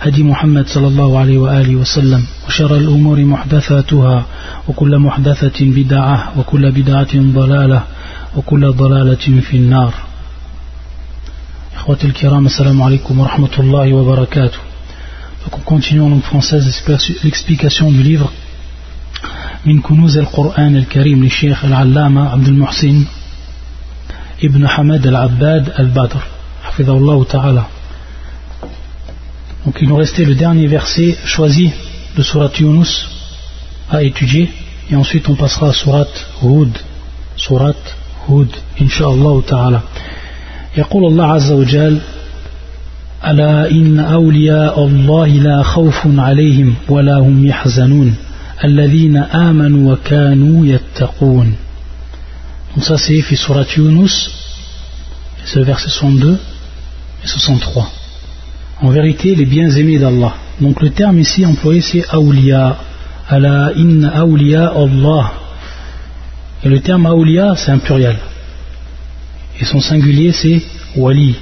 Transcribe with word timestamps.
هدي 0.00 0.22
محمد 0.22 0.66
صلى 0.68 0.86
الله 0.86 1.18
عليه 1.18 1.38
وآله 1.38 1.76
وسلم 1.76 2.26
وشر 2.46 2.76
الأمور 2.76 3.24
محدثاتها 3.24 4.26
وكل 4.68 4.98
محدثة 4.98 5.58
بدعة 5.60 6.38
وكل 6.38 6.72
بدعة 6.72 7.14
ضلالة 7.14 7.82
وكل 8.36 8.72
ضلالة 8.72 9.40
في 9.40 9.56
النار. 9.56 9.94
إخوة 11.76 11.98
الكرام 12.04 12.46
السلام 12.46 12.82
عليكم 12.82 13.20
ورحمة 13.20 13.54
الله 13.58 13.92
وبركاته. 13.92 14.58
Donc 15.44 15.58
on 15.58 15.64
continue 15.74 16.00
en 16.00 16.08
langue 16.08 16.22
française 16.22 16.66
l'explication 17.24 17.90
du 17.90 18.02
livre 18.02 18.30
من 19.66 19.80
كنوز 19.80 20.18
القرآن 20.18 20.76
الكريم 20.76 21.24
للشيخ 21.24 21.64
العلامة 21.64 22.28
عبد 22.28 22.48
المحسن 22.48 23.04
ابن 24.44 24.68
حمد 24.68 25.06
العباد 25.06 25.72
البدر 25.78 26.22
حفظه 26.62 26.92
الله 26.92 27.24
تعالى 27.24 27.64
Donc 29.67 29.77
il 29.81 29.87
nous 29.87 29.95
restait 29.95 30.25
le 30.25 30.35
dernier 30.35 30.67
verset 30.67 31.17
choisi 31.25 31.71
de 32.17 32.23
Surat 32.23 32.51
Yunus 32.59 33.09
à 33.89 34.03
étudier 34.03 34.49
et 34.89 34.95
ensuite 34.95 35.29
on 35.29 35.35
passera 35.35 35.69
à 35.69 35.73
Surat 35.73 36.07
Hud 36.43 36.77
Surat 37.37 37.75
Hud 38.29 38.49
Inch'Allah 38.79 39.41
ta'ala 39.47 39.83
يقول 40.77 41.05
الله 41.05 41.25
عز 41.25 41.51
وجل 41.51 41.99
ألا 43.27 43.71
إن 43.71 43.99
أولياء 43.99 44.85
الله 44.85 45.27
لا 45.27 45.63
خوف 45.63 46.07
عليهم 46.17 46.75
ولا 46.89 47.17
هم 47.17 47.45
يحزنون 47.47 48.15
الذين 48.63 49.17
آمنوا 49.17 49.93
وكانوا 49.93 50.65
يتقون 50.65 51.55
Donc 52.75 52.83
ça 52.83 52.97
c'est 52.97 53.21
في 53.21 53.35
Surat 53.35 53.65
Yunus 53.77 54.31
c'est 55.45 55.59
le 55.59 55.65
verset 55.65 55.89
62 55.89 56.39
et 57.23 57.27
63 57.27 57.96
en 58.80 58.90
vérité 58.90 59.34
les 59.34 59.44
biens-aimés 59.46 59.98
d'Allah. 59.98 60.34
Donc 60.60 60.80
le 60.80 60.90
terme 60.90 61.18
ici 61.18 61.44
employé 61.44 61.80
c'est 61.80 62.04
awliya. 62.10 62.76
Ala 63.28 63.72
inna 63.76 64.20
awliya 64.20 64.72
Allah. 64.74 65.32
Et 66.64 66.68
le 66.68 66.80
terme 66.80 67.06
awliya 67.06 67.54
c'est 67.56 67.70
un 67.70 67.78
pluriel. 67.78 68.16
Et 69.60 69.64
son 69.64 69.80
singulier 69.80 70.32
c'est 70.32 70.62
wali. 70.96 71.36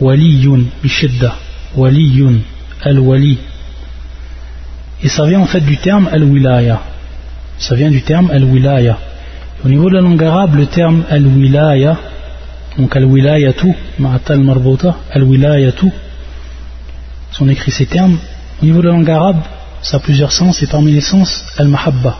Waliyun, 0.00 0.64
bishidda. 0.82 1.34
Waliyun, 1.76 2.40
al-wali. 2.82 3.38
Et 5.02 5.08
ça 5.08 5.24
vient 5.26 5.40
en 5.40 5.46
fait 5.46 5.60
du 5.60 5.76
terme 5.76 6.08
al-wilaya. 6.10 6.80
Ça 7.58 7.74
vient 7.74 7.90
du 7.90 8.02
terme 8.02 8.30
al-wilaya. 8.30 8.98
Au 9.64 9.68
niveau 9.68 9.88
de 9.88 9.94
la 9.94 10.00
langue 10.00 10.22
arabe, 10.22 10.56
le 10.56 10.66
terme 10.66 11.04
al-wilaya, 11.08 11.96
donc 12.76 12.94
al-wilayatu, 12.96 13.72
ma'atal 13.98 14.40
marbota, 14.40 14.96
al-wilayatu, 15.12 15.92
sont 17.36 17.48
écrits 17.48 17.72
ces 17.72 17.86
termes. 17.86 18.18
Au 18.62 18.64
niveau 18.64 18.80
de 18.80 18.86
la 18.86 18.92
langue 18.92 19.10
arabe, 19.10 19.42
ça 19.82 19.96
a 19.96 20.00
plusieurs 20.00 20.32
sens, 20.32 20.62
et 20.62 20.66
parmi 20.66 20.92
les 20.92 21.00
sens, 21.00 21.44
al-mahabba. 21.58 22.18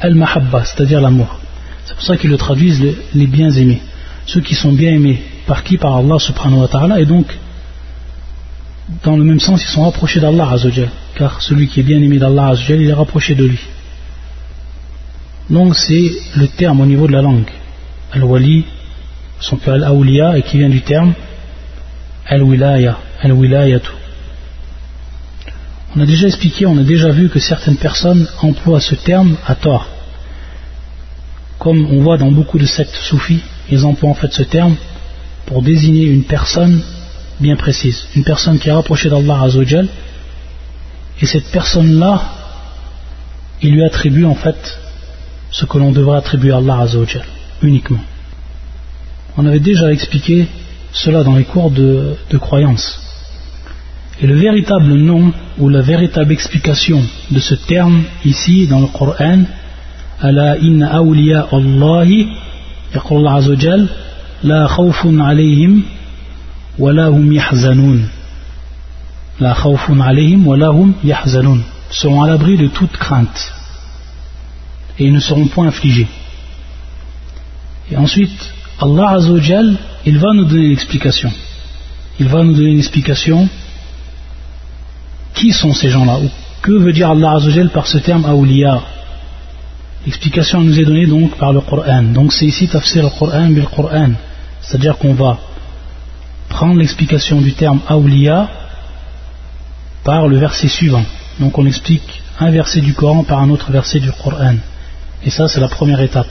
Al-mahabba, 0.00 0.64
c'est-à-dire 0.64 1.00
l'amour. 1.00 1.40
C'est 1.86 1.94
pour 1.94 2.04
ça 2.04 2.16
qu'ils 2.16 2.30
le 2.30 2.36
traduisent 2.36 2.84
les 3.14 3.26
biens 3.26 3.50
aimés. 3.50 3.80
Ceux 4.26 4.40
qui 4.40 4.54
sont 4.54 4.72
bien 4.72 4.92
aimés. 4.92 5.22
Par 5.46 5.64
qui? 5.64 5.78
Par 5.78 5.96
Allah 5.96 6.18
subhanahu 6.18 6.60
wa 6.60 6.68
ta'ala. 6.68 7.00
Et 7.00 7.06
donc, 7.06 7.26
dans 9.02 9.16
le 9.16 9.24
même 9.24 9.40
sens, 9.40 9.62
ils 9.64 9.70
sont 9.70 9.84
rapprochés 9.84 10.20
d'Allah. 10.20 10.54
Car 11.16 11.42
celui 11.42 11.66
qui 11.68 11.80
est 11.80 11.82
bien 11.82 12.00
aimé 12.00 12.18
d'Allah 12.18 12.54
il 12.68 12.88
est 12.88 12.92
rapproché 12.92 13.34
de 13.34 13.44
lui. 13.44 13.60
Donc 15.48 15.74
c'est 15.74 16.12
le 16.36 16.46
terme 16.46 16.80
au 16.80 16.86
niveau 16.86 17.06
de 17.06 17.12
la 17.12 17.22
langue. 17.22 17.50
Al-wali, 18.12 18.64
son 19.40 19.56
père 19.56 19.74
al-awliya, 19.74 20.38
et 20.38 20.42
qui 20.42 20.58
vient 20.58 20.68
du 20.68 20.82
terme 20.82 21.14
al-wilaya, 22.26 22.98
al-wilayatu. 23.22 23.90
On 25.96 26.00
a 26.00 26.06
déjà 26.06 26.28
expliqué, 26.28 26.66
on 26.66 26.78
a 26.78 26.84
déjà 26.84 27.10
vu 27.10 27.28
que 27.28 27.40
certaines 27.40 27.76
personnes 27.76 28.28
emploient 28.42 28.80
ce 28.80 28.94
terme 28.94 29.36
à 29.44 29.56
tort. 29.56 29.88
Comme 31.58 31.84
on 31.86 32.00
voit 32.00 32.16
dans 32.16 32.30
beaucoup 32.30 32.58
de 32.58 32.66
sectes 32.66 32.94
soufis, 32.94 33.42
ils 33.70 33.84
emploient 33.84 34.10
en 34.10 34.14
fait 34.14 34.32
ce 34.32 34.44
terme 34.44 34.76
pour 35.46 35.62
désigner 35.62 36.04
une 36.06 36.22
personne 36.22 36.80
bien 37.40 37.56
précise, 37.56 38.06
une 38.14 38.22
personne 38.22 38.58
qui 38.60 38.68
est 38.68 38.72
rapprochée 38.72 39.10
d'Allah 39.10 39.42
Azzawajal, 39.42 39.88
et 41.20 41.26
cette 41.26 41.50
personne-là, 41.50 42.22
il 43.60 43.72
lui 43.72 43.84
attribue 43.84 44.24
en 44.24 44.36
fait 44.36 44.78
ce 45.50 45.64
que 45.64 45.76
l'on 45.78 45.90
devrait 45.90 46.18
attribuer 46.18 46.52
à 46.52 46.58
Allah 46.58 46.82
Azzawajal, 46.82 47.24
uniquement. 47.62 48.04
On 49.36 49.44
avait 49.44 49.60
déjà 49.60 49.92
expliqué 49.92 50.46
cela 50.92 51.24
dans 51.24 51.34
les 51.34 51.44
cours 51.44 51.72
de, 51.72 52.14
de 52.30 52.38
croyance. 52.38 53.09
Et 54.21 54.27
le 54.27 54.35
véritable 54.35 54.93
nom 54.93 55.33
ou 55.57 55.69
la 55.69 55.81
véritable 55.81 56.31
explication 56.31 57.01
de 57.31 57.39
ce 57.39 57.55
terme 57.55 58.03
ici 58.23 58.67
dans 58.67 58.79
le 58.79 58.87
Coran, 58.87 59.43
Ala 60.21 60.57
inna 60.57 60.95
awliya 60.95 61.47
Allahi, 61.51 62.27
يقول 62.95 63.19
الله 63.19 63.31
عز 63.31 63.49
وجل 63.49 63.87
لا 64.43 64.67
خوف 64.67 65.01
عليهم 65.05 65.83
ولا 66.79 67.07
هم 67.07 67.33
يحزنون 67.33 68.07
لا 69.39 69.53
خوف 69.53 69.91
عليهم 69.91 70.47
ولا 70.47 70.67
هم 70.67 70.93
يحزنون 71.03 71.63
seront 71.91 72.23
à 72.23 72.27
l'abri 72.27 72.57
de 72.57 72.67
toute 72.67 72.91
crainte 72.97 73.53
et 74.97 75.05
ils 75.05 75.13
ne 75.13 75.19
seront 75.19 75.47
point 75.47 75.67
affligés 75.67 76.07
et 77.91 77.97
ensuite 77.97 78.53
Allah 78.81 79.09
Azzawajal 79.17 79.77
il 80.05 80.17
va 80.19 80.33
nous 80.33 80.45
donner 80.45 80.65
une 80.65 80.71
explication 80.71 81.31
il 82.19 82.27
va 82.27 82.43
nous 82.43 82.53
donner 82.53 82.71
une 82.71 82.79
explication 82.79 83.49
qui 85.34 85.52
sont 85.52 85.72
ces 85.72 85.88
gens-là 85.90 86.18
Que 86.62 86.72
veut 86.72 86.92
dire 86.92 87.10
Allah 87.10 87.32
Azzawajal 87.32 87.70
par 87.70 87.86
ce 87.86 87.98
terme 87.98 88.24
awliya 88.24 88.82
L'explication 90.06 90.62
nous 90.62 90.78
est 90.78 90.84
donnée 90.84 91.06
donc 91.06 91.36
par 91.36 91.52
le 91.52 91.60
Coran. 91.60 92.02
Donc 92.02 92.32
c'est 92.32 92.46
ici 92.46 92.68
tafsir 92.68 93.02
le 93.02 93.10
Coran 93.10 93.48
bil 93.48 93.66
Coran. 93.66 94.12
C'est-à-dire 94.62 94.96
qu'on 94.96 95.14
va 95.14 95.38
prendre 96.48 96.78
l'explication 96.78 97.40
du 97.40 97.52
terme 97.52 97.80
awliya 97.86 98.48
par 100.02 100.26
le 100.26 100.38
verset 100.38 100.68
suivant. 100.68 101.04
Donc 101.38 101.58
on 101.58 101.66
explique 101.66 102.22
un 102.38 102.50
verset 102.50 102.80
du 102.80 102.94
Coran 102.94 103.24
par 103.24 103.40
un 103.40 103.50
autre 103.50 103.70
verset 103.70 104.00
du 104.00 104.10
Coran. 104.12 104.54
Et 105.24 105.30
ça 105.30 105.48
c'est 105.48 105.60
la 105.60 105.68
première 105.68 106.00
étape. 106.00 106.28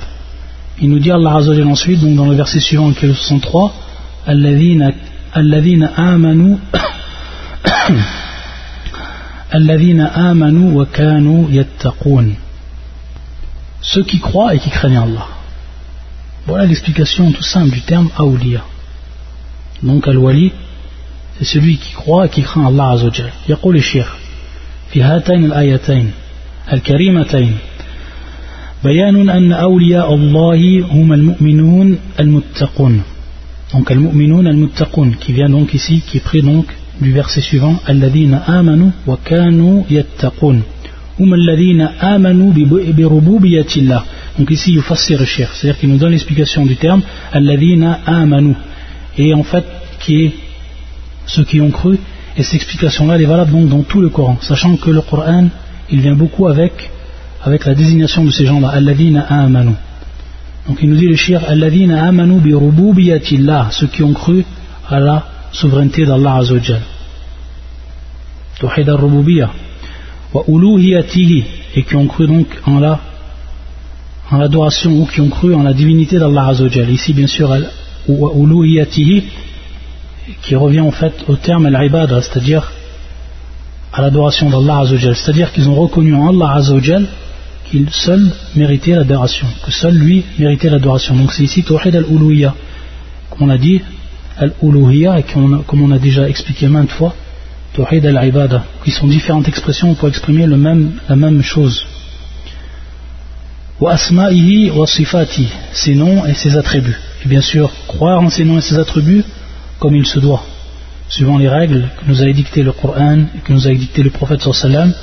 Il 0.82 0.90
nous 0.90 1.00
dit 1.00 1.12
Allah 1.12 1.36
Azzawajal 1.36 1.68
ensuite, 1.68 2.00
donc 2.00 2.16
dans 2.16 2.26
le 2.26 2.36
verset 2.36 2.60
suivant 2.60 2.92
qui 2.92 3.06
est 3.06 3.10
le 3.10 3.14
63, 3.14 3.74
Alladhina 4.26 5.92
amanu 5.96 6.58
ceux 13.82 14.04
qui 14.04 14.20
croient 14.20 14.54
et 14.56 14.60
qui 14.60 14.70
craignent 14.70 14.98
Allah. 14.98 15.28
Voilà 16.46 16.66
l'explication 16.66 17.32
tout 17.32 17.44
simple 17.44 17.72
du 17.72 17.82
terme 17.82 18.10
awliya. 18.18 18.64
Donc 19.84 20.08
al-wali, 20.08 20.52
c'est 21.38 21.46
celui 21.46 21.78
qui 21.78 21.94
croit 21.94 22.26
et 22.26 22.30
qui 22.30 22.42
craint 22.44 22.66
Allah 22.66 22.90
Azzawajal. 22.92 23.32
يقول 23.50 23.76
الشيخ 23.76 24.16
في 24.92 25.02
هاتين 25.02 25.46
الآيتين 25.46 26.12
الكريمتين 26.74 27.58
بيان 28.84 29.30
أن 29.30 29.52
أولياء 29.54 30.16
الله 30.16 30.86
هم 30.92 31.14
المؤمنون 31.14 32.00
المتقون 32.20 33.02
donc 33.74 33.92
al-mu'minun 33.92 34.46
al-muttaqun 34.48 35.12
qui 35.20 35.32
vient 35.32 35.50
donc 35.50 35.74
ici 35.76 36.02
qui 36.02 36.20
pris 36.20 36.42
donc 36.42 36.66
du 37.02 37.12
verset 37.12 37.42
suivant 37.42 37.80
Alladina 37.86 38.44
amanu 38.48 38.92
wa 39.06 39.18
kanu 39.24 39.84
yattaqun. 39.90 40.62
Hum 41.20 41.36
donc 44.40 44.52
ici, 44.52 44.72
il 44.74 44.98
ses 44.98 45.16
recherches. 45.18 45.58
c'est-à-dire 45.58 45.80
qu'il 45.80 45.90
nous 45.90 45.98
donne 45.98 46.12
l'explication 46.12 46.66
du 46.66 46.78
terme 46.78 47.02
Alladina 47.34 48.00
amanu. 48.06 48.54
Et 49.18 49.34
en 49.34 49.44
fait, 49.44 49.66
qui 50.00 50.24
est 50.26 50.34
ceux 51.26 51.44
qui 51.44 51.60
ont 51.60 51.72
cru. 51.72 51.98
Et 52.38 52.44
cette 52.44 52.54
explication-là, 52.56 53.20
est 53.20 53.26
valable 53.26 53.52
donc 53.52 53.68
dans 53.68 53.82
tout 53.84 54.00
le 54.00 54.08
Coran, 54.08 54.38
sachant 54.40 54.78
que 54.78 54.90
le 54.92 55.02
Coran, 55.02 55.50
il 55.90 56.00
vient 56.00 56.16
beaucoup 56.16 56.48
avec, 56.48 56.90
avec 57.44 57.66
la 57.66 57.76
désignation 57.76 58.24
de 58.24 58.32
ces 58.32 58.46
gens-là, 58.46 58.70
Alladina 58.70 59.26
amanu. 59.28 59.74
Donc 60.68 60.78
il 60.82 60.90
nous 60.90 60.96
dit 60.96 61.08
le 61.08 61.16
shir 61.18 61.42
Alladina 61.50 62.06
amanu 62.08 62.40
bi 62.40 62.54
ceux 63.72 63.88
qui 63.88 64.04
ont 64.04 64.14
cru 64.14 64.46
à 64.88 65.00
la 65.02 65.26
souveraineté 65.52 66.06
d'Allah 66.06 66.38
Azzawajal. 66.38 66.82
Tawhid 68.60 68.90
al-Rububiyya. 68.90 69.50
Wa 70.34 70.44
uluhiyatihi. 70.48 71.44
Et 71.76 71.84
qui 71.84 71.96
ont 71.96 72.08
cru 72.08 72.28
donc 72.28 72.48
en 72.66 72.82
en 74.32 74.38
l'adoration 74.38 74.92
ou 74.92 75.06
qui 75.06 75.22
ont 75.22 75.30
cru 75.30 75.54
en 75.54 75.64
la 75.64 75.74
divinité 75.74 76.20
d'Allah 76.20 76.48
Azzawajal. 76.48 76.90
Ici, 76.90 77.14
bien 77.14 77.28
sûr, 77.28 77.52
qui 80.42 80.56
revient 80.56 80.82
en 80.82 80.92
fait 80.92 81.14
au 81.28 81.36
terme 81.36 81.66
al-ibada, 81.66 82.22
c'est-à-dire 82.22 82.72
à, 83.94 84.02
l'adoration 84.02 84.50
d'Allah 84.50 84.80
Azzawajal. 84.80 85.16
C'est-à-dire 85.16 85.52
qu'ils 85.52 85.68
ont 85.68 85.76
reconnu 85.76 86.14
en 86.14 86.30
Allah 86.30 86.54
Azzawajal 86.56 87.08
qu'il 87.70 87.90
seul 87.92 88.32
méritait 88.56 88.96
l'adoration, 88.96 89.48
que 89.64 89.72
seul 89.72 89.96
lui 89.96 90.24
méritait 90.40 90.70
l'adoration. 90.70 91.16
Donc 91.16 91.32
c'est 91.34 91.44
ici 91.44 91.64
Tawhid 91.64 91.96
al-Uluhiyya, 91.96 92.56
comme 93.30 93.48
on 93.48 93.52
a 93.52 93.58
dit, 93.58 93.82
al-Uluhiyya, 94.40 95.20
et 95.20 95.24
comme 95.24 95.82
on 95.82 95.92
a 95.92 96.00
déjà 96.00 96.28
expliqué 96.28 96.68
maintes 96.68 96.92
fois, 96.92 97.14
Tawhid 97.74 98.06
al-Ibada, 98.06 98.64
qui 98.84 98.92
sont 98.92 99.08
différentes 99.08 99.48
expressions 99.48 99.94
pour 99.94 100.08
exprimer 100.08 100.48
la 100.48 100.58
même 101.16 101.42
chose 101.44 101.86
wa 103.80 103.94
asma'ihi 103.94 104.72
wa 104.72 104.86
sifati, 104.86 105.48
ses 105.72 105.96
noms 105.96 106.26
et 106.26 106.34
ses 106.34 106.58
attributs. 106.58 106.98
Et 107.24 107.28
bien 107.28 107.42
sûr, 107.42 107.72
croire 107.88 108.22
en 108.22 108.30
ses 108.30 108.44
noms 108.44 108.58
et 108.58 108.62
ses 108.62 108.78
attributs 108.78 109.24
comme 109.80 109.96
il 109.96 110.06
se 110.06 110.20
doit, 110.20 110.44
suivant 111.08 111.38
les 111.38 111.48
règles 111.48 111.90
que 111.98 112.10
nous 112.10 112.22
a 112.22 112.28
édictées 112.28 112.64
le 112.64 112.74
Coran 112.74 113.20
et 113.36 113.40
que 113.40 113.54
nous 113.54 113.66
a 113.68 113.72
édicté 113.72 114.04
le 114.04 114.10
prophète 114.10 114.42
sallam, 114.42 114.94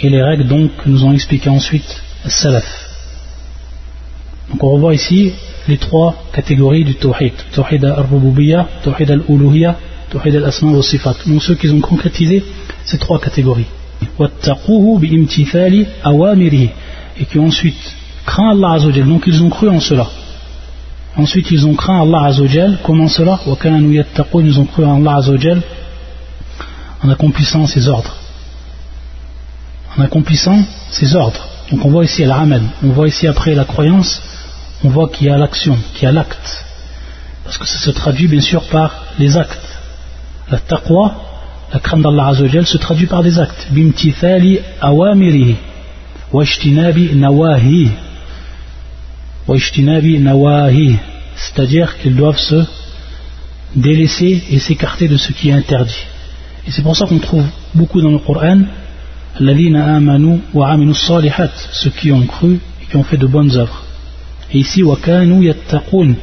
et 0.00 0.10
les 0.10 0.22
règles 0.22 0.46
donc 0.46 0.76
que 0.76 0.88
nous 0.88 1.04
ont 1.04 1.12
expliquées 1.12 1.48
ensuite 1.50 2.02
salaf. 2.26 2.89
Donc 4.50 4.64
on 4.64 4.70
revoit 4.70 4.94
ici 4.94 5.32
les 5.68 5.78
trois 5.78 6.14
catégories 6.32 6.84
du 6.84 6.94
tawhid. 6.94 7.32
Tawhid 7.52 7.84
al-rububiyya, 7.84 8.66
tawhid 8.82 9.10
al-uluhiyya, 9.10 9.76
tawhid 10.10 10.36
al-asma 10.36 10.72
wa 10.72 10.82
sifat. 10.82 11.16
Donc 11.26 11.42
ceux 11.42 11.54
qui 11.54 11.68
ont 11.70 11.80
concrétisé 11.80 12.44
ces 12.84 12.98
trois 12.98 13.20
catégories. 13.20 13.66
et 17.20 17.24
qui 17.26 17.38
ensuite 17.38 17.94
craint 18.26 18.50
Allah 18.50 18.72
Azzawajal. 18.72 19.06
Donc 19.06 19.24
ils 19.26 19.42
ont 19.42 19.50
cru 19.50 19.68
en 19.68 19.80
cela. 19.80 20.08
Ensuite 21.16 21.50
ils 21.50 21.66
ont 21.66 21.74
craint 21.74 22.02
Allah 22.02 22.24
Azzawajal. 22.24 22.78
Comment 22.82 23.08
cela? 23.08 23.38
Ils 23.46 24.58
ont 24.58 24.64
cru 24.64 24.84
en 24.84 24.96
Allah 25.00 25.16
Azzawajal 25.18 25.62
en 27.02 27.08
accomplissant 27.08 27.66
ses 27.66 27.88
ordres. 27.88 28.16
En 29.96 30.02
accomplissant 30.02 30.62
ses 30.90 31.14
ordres. 31.14 31.46
Donc 31.70 31.84
on 31.84 31.90
voit 31.90 32.04
ici 32.04 32.24
al-amal. 32.24 32.62
On 32.82 32.88
voit 32.88 33.08
ici 33.08 33.26
après 33.26 33.54
la 33.54 33.64
croyance, 33.64 34.20
on 34.84 34.88
voit 34.88 35.08
qu'il 35.08 35.26
y 35.26 35.30
a 35.30 35.36
l'action, 35.36 35.76
qu'il 35.94 36.04
y 36.04 36.06
a 36.06 36.12
l'acte. 36.12 36.64
Parce 37.44 37.58
que 37.58 37.66
ça 37.66 37.78
se 37.78 37.90
traduit 37.90 38.28
bien 38.28 38.40
sûr 38.40 38.62
par 38.68 39.04
les 39.18 39.36
actes. 39.36 39.78
La 40.50 40.58
taqwa, 40.58 41.14
la 41.72 41.80
crainte 41.80 42.02
d'Allah 42.02 42.28
Azzawajal 42.28 42.66
se 42.66 42.78
traduit 42.78 43.06
par 43.06 43.22
des 43.22 43.38
actes. 43.38 43.68
Bimtithali 43.70 44.60
awamirihi 44.80 45.56
nawahi 47.14 47.90
nawahi 50.18 50.98
c'est-à-dire 51.36 51.98
qu'ils 51.98 52.16
doivent 52.16 52.38
se 52.38 52.64
délaisser 53.74 54.42
et 54.50 54.58
s'écarter 54.58 55.08
de 55.08 55.16
ce 55.16 55.32
qui 55.32 55.48
est 55.48 55.52
interdit 55.52 56.04
et 56.66 56.70
c'est 56.70 56.82
pour 56.82 56.96
ça 56.96 57.06
qu'on 57.06 57.18
trouve 57.18 57.46
beaucoup 57.74 58.00
dans 58.00 58.10
le 58.10 58.18
Coran 58.18 58.62
amanu 59.38 60.40
wa 60.52 60.76
salihat 60.94 61.50
ceux 61.72 61.90
qui 61.90 62.12
ont 62.12 62.26
cru 62.26 62.60
et 62.82 62.86
qui 62.86 62.96
ont 62.96 63.04
fait 63.04 63.16
de 63.16 63.26
bonnes 63.26 63.56
œuvres 63.56 63.84
et 64.52 64.58
ici 64.58 64.82
wakanu 64.82 65.44
yattaqun. 65.44 66.14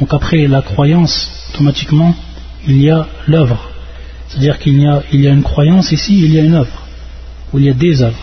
Donc 0.00 0.12
après 0.12 0.46
la 0.46 0.62
croyance 0.62 1.50
automatiquement 1.52 2.14
il 2.66 2.80
y 2.80 2.90
a 2.90 3.06
l'œuvre. 3.26 3.70
C'est-à-dire 4.28 4.58
qu'il 4.58 4.80
y 4.80 4.86
a, 4.86 5.02
y 5.12 5.28
a 5.28 5.30
une 5.30 5.42
croyance 5.42 5.92
ici 5.92 6.18
il 6.24 6.34
y 6.34 6.38
a 6.38 6.42
une 6.42 6.54
œuvre. 6.54 6.86
Ou 7.52 7.58
il 7.58 7.66
y 7.66 7.70
a 7.70 7.74
des 7.74 8.02
œuvres 8.02 8.18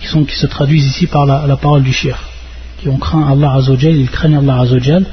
qui, 0.00 0.06
sont, 0.08 0.24
qui 0.24 0.36
se 0.36 0.46
traduisent 0.46 0.86
ici 0.86 1.06
par 1.06 1.26
la, 1.26 1.56
parole 1.56 1.82
du 1.82 1.92
shir, 1.92 2.18
qui 2.80 2.88
ont 2.88 2.98
craint 2.98 3.26
Allah 3.30 3.54
Azzawajal, 3.54 3.96
ils 3.96 4.10
craignent 4.10 4.36
Allah 4.36 4.60
Azzawajal, 4.60 5.04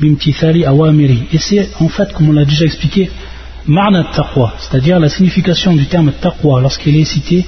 bimtithali 0.00 0.64
awamiri. 0.64 1.24
Et 1.32 1.38
c'est 1.38 1.68
en 1.80 1.88
fait, 1.88 2.12
comme 2.12 2.30
on 2.30 2.32
l'a 2.32 2.44
déjà 2.44 2.64
expliqué, 2.64 3.10
marna 3.66 4.04
taqwa, 4.04 4.54
c'est-à-dire 4.58 4.98
la 4.98 5.08
signification 5.08 5.74
du 5.74 5.86
terme 5.86 6.12
taqwa 6.20 6.60
lorsqu'il 6.60 6.96
est 6.96 7.04
cité 7.04 7.44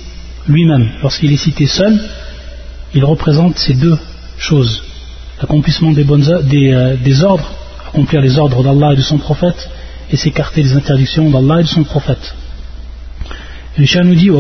lui-même, 0.47 0.91
lorsqu'il 1.03 1.33
est 1.33 1.37
cité 1.37 1.67
seul, 1.67 1.99
il 2.95 3.05
représente 3.05 3.59
ces 3.59 3.75
deux 3.75 3.99
choses, 4.39 4.83
l'accomplissement 5.43 5.91
des, 5.91 6.07
euh, 6.09 6.97
des, 6.97 7.23
ordres, 7.23 7.51
accomplir 7.89 8.21
les 8.21 8.39
ordres 8.39 8.63
d'Allah 8.63 8.93
et 8.93 8.97
de 8.97 9.03
son 9.03 9.19
prophète, 9.19 9.69
et 10.11 10.17
s'écarter 10.17 10.63
des 10.63 10.75
interdictions 10.75 11.29
d'Allah 11.31 11.61
et 11.61 11.63
de 11.65 11.69
son 11.69 11.85
prophète. 11.85 12.35
Le 13.77 13.85
Shah 13.85 14.05
nous 14.05 14.15
dit 14.15 14.31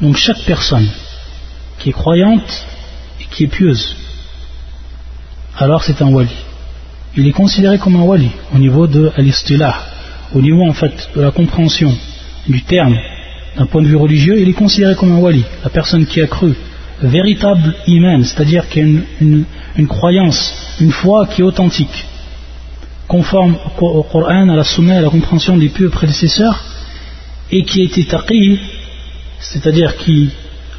Donc 0.00 0.16
chaque 0.16 0.44
personne 0.46 0.88
qui 1.78 1.88
est 1.88 1.92
croyante 1.92 2.66
et 3.20 3.24
qui 3.24 3.44
est 3.44 3.48
pieuse, 3.48 3.96
alors 5.58 5.82
c'est 5.82 6.00
un 6.00 6.08
wali. 6.08 6.30
Il 7.16 7.26
est 7.26 7.32
considéré 7.32 7.78
comme 7.78 7.96
un 7.96 8.02
wali 8.02 8.30
au 8.54 8.58
niveau 8.58 8.86
de 8.86 9.10
l'istilah, 9.18 9.76
au 10.34 10.40
niveau 10.40 10.62
en 10.68 10.72
fait 10.72 11.10
de 11.16 11.20
la 11.20 11.30
compréhension 11.30 11.92
du 12.48 12.62
terme 12.62 12.96
d'un 13.56 13.66
point 13.66 13.82
de 13.82 13.88
vue 13.88 13.96
religieux, 13.96 14.40
il 14.40 14.48
est 14.48 14.54
considéré 14.54 14.94
comme 14.94 15.12
un 15.12 15.18
wali, 15.18 15.44
la 15.62 15.70
personne 15.70 16.06
qui 16.06 16.20
a 16.20 16.26
cru, 16.26 16.54
véritable 17.02 17.74
iman, 17.86 18.24
c'est-à-dire 18.24 18.68
qui 18.68 18.80
a 18.80 18.84
une, 18.84 19.86
croyance, 19.88 20.54
une 20.80 20.92
foi 20.92 21.26
qui 21.26 21.42
est 21.42 21.44
authentique, 21.44 22.06
conforme 23.08 23.56
au 23.80 24.02
Coran, 24.04 24.48
à 24.48 24.56
la 24.56 24.64
Sunna, 24.64 24.98
à 24.98 25.00
la 25.02 25.10
compréhension 25.10 25.56
des 25.56 25.68
pieux 25.68 25.90
prédécesseurs, 25.90 26.64
et 27.50 27.64
qui 27.64 27.82
a 27.82 27.84
été 27.84 28.04
taqi, 28.04 28.58
c'est-à-dire 29.40 29.96
qui 29.96 30.30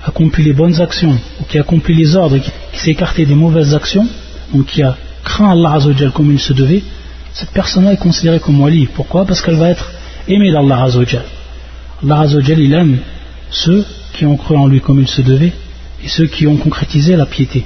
accomplit 0.06 0.44
les 0.44 0.54
bonnes 0.54 0.82
actions, 0.82 1.18
ou 1.40 1.44
qui 1.44 1.60
accomplit 1.60 1.96
les 1.96 2.16
ordres, 2.16 2.38
qui, 2.38 2.80
s'est 2.80 2.92
écarté 2.92 3.26
des 3.26 3.36
mauvaises 3.36 3.76
actions, 3.76 4.08
donc 4.54 4.66
qui 4.68 4.82
a 4.82 4.98
craint 5.24 5.52
Allah 5.52 5.80
comme 6.14 6.32
il 6.32 6.40
se 6.40 6.54
devait, 6.54 6.84
cette 7.34 7.52
personne-là 7.52 7.94
est 7.94 7.98
considérée 7.98 8.40
comme 8.40 8.60
wali. 8.62 8.88
Pourquoi? 8.94 9.26
Parce 9.26 9.42
qu'elle 9.42 9.56
va 9.56 9.70
être 9.70 9.92
aimée 10.28 10.52
d'Allah 10.52 10.84
Azzawajal. 10.84 11.24
Allah 12.04 12.26
il 12.58 12.74
aime 12.74 12.98
ceux 13.50 13.86
qui 14.14 14.26
ont 14.26 14.36
cru 14.36 14.56
en 14.56 14.68
lui 14.68 14.82
comme 14.82 15.00
il 15.00 15.08
se 15.08 15.22
devait, 15.22 15.54
et 16.04 16.08
ceux 16.08 16.28
qui 16.28 16.48
ont 16.48 16.58
concrétisé 16.58 17.16
la 17.16 17.26
piété. 17.26 17.66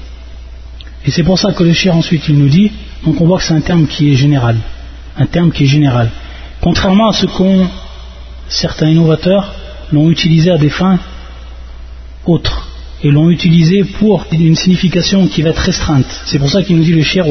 Et 1.06 1.12
c'est 1.12 1.24
pour 1.24 1.40
ça 1.40 1.54
que 1.54 1.64
le 1.64 1.74
cher 1.74 1.96
ensuite 1.96 2.28
il 2.28 2.38
nous 2.38 2.50
dit, 2.50 2.72
donc 3.06 3.20
on 3.22 3.26
voit 3.26 3.38
que 3.38 3.44
c'est 3.44 3.54
un 3.54 3.62
terme 3.62 3.88
qui 3.88 4.12
est 4.12 4.16
général, 4.16 4.58
un 5.18 5.26
terme 5.26 5.52
qui 5.52 5.64
est 5.64 5.68
général. 5.68 6.10
Contrairement 6.62 7.10
à 7.10 7.14
ce 7.14 7.26
qu'on 7.26 7.68
certains 8.48 8.90
innovateurs 8.90 9.54
l'ont 9.92 10.10
utilisé 10.10 10.52
à 10.52 10.58
des 10.58 10.70
fins 10.70 11.00
autres 12.26 12.68
et 13.04 13.10
l'ont 13.12 13.30
utilisé 13.30 13.84
pour 13.84 14.26
une 14.32 14.56
signification 14.56 15.28
qui 15.28 15.42
va 15.42 15.50
être 15.50 15.60
restreinte. 15.60 16.06
C'est 16.26 16.40
pour 16.40 16.50
ça 16.50 16.64
qu'il 16.64 16.78
nous 16.78 16.84
dit 16.84 16.94
le 16.94 17.04
cher 17.04 17.28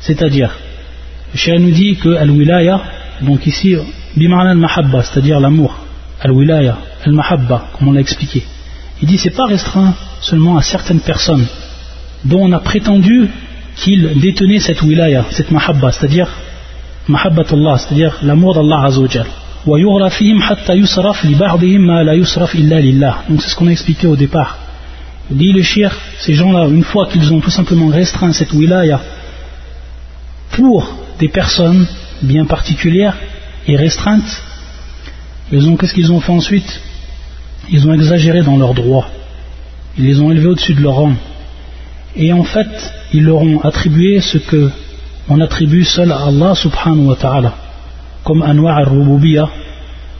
c'est-à-dire 0.00 0.50
le 1.32 1.38
cher 1.38 1.58
nous 1.58 1.70
dit 1.70 1.96
que 1.96 2.10
al-wilaya 2.10 2.80
donc 3.22 3.46
ici 3.46 3.76
bimana 4.16 4.50
al-mahabba 4.50 5.02
c'est-à-dire 5.02 5.40
l'amour 5.40 5.76
al-wilaya 6.20 6.76
al-mahabba 7.04 7.68
comme 7.72 7.88
on 7.88 7.92
l'a 7.92 8.00
expliqué 8.00 8.42
il 9.00 9.08
dit 9.08 9.18
c'est 9.18 9.36
pas 9.36 9.46
restreint 9.46 9.94
seulement 10.20 10.56
à 10.56 10.62
certaines 10.62 11.00
personnes 11.00 11.46
dont 12.24 12.40
on 12.40 12.52
a 12.52 12.60
prétendu 12.60 13.28
qu'il 13.76 14.20
détenait 14.20 14.60
cette 14.60 14.82
wilaya, 14.82 15.24
cette 15.30 15.50
mahabba, 15.50 15.92
c'est-à-dire 15.92 16.28
mahabbatullah, 17.08 17.78
c'est-à-dire 17.78 18.18
l'amour 18.22 18.54
d'Allah 18.54 18.84
Azzawajal. 18.86 19.26
Donc 23.28 23.42
c'est 23.42 23.48
ce 23.48 23.56
qu'on 23.56 23.66
a 23.66 23.70
expliqué 23.70 24.06
au 24.06 24.16
départ. 24.16 24.58
Dit 25.30 25.52
le 25.52 25.62
shir, 25.62 25.96
ces 26.18 26.34
gens-là, 26.34 26.66
une 26.68 26.84
fois 26.84 27.06
qu'ils 27.06 27.32
ont 27.32 27.40
tout 27.40 27.50
simplement 27.50 27.88
restreint 27.88 28.32
cette 28.32 28.52
wilaya 28.52 29.00
pour 30.50 30.94
des 31.18 31.28
personnes 31.28 31.86
bien 32.22 32.44
particulières 32.44 33.16
et 33.66 33.76
restreintes, 33.76 34.42
ils 35.50 35.76
qu'est-ce 35.76 35.94
qu'ils 35.94 36.12
ont 36.12 36.20
fait 36.20 36.32
ensuite? 36.32 36.80
Ils 37.70 37.86
ont 37.86 37.94
exagéré 37.94 38.42
dans 38.42 38.56
leurs 38.56 38.74
droits. 38.74 39.08
Ils 39.98 40.06
les 40.06 40.20
ont 40.20 40.30
élevés 40.30 40.48
au-dessus 40.48 40.74
de 40.74 40.80
leur 40.80 40.94
rang. 40.94 41.14
Et 42.16 42.32
en 42.32 42.44
fait 42.44 42.92
ils 43.12 43.24
leur 43.24 43.42
ont 43.42 43.60
attribué 43.60 44.20
ce 44.20 44.38
que 44.38 44.70
on 45.28 45.40
attribue 45.40 45.84
seul 45.84 46.10
à 46.10 46.26
Allah 46.26 46.54
subhanahu 46.54 47.06
wa 47.06 47.16
ta'ala 47.16 47.54
comme 48.24 48.42
anwa' 48.42 48.74
al 48.74 49.48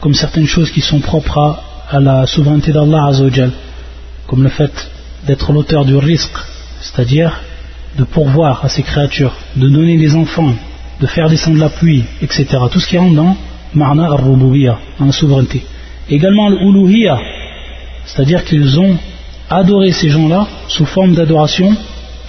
comme 0.01 0.15
certaines 0.15 0.47
choses 0.47 0.71
qui 0.71 0.81
sont 0.81 1.01
propres 1.01 1.59
à, 1.91 2.01
la 2.01 2.27
souveraineté 2.27 2.73
d'Allah 2.73 3.07
azawajal 3.07 3.53
comme 4.33 4.45
le 4.45 4.49
fait 4.49 4.73
d'être 5.27 5.53
l'auteur 5.53 5.85
du 5.85 5.95
risque 5.97 6.39
c'est-à-dire 6.81 7.39
de 7.99 8.05
pourvoir 8.05 8.65
à 8.65 8.71
ses 8.71 8.83
créatures 8.83 9.35
de 9.57 9.69
donner 9.69 9.99
des 9.99 10.15
enfants 10.15 10.55
de 11.03 11.07
faire 11.07 11.29
descendre 11.29 11.59
la 11.59 11.69
pluie 11.69 12.05
etc 12.23 12.47
tout 12.71 12.81
ce 12.81 12.89
qui 12.89 12.97
rentre 12.97 13.15
dans 13.15 13.37
ma'na 13.75 14.07
al-rububiyya 14.07 14.79
dans 14.99 15.05
la 15.05 15.13
souveraineté 15.13 15.63
également 16.09 16.49
l'uluhiyya 16.49 17.19
c'est-à-dire 18.07 18.43
qu'ils 18.47 18.81
ont 18.81 18.97
adorer 19.51 19.93
ces 19.93 20.09
gens-là 20.09 20.47
sous 20.67 20.87
forme 20.87 21.15
d'adoration 21.15 21.77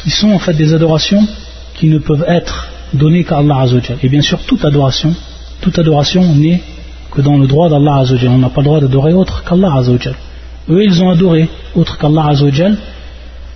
qui 0.02 0.10
sont 0.10 0.32
en 0.32 0.40
fait 0.40 0.56
des 0.56 0.74
adorations 0.74 1.26
qui 1.76 1.88
ne 1.88 2.00
peuvent 2.00 2.26
être 2.28 2.68
donné 2.94 3.24
qu'à 3.24 3.38
Allah 3.38 3.62
Azzawajal. 3.62 3.98
Et 4.04 4.10
bien 4.10 4.22
sûr, 4.22 4.40
toute 4.40 4.66
adoration, 4.66 5.16
toute 5.62 5.80
adoration 5.80 6.36
n'est 6.36 6.62
que 7.12 7.22
dans 7.22 7.38
le 7.38 7.48
droit 7.48 7.70
d'Allah 7.70 8.00
Azzawajal. 8.00 8.30
On 8.30 8.38
n'a 8.40 8.50
pas 8.50 8.62
le 8.62 8.66
droit 8.66 8.82
d'adorer 8.82 9.14
autre 9.14 9.44
qu'Allah 9.44 9.74
Azzawajal. 9.78 10.16
Eux, 10.70 10.84
ils 10.84 11.02
ont 11.04 11.10
adoré 11.10 11.50
autre 11.76 11.98
qu'Allah 11.98 12.28
Azzawajal 12.28 12.78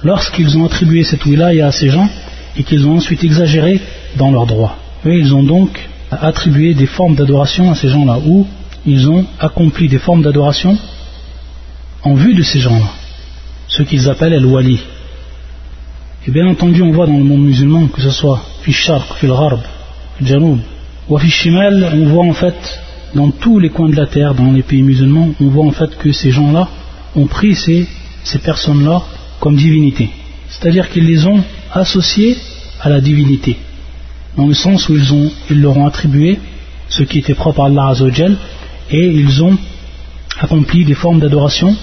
lorsqu'ils 0.03 0.57
ont 0.57 0.65
attribué 0.65 1.03
cette 1.03 1.25
wilaya 1.25 1.67
à 1.67 1.71
ces 1.71 1.89
gens 1.89 2.09
et 2.57 2.63
qu'ils 2.63 2.85
ont 2.85 2.97
ensuite 2.97 3.23
exagéré 3.23 3.79
dans 4.17 4.31
leurs 4.31 4.45
droits. 4.45 4.77
Eux, 5.05 5.15
ils 5.15 5.33
ont 5.33 5.43
donc 5.43 5.87
attribué 6.11 6.73
des 6.73 6.85
formes 6.85 7.15
d'adoration 7.15 7.71
à 7.71 7.75
ces 7.75 7.89
gens-là, 7.89 8.17
ou 8.25 8.47
ils 8.85 9.09
ont 9.09 9.25
accompli 9.39 9.87
des 9.87 9.99
formes 9.99 10.21
d'adoration 10.21 10.77
en 12.03 12.13
vue 12.13 12.33
de 12.33 12.43
ces 12.43 12.59
gens-là, 12.59 12.87
ce 13.67 13.83
qu'ils 13.83 14.09
appellent 14.09 14.33
el-wali. 14.33 14.79
Et 16.27 16.31
bien 16.31 16.47
entendu, 16.47 16.81
on 16.81 16.91
voit 16.91 17.07
dans 17.07 17.17
le 17.17 17.23
monde 17.23 17.43
musulman, 17.43 17.87
que 17.87 18.01
ce 18.01 18.11
soit 18.11 18.41
fi 18.61 18.71
sharq, 18.71 19.13
fi 19.15 19.27
gharb, 19.27 19.59
janoub, 20.21 20.59
ou 21.09 21.19
shimal, 21.19 21.89
on 21.93 22.05
voit 22.05 22.25
en 22.25 22.33
fait, 22.33 22.79
dans 23.15 23.31
tous 23.31 23.59
les 23.59 23.69
coins 23.69 23.89
de 23.89 23.95
la 23.95 24.07
terre, 24.07 24.33
dans 24.33 24.51
les 24.51 24.63
pays 24.63 24.83
musulmans, 24.83 25.29
on 25.39 25.47
voit 25.47 25.65
en 25.65 25.71
fait 25.71 25.97
que 25.97 26.11
ces 26.11 26.31
gens-là 26.31 26.67
ont 27.15 27.27
pris 27.27 27.55
ces, 27.55 27.87
personnes-là 28.43 29.01
comme 29.39 29.55
divinités. 29.55 30.09
C'est-à-dire 30.49 30.89
qu'ils 30.89 31.05
les 31.05 31.25
ont 31.25 31.43
associées 31.73 32.37
à 32.81 32.89
la 32.89 33.01
divinité. 33.01 33.57
Dans 34.35 34.47
le 34.47 34.53
sens 34.53 34.89
où 34.89 34.95
ils, 34.95 35.13
ont, 35.13 35.31
ils 35.49 35.61
leur 35.61 35.77
ont 35.77 35.87
attribué 35.87 36.39
ce 36.89 37.03
qui 37.03 37.19
était 37.19 37.33
propre 37.33 37.61
à 37.61 37.65
Allah 37.67 37.87
Azzawajal 37.87 38.35
et 38.91 39.07
ils 39.07 39.43
ont 39.43 39.57
accompli 40.39 40.85
des 40.85 40.93
formes 40.93 41.19
d'adoration 41.19 41.75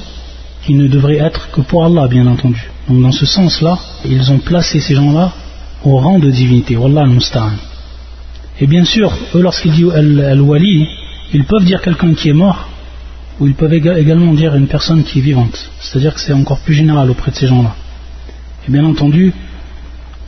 qui 0.65 0.75
ne 0.75 0.87
devraient 0.87 1.19
être 1.19 1.51
que 1.51 1.61
pour 1.61 1.85
Allah, 1.85 2.09
bien 2.09 2.27
entendu. 2.27 2.71
Donc 2.89 3.03
dans 3.03 3.13
ce 3.13 3.27
sens-là, 3.27 3.79
ils 4.09 4.31
ont 4.31 4.39
placé 4.39 4.81
ces 4.81 4.95
gens-là 4.95 5.33
au 5.85 5.99
rang 5.99 6.19
de 6.19 6.31
divinité. 6.31 6.77
Wallah 6.77 7.03
al-Musta'an. 7.03 7.53
Et 8.61 8.67
bien 8.67 8.85
sûr, 8.85 9.13
eux, 9.35 9.43
lorsqu'ils 9.43 9.73
disent 9.73 9.91
al-Wali, 9.91 10.87
ils 11.33 11.45
peuvent 11.45 11.65
dire 11.65 11.83
quelqu'un 11.83 12.15
qui 12.15 12.29
est 12.29 12.35
mort, 12.35 12.69
ou 13.41 13.47
ils 13.47 13.55
peuvent 13.55 13.73
également 13.73 14.33
dire 14.35 14.55
une 14.55 14.69
personne 14.69 15.03
qui 15.03 15.19
est 15.19 15.23
vivante. 15.23 15.71
C'est-à-dire 15.81 16.15
que 16.15 16.21
c'est 16.21 16.33
encore 16.33 16.59
plus 16.61 16.75
général 16.75 17.11
auprès 17.11 17.31
de 17.31 17.37
ces 17.37 17.47
gens-là. 17.47 17.75
Et 18.69 18.73
bien 18.73 18.85
entendu, 18.85 19.33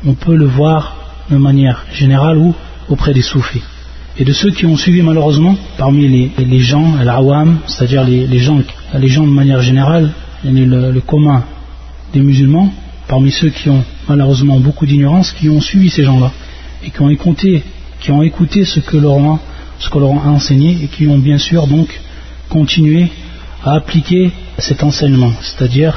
on 0.05 0.15
peut 0.15 0.35
le 0.35 0.47
voir 0.47 0.97
de 1.31 1.37
manière 1.37 1.85
générale 1.93 2.39
ou 2.39 2.55
auprès 2.89 3.15
des 3.15 3.23
soufis. 3.23 3.63
Et 4.19 4.25
de 4.25 4.33
ceux 4.33 4.51
qui 4.51 4.67
ont 4.67 4.77
suivi 4.77 5.03
malheureusement, 5.03 5.57
parmi 5.77 6.09
les, 6.09 6.31
les 6.39 6.61
gens, 6.61 6.97
al-awam, 6.97 7.59
c'est-à-dire 7.67 8.05
les, 8.05 8.39
gens, 8.39 8.61
les 8.95 9.09
gens 9.09 9.27
de 9.27 9.33
manière 9.33 9.61
générale, 9.61 10.11
le, 10.45 11.01
commun 11.01 11.45
des 12.13 12.21
musulmans, 12.21 12.73
parmi 13.09 13.31
ceux 13.31 13.51
qui 13.51 13.69
ont 13.69 13.85
malheureusement 14.09 14.59
beaucoup 14.59 14.87
d'ignorance, 14.87 15.33
qui 15.33 15.49
ont 15.49 15.61
suivi 15.61 15.91
ces 15.91 16.05
gens-là 16.05 16.33
et 16.85 16.91
qui 16.91 17.01
ont 17.03 17.11
écouté, 17.11 17.63
qui 18.01 18.11
ont 18.11 18.23
écouté 18.23 18.65
ce 18.65 18.81
que 18.81 18.97
leur 18.97 19.19
a, 19.19 19.39
a 19.93 20.29
enseigné 20.29 20.79
et 20.83 20.87
qui 20.87 21.07
ont 21.07 21.19
bien 21.19 21.39
sûr 21.39 21.67
donc 21.67 21.89
continué 22.57 23.11
à 23.63 23.73
appliquer 23.75 24.31
cet 24.57 24.83
enseignement, 24.83 25.33
c'est-à-dire 25.43 25.93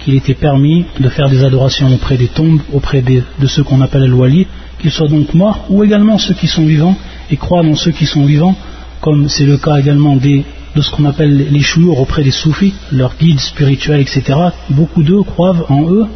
qu'il 0.00 0.14
était 0.14 0.40
permis 0.48 0.86
de 0.98 1.08
faire 1.10 1.28
des 1.28 1.44
adorations 1.44 1.92
auprès 1.92 2.16
des 2.16 2.28
tombes, 2.28 2.62
auprès 2.72 3.02
de 3.02 3.46
ceux 3.46 3.62
qu'on 3.62 3.82
appelle 3.82 4.06
le 4.06 4.14
wali, 4.14 4.46
qu'ils 4.80 4.90
soient 4.90 5.14
donc 5.16 5.34
morts, 5.34 5.66
ou 5.68 5.84
également 5.84 6.16
ceux 6.16 6.32
qui 6.32 6.46
sont 6.46 6.64
vivants, 6.64 6.96
et 7.30 7.36
croient 7.36 7.62
dans 7.62 7.74
ceux 7.74 7.90
qui 7.90 8.06
sont 8.06 8.24
vivants, 8.24 8.56
comme 9.02 9.28
c'est 9.28 9.44
le 9.44 9.58
cas 9.58 9.76
également 9.76 10.16
de 10.16 10.80
ce 10.80 10.90
qu'on 10.92 11.04
appelle 11.04 11.34
les 11.50 11.64
chouyours 11.70 12.00
auprès 12.00 12.22
des 12.22 12.30
soufis, 12.30 12.72
leurs 12.90 13.14
guides 13.20 13.40
spirituels, 13.40 14.00
etc. 14.00 14.22
Beaucoup 14.70 15.02
d'eux 15.02 15.22
croient 15.24 15.56
en 15.68 15.82
eux 15.90 16.06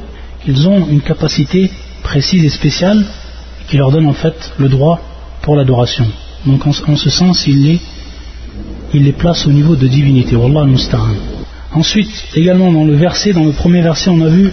qu'ils 0.43 0.67
ont 0.69 0.87
une 0.89 1.03
capacité 1.03 1.71
précise 2.03 2.45
et 2.45 2.55
spéciale 2.61 3.05
qui 3.69 3.77
leur 3.77 3.91
donne 3.91 4.07
en 4.07 4.15
fait 4.15 4.53
le 4.59 4.69
droit 4.71 5.01
pour 5.43 5.55
l'adoration. 5.57 6.07
Donc 6.47 6.67
en, 6.67 6.73
ce 6.73 7.11
sens, 7.11 7.47
il 7.47 7.63
les, 7.63 7.81
il 8.95 9.05
les 9.05 9.13
place 9.13 9.47
au 9.47 9.53
niveau 9.53 9.77
de 9.77 9.87
divinité. 9.87 10.37
Wallah 10.37 10.63
al 10.63 10.77
Ensuite, 11.75 12.11
également 12.35 12.71
dans 12.71 12.85
le 12.85 12.95
verset, 12.95 13.33
dans 13.33 13.45
le 13.45 13.53
premier 13.53 13.81
verset, 13.81 14.11
on 14.11 14.21
a 14.21 14.29
vu 14.29 14.53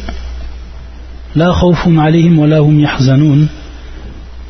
La 1.35 1.53
khawfun 1.53 1.97
alayhim 1.97 2.39
wa 2.39 2.47
lahum 2.47 2.79
yahzanun. 2.79 3.47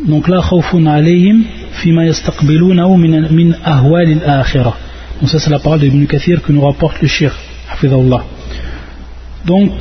Donc 0.08 0.27
la 0.27 0.41
khawfun 0.41 0.86
alayhim 0.86 1.43
fima 1.81 2.05
yastaqbilunahu 2.05 2.98
min, 2.98 3.53
ahwal 3.65 4.08
al-akhirah. 4.24 4.77
Donc 5.19 5.29
ça 5.29 5.39
c'est 5.39 5.50
la 5.50 5.60
parole 5.60 5.79
d'Ibn 5.79 6.05
Kathir 6.05 6.41
que 6.41 6.51
nous 6.51 6.62
rapporte 6.62 7.01
le 7.01 7.08
shir. 7.08 7.36
Donc 9.46 9.72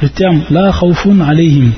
le 0.00 0.08
terme 0.08 0.42
la 0.50 0.72
khawfun 0.72 1.20
alayhim. 1.20 1.72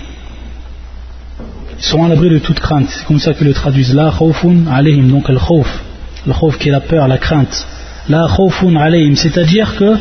Ils 1.79 1.85
sont 1.85 2.05
à 2.05 2.09
l'abri 2.09 2.31
de 2.31 2.39
toute 2.39 2.59
crainte. 2.59 2.89
C'est 2.89 3.05
comme 3.07 3.21
ça 3.21 3.35
que 3.35 3.45
le 3.45 3.53
traduisent. 3.53 3.95
La 3.95 4.13
khawfun 4.17 4.67
alayhim. 4.69 5.09
Donc 5.09 5.29
le 5.29 5.39
khawf. 5.39 5.88
Le 6.27 6.33
khawf 6.33 6.59
qui 6.59 6.69
est 6.69 6.73
la 6.73 6.81
peur, 6.81 7.09
la 7.09 7.19
crainte. 7.19 7.67
La 8.09 8.29
khawfun 8.35 8.77
alayhim. 8.77 9.15
C'est-à-dire 9.17 9.77
que 9.77 9.97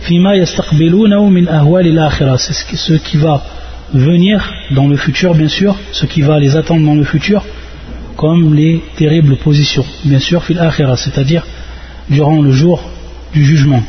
fima. 0.00 0.32
C'est 0.44 0.62
ce 2.76 2.92
qui 2.94 3.16
va 3.16 3.42
venir 3.92 4.52
dans 4.72 4.88
le 4.88 4.96
futur, 4.96 5.34
bien 5.34 5.48
sûr, 5.48 5.76
ce 5.92 6.06
qui 6.06 6.22
va 6.22 6.38
les 6.38 6.56
attendre 6.56 6.84
dans 6.84 6.94
le 6.94 7.04
futur, 7.04 7.44
comme 8.16 8.54
les 8.54 8.82
terribles 8.96 9.36
positions, 9.36 9.84
bien 10.04 10.18
sûr, 10.18 10.42
fil 10.42 10.58
akhirah, 10.58 10.96
c'est-à-dire 10.96 11.44
durant 12.08 12.42
le 12.42 12.52
jour 12.52 12.82
du 13.32 13.44
jugement 13.44 13.82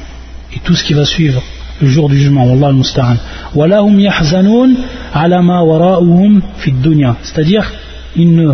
et 0.54 0.60
tout 0.60 0.76
ce 0.76 0.84
qui 0.84 0.94
va 0.94 1.06
suivre 1.06 1.42
le 1.82 1.88
jour 1.90 2.08
du 2.08 2.18
jugement, 2.18 2.46
Wallah 2.46 2.68
al-Musta'an. 2.68 3.18
Walahum 3.54 4.00
yahzanun 4.00 4.76
ala 5.14 5.42
ma 5.42 5.62
wara'uhum 5.62 6.42
dunya, 6.82 7.18
c'est-à-dire 7.22 7.70
ils 8.16 8.34
ne 8.34 8.54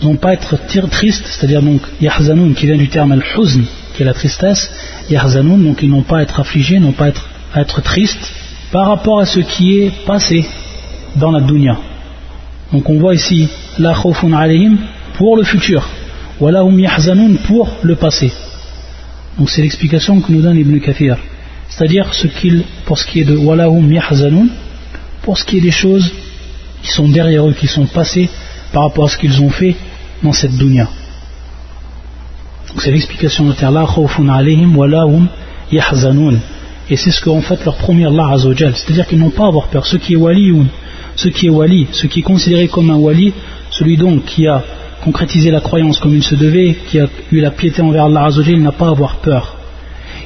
vont 0.00 0.16
pas 0.16 0.32
être 0.32 0.56
tristes, 0.90 1.26
c'est-à-dire 1.26 1.62
donc 1.62 1.80
yahzanun 2.00 2.52
qui 2.54 2.66
vient 2.66 2.76
du 2.76 2.88
terme 2.88 3.12
al-huzn, 3.12 3.62
qui 3.94 4.02
est 4.02 4.04
la 4.04 4.14
tristesse, 4.14 4.70
yahzanun, 5.10 5.58
donc 5.58 5.82
ils 5.82 5.90
n'ont 5.90 6.02
pas 6.02 6.18
à 6.18 6.22
être 6.22 6.38
affligés, 6.40 6.78
n'ont 6.78 6.92
pas 6.92 7.10
à 7.54 7.60
être, 7.60 7.82
tristes 7.82 8.32
par 8.70 8.86
rapport 8.88 9.20
à 9.20 9.26
ce 9.26 9.40
qui 9.40 9.78
est 9.78 9.90
passé 10.06 10.44
dans 11.16 11.30
la 11.30 11.40
dunya. 11.40 11.78
Donc 12.72 12.88
on 12.88 12.98
voit 12.98 13.14
ici 13.14 13.48
la 13.78 13.94
khawfun 13.94 14.32
alayhim 14.32 14.76
pour 15.14 15.36
le 15.36 15.42
futur, 15.42 15.88
wala 16.38 16.64
hum 16.64 16.78
yahzanun 16.78 17.34
pour 17.46 17.68
le 17.82 17.96
passé. 17.96 18.32
Donc 19.38 19.50
c'est 19.50 19.62
l'explication 19.62 20.20
que 20.20 20.30
nous 20.30 20.42
donne 20.42 20.58
Ibn 20.58 20.78
Kathir. 20.80 21.16
C'est-à-dire 21.68 22.12
ce 22.14 22.26
qu'il, 22.26 22.64
pour 22.86 22.98
ce 22.98 23.06
qui 23.06 23.20
est 23.20 23.24
de 23.24 23.36
wala 23.36 23.68
hum 23.68 23.90
yahzanun, 23.90 24.48
pour 25.22 25.38
ce 25.38 25.44
qui 25.44 25.58
est 25.58 25.60
des 25.60 25.70
choses 25.70 26.12
qui 26.82 26.90
sont 26.90 27.08
derrière 27.08 27.48
eux, 27.48 27.52
qui 27.52 27.66
sont 27.66 27.86
passées 27.86 28.28
par 28.72 28.82
rapport 28.82 29.06
à 29.06 29.08
ce 29.08 29.16
qu'ils 29.16 29.40
ont 29.42 29.50
fait 29.50 29.74
dans 30.22 30.32
cette 30.32 30.56
dunya. 30.56 30.88
C'est 32.76 32.90
l'explication 32.90 33.44
de 33.46 33.54
la 33.60 33.86
khawfun 33.86 34.28
hum. 34.28 35.28
Et 36.90 36.96
c'est 36.96 37.10
ce 37.10 37.20
qu'en 37.20 37.40
fait 37.40 37.64
leur 37.64 37.76
promet 37.76 38.06
Allah 38.06 38.28
Azzawajal. 38.32 38.74
C'est-à-dire 38.74 39.06
qu'ils 39.06 39.18
n'ont 39.18 39.30
pas 39.30 39.44
à 39.44 39.48
avoir 39.48 39.68
peur. 39.68 39.84
Ce 39.86 39.96
qui 39.96 40.14
est 40.14 40.16
wali, 40.16 40.54
ce 41.16 41.28
qui 41.28 41.46
est 41.46 41.50
wali, 41.50 41.86
ce 41.92 42.06
qui 42.06 42.20
est 42.20 42.22
considéré 42.22 42.68
comme 42.68 42.90
un 42.90 42.96
wali, 42.96 43.32
celui 43.70 43.96
donc 43.96 44.24
qui 44.24 44.46
a 44.46 44.62
concrétisé 45.02 45.50
la 45.50 45.60
croyance 45.60 45.98
comme 45.98 46.14
il 46.14 46.22
se 46.22 46.34
devait, 46.34 46.76
qui 46.88 46.98
a 46.98 47.06
eu 47.30 47.40
la 47.40 47.50
piété 47.50 47.82
envers 47.82 48.04
Allah 48.04 48.24
Azzawajal, 48.26 48.54
il 48.54 48.62
n'a 48.62 48.72
pas 48.72 48.86
à 48.86 48.90
avoir 48.90 49.16
peur. 49.16 49.56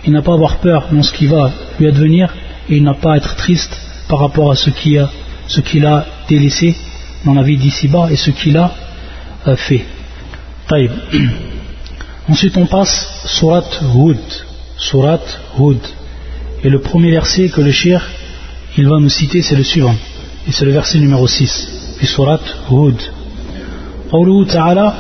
Il 0.04 0.12
n'a 0.12 0.22
pas 0.22 0.32
à 0.32 0.34
avoir 0.34 0.56
peur 0.58 0.88
dans 0.92 1.02
ce 1.02 1.12
qui 1.12 1.26
va 1.26 1.52
lui 1.78 1.88
advenir 1.88 2.32
et 2.68 2.76
il 2.76 2.82
n'a 2.82 2.94
pas 2.94 3.14
à 3.14 3.16
être 3.16 3.34
triste 3.37 3.76
par 4.08 4.18
rapport 4.20 4.50
à 4.50 4.56
ce 4.56 4.70
qu'il 4.70 4.99
a, 4.99 5.11
ce 5.49 5.61
qu'il 5.61 5.87
a 5.87 6.06
délaissé 6.28 6.76
dans 7.25 7.34
la 7.34 7.42
vie 7.42 7.56
d'ici-bas 7.56 8.08
et 8.11 8.16
ce 8.16 8.30
qu'il 8.30 8.56
a 8.56 8.72
euh, 9.47 9.55
fait. 9.55 9.86
Taïb. 10.67 10.91
Ensuite 12.29 12.57
on 12.57 12.65
passe 12.65 13.07
Surat 13.25 13.69
Hud. 13.95 14.17
Surat 14.77 15.21
Hud. 15.59 15.79
Et 16.63 16.69
le 16.69 16.79
premier 16.79 17.12
verset 17.12 17.50
que 17.50 17.62
le 17.62 17.71
shir 17.71 18.01
il 18.77 18.88
va 18.88 19.00
nous 19.00 19.09
citer, 19.09 19.41
c'est 19.41 19.55
le 19.55 19.63
suivant. 19.63 19.95
Et 20.47 20.51
c'est 20.51 20.65
le 20.65 20.71
verset 20.71 21.00
numéro 21.00 21.27
6. 21.27 21.77
في 22.00 22.05
سورة 22.05 22.39
هود 22.67 23.01
قوله 24.12 24.45
تعالى 24.45 24.93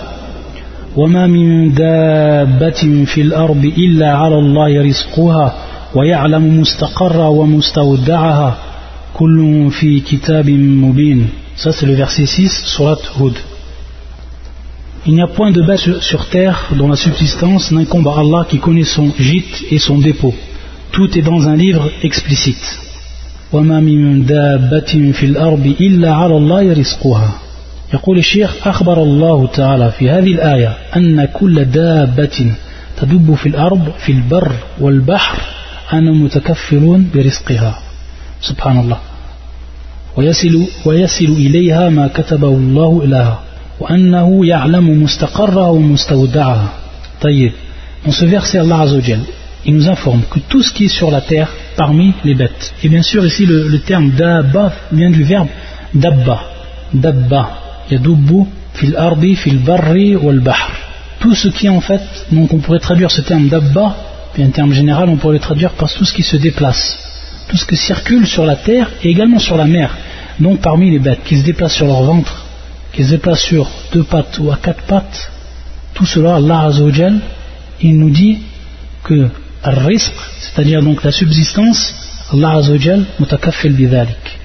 وما 0.95 1.27
من 1.27 1.73
دابة 1.73 3.05
في 3.05 3.21
الأرض 3.21 3.65
إلا 3.77 4.17
على 4.17 4.35
الله 4.35 4.81
رزقها 4.81 5.55
ويعلم 5.95 6.59
مستقرها 6.59 7.27
ومستودعها 7.27 8.57
كل 9.13 9.69
في 9.71 9.99
كتاب 9.99 10.49
مبين 10.49 11.29
Ça 11.55 11.71
c'est 11.71 11.87
le 11.87 11.95
verset 11.95 12.27
6, 12.27 12.65
Surat 12.65 12.99
Hud. 13.19 13.33
Il 15.06 15.14
n'y 15.14 15.22
a 15.22 15.26
point 15.26 15.50
de 15.50 15.62
bête 15.62 16.00
sur 16.00 16.28
terre 16.28 16.68
dont 16.78 16.88
la 16.88 16.96
subsistance 16.96 17.72
n'incombe 17.72 18.08
à 18.08 18.20
Allah 18.20 18.46
qui 18.48 18.58
connaît 18.58 18.84
son 18.84 19.12
gîte 19.18 19.64
et 19.70 19.78
son 19.78 19.98
dépôt. 19.98 20.34
tout 20.92 21.18
est 21.18 21.22
dans 21.22 21.48
un 21.48 21.56
livre 21.56 21.90
explicite. 22.02 22.78
يقول 27.94 28.18
الشيخ 28.18 28.66
أخبر 28.68 29.02
الله 29.02 29.46
تعالى 29.46 29.90
في 29.90 30.10
هذه 30.10 30.32
الآية 30.32 30.76
أن 30.96 31.24
كل 31.24 31.64
دابة 31.64 32.52
تدب 32.96 33.34
في 33.34 33.48
الأرض 33.48 33.92
في 33.98 34.12
البر 34.12 34.52
والبحر 34.80 35.38
أنهم 35.92 36.24
متكفلون 36.24 37.10
برزقها 37.14 37.78
سبحان 38.40 38.78
الله 38.78 38.98
ويصل, 40.16 40.66
ويصل 40.84 41.24
إليها 41.24 41.88
ما 41.88 42.08
كتبه 42.08 42.48
الله 42.48 43.04
لها 43.04 43.42
وأنه 43.81 44.45
يعلم 44.45 45.03
مستقرها 45.03 45.67
ومستودعها 45.69 46.69
طيب 47.21 47.51
Dans 48.05 48.11
ce 48.11 48.25
verset, 48.25 48.59
Allah 48.59 48.81
Azzawajal, 48.81 49.19
il 49.65 49.73
nous 49.73 49.89
informe 49.89 50.21
que 50.31 50.39
tout 50.39 50.63
ce 50.63 50.71
qui 50.71 50.85
est 50.85 50.95
sur 50.99 51.11
la 51.11 51.19
terre, 51.19 51.49
parmi 51.75 52.13
les 52.23 52.35
bêtes, 52.35 52.73
et 52.83 52.89
bien 52.89 53.01
sûr 53.01 53.25
ici 53.25 53.45
le, 53.45 53.67
le 53.67 53.79
terme 53.79 54.11
dabba 54.11 54.71
vient 54.93 55.09
du 55.09 55.23
verbe 55.23 55.49
dabba, 55.93 56.39
dabba, 56.93 57.49
yadubbu 57.91 58.45
fil 58.75 58.95
ardi 58.95 59.35
fil 59.35 59.59
barri 59.59 60.15
wal 60.15 60.39
bahr. 60.39 60.71
Tout 61.19 61.35
ce 61.35 61.49
qui 61.49 61.67
en 61.67 61.81
fait, 61.81 62.01
donc 62.31 62.53
on 62.53 62.59
pourrait 62.59 62.79
traduire 62.79 63.11
ce 63.11 63.21
terme 63.21 63.47
dabba, 63.49 63.95
puis 64.33 64.43
un 64.43 64.51
terme 64.51 64.71
général, 64.71 65.09
on 65.09 65.17
pourrait 65.17 65.33
le 65.33 65.39
traduire 65.39 65.71
par 65.71 65.91
tout 65.91 66.05
ce 66.05 66.13
qui 66.13 66.23
se 66.23 66.37
déplace, 66.37 66.97
tout 67.49 67.57
ce 67.57 67.65
qui 67.65 67.75
circule 67.75 68.25
sur 68.27 68.45
la 68.45 68.55
terre 68.55 68.89
et 69.03 69.09
également 69.09 69.39
sur 69.39 69.57
la 69.57 69.65
mer. 69.65 69.97
Donc 70.39 70.61
parmi 70.61 70.91
les 70.91 70.99
bêtes 70.99 71.23
qui 71.25 71.35
se 71.37 71.43
déplacent 71.43 71.75
sur 71.75 71.87
leur 71.87 72.03
ventre, 72.03 72.40
qui 72.92 73.04
se 73.04 73.10
déplacent 73.10 73.44
sur 73.44 73.70
deux 73.92 74.04
pattes 74.04 74.38
ou 74.38 74.50
à 74.50 74.56
quatre 74.56 74.82
pattes, 74.84 75.30
tout 75.94 76.06
cela, 76.06 76.36
Allah 76.36 76.66
Azzawajal, 76.66 77.20
il 77.80 77.98
nous 77.98 78.10
dit 78.10 78.38
que 79.04 79.28
risque, 79.64 80.12
c'est-à-dire 80.40 80.82
donc 80.82 81.02
la 81.02 81.12
subsistance, 81.12 81.94
Allah 82.32 82.56
Azzawajal 82.56 83.04
mutakaffil 83.18 83.72
bidhalik. 83.72 84.38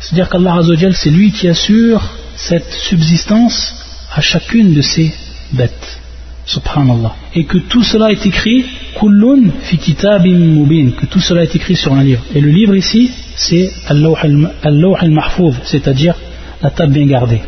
C'est-à-dire 0.00 0.28
qu'Allah 0.28 0.56
Azzawajal, 0.56 0.94
c'est 0.94 1.10
lui 1.10 1.30
qui 1.32 1.48
assure 1.48 2.02
cette 2.36 2.72
subsistance 2.72 3.74
à 4.14 4.20
chacune 4.20 4.72
de 4.72 4.82
ces 4.82 5.12
bêtes. 5.52 5.98
Subhanallah. 6.46 7.14
Et 7.34 7.44
que 7.44 7.58
tout 7.58 7.84
cela 7.84 8.10
est 8.10 8.26
écrit, 8.26 8.64
kullun 8.98 9.50
fi 9.62 9.78
kitabim 9.78 10.38
mubin, 10.38 10.90
que 10.92 11.06
tout 11.06 11.20
cela 11.20 11.42
est 11.42 11.54
écrit 11.54 11.76
sur 11.76 11.92
un 11.92 12.02
livre. 12.02 12.22
Et 12.34 12.40
le 12.40 12.50
livre 12.50 12.74
ici, 12.74 13.10
c'est 13.36 13.70
Al-Lawh 13.86 14.96
al-Mahfouz, 15.00 15.54
c'est-à-dire 15.64 16.14
la 16.62 16.70
table 16.70 16.92
bien 16.92 17.06
gardée. 17.06 17.42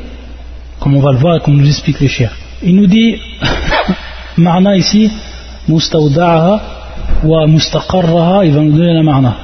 Comme 0.83 0.97
on 0.97 1.01
va 1.01 1.13
le 1.13 1.19
voir 1.19 1.37
et 1.37 1.41
comme 1.41 1.57
nous 1.57 1.67
explique 1.67 2.01
les 2.01 2.09
chers. 2.09 2.35
Il 2.63 2.77
nous 2.77 2.87
dit, 2.87 3.17
marna 4.37 4.77
ici, 4.77 5.11
mustawda'aha 5.69 6.63
wa 7.25 7.47
mustaqarraha, 7.47 8.45
il 8.45 8.53
va 8.53 8.61
nous 8.61 8.73
donner 8.73 8.95
la 8.95 9.03
marna. 9.03 9.37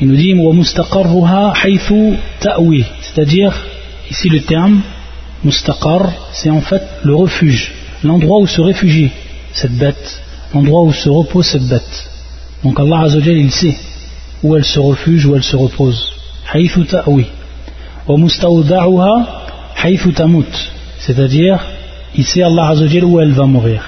Il 0.00 0.08
nous 0.08 0.16
dit, 0.16 0.34
wa 0.34 0.52
mustaqarruha 0.52 1.52
haythu 1.64 2.14
ta'wi, 2.40 2.84
c'est-à-dire, 3.00 3.52
ici 4.10 4.28
le 4.28 4.40
terme, 4.42 4.82
mustaqar, 5.44 6.12
c'est 6.32 6.50
en 6.50 6.60
fait 6.60 6.82
le 7.02 7.14
refuge 7.14 7.72
l'endroit 8.04 8.38
où 8.38 8.46
se 8.46 8.60
réfugie 8.60 9.10
cette 9.52 9.76
bête, 9.76 10.20
l'endroit 10.54 10.82
où 10.82 10.92
se 10.92 11.08
repose 11.08 11.46
cette 11.46 11.68
bête. 11.68 12.10
Donc 12.62 12.78
Allah 12.78 13.00
Azzawajal, 13.00 13.36
il 13.36 13.50
sait 13.50 13.76
où 14.42 14.56
elle 14.56 14.64
se 14.64 14.78
refuge, 14.78 15.26
où 15.26 15.34
elle 15.34 15.42
se 15.42 15.56
repose. 15.56 16.12
C'est-à-dire, 20.98 21.64
il 22.14 22.24
sait 22.24 22.42
Allah 22.42 22.68
Azzawajal 22.68 23.04
où 23.04 23.20
elle 23.20 23.32
va 23.32 23.46
mourir. 23.46 23.82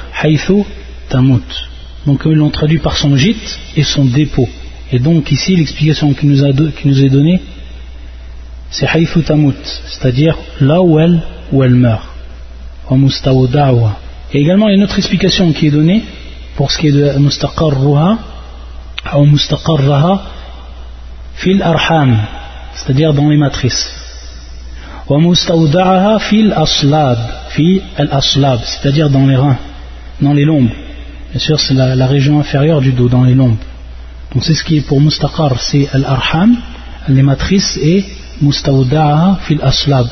Donc 2.07 2.23
ils 2.25 2.33
l'ont 2.33 2.51
traduit 2.51 2.79
par 2.79 2.97
son 2.97 3.17
gîte 3.17 3.59
et 3.77 3.83
son 3.83 4.05
dépôt. 4.05 4.49
Et 4.93 4.99
donc 4.99 5.31
ici, 5.31 5.57
l'explication 5.57 6.15
qui 6.15 6.27
nous, 6.27 6.45
est 6.45 7.09
donnée, 7.09 7.41
c'est 8.71 8.87
c'est-à-dire 8.87 10.37
là 10.61 10.81
où 10.83 10.99
elle, 10.99 11.23
où 11.53 11.63
elle 11.63 11.75
meurt. 11.75 12.07
Et 14.33 14.41
également, 14.41 14.69
il 14.69 14.71
y 14.71 14.75
a 14.75 14.77
une 14.77 14.85
autre 14.85 14.99
explication 14.99 15.53
qui 15.53 15.67
est 15.67 15.71
donnée 15.71 16.05
pour 16.57 16.71
ce 16.71 16.79
qui 16.79 16.89
est 16.89 16.93
de 16.93 17.19
mustaqarruha 17.19 18.19
ou 19.17 19.27
fil 21.35 21.63
arham, 21.63 22.19
c'est-à-dire 22.75 23.15
dans 23.15 23.29
les 23.29 23.37
matrices. 23.37 24.00
Mustawda'aha 25.19 26.19
fil 26.21 26.53
aslab, 26.53 27.19
fi 27.49 27.83
al-aslab, 27.97 28.61
c'est-à-dire 28.65 29.11
dans 29.11 29.27
les 29.27 29.37
reins, 29.37 29.59
dans 30.21 30.33
les 30.33 30.45
lombes. 30.45 30.71
Bien 31.31 31.41
sûr, 31.41 31.59
c'est 31.59 31.75
la, 31.75 32.07
région 32.07 32.39
inférieure 32.39 32.81
du 32.81 32.93
dos, 32.93 33.09
dans 33.09 33.25
les 33.25 33.35
lombes. 33.35 33.57
Donc 34.35 34.45
c'est 34.45 34.55
ce 34.55 34.63
qui 34.63 34.77
est 34.77 34.81
pour 34.83 35.01
mustaqar, 35.01 35.61
c'est 35.61 35.89
al-arham, 35.93 36.57
les 37.09 37.23
matrices, 37.23 37.79
et 37.83 38.05
mustawda'aha 38.41 39.41
fil 39.43 39.61
aslab, 39.63 40.07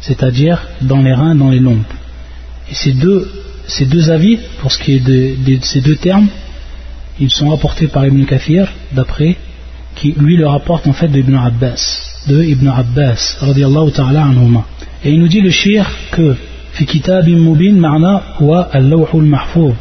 c'est-à-dire 0.00 0.58
dans 0.82 1.02
les 1.02 1.14
reins, 1.14 1.34
dans 1.34 1.50
les 1.50 1.60
lombes. 1.60 1.84
Et 2.70 2.74
ces 2.74 2.92
deux, 2.92 3.30
ces 3.66 3.86
deux 3.86 4.10
avis, 4.10 4.38
pour 4.60 4.70
ce 4.70 4.78
qui 4.78 4.94
est 4.94 5.00
de, 5.00 5.58
ces 5.62 5.80
deux 5.80 5.96
termes, 5.96 6.28
ils 7.18 7.30
sont 7.30 7.50
rapportés 7.50 7.88
par 7.88 8.06
Ibn 8.06 8.24
Kathir, 8.24 8.72
d'après, 8.92 9.36
qui 9.94 10.14
lui 10.16 10.36
le 10.36 10.46
rapporte 10.46 10.86
en 10.86 10.92
fait 10.92 11.08
de 11.08 11.18
Ibn 11.18 11.36
Abbas, 11.36 12.11
de 12.26 12.44
Ibn 12.44 12.68
Abbas, 12.68 13.38
radiallahu 13.40 13.90
ta'ala 13.90 14.24
anhuma. 14.24 14.64
Et 15.04 15.10
il 15.10 15.20
nous 15.20 15.28
dit 15.28 15.40
le 15.40 15.50
shir 15.50 15.84
que 16.12 16.36
في 16.72 16.84
كتاب 16.84 17.28
مبين 17.28 17.78
معنى 17.78 18.20
هو 18.38 18.70
اللوح 18.74 19.14
المحفوظ 19.14 19.74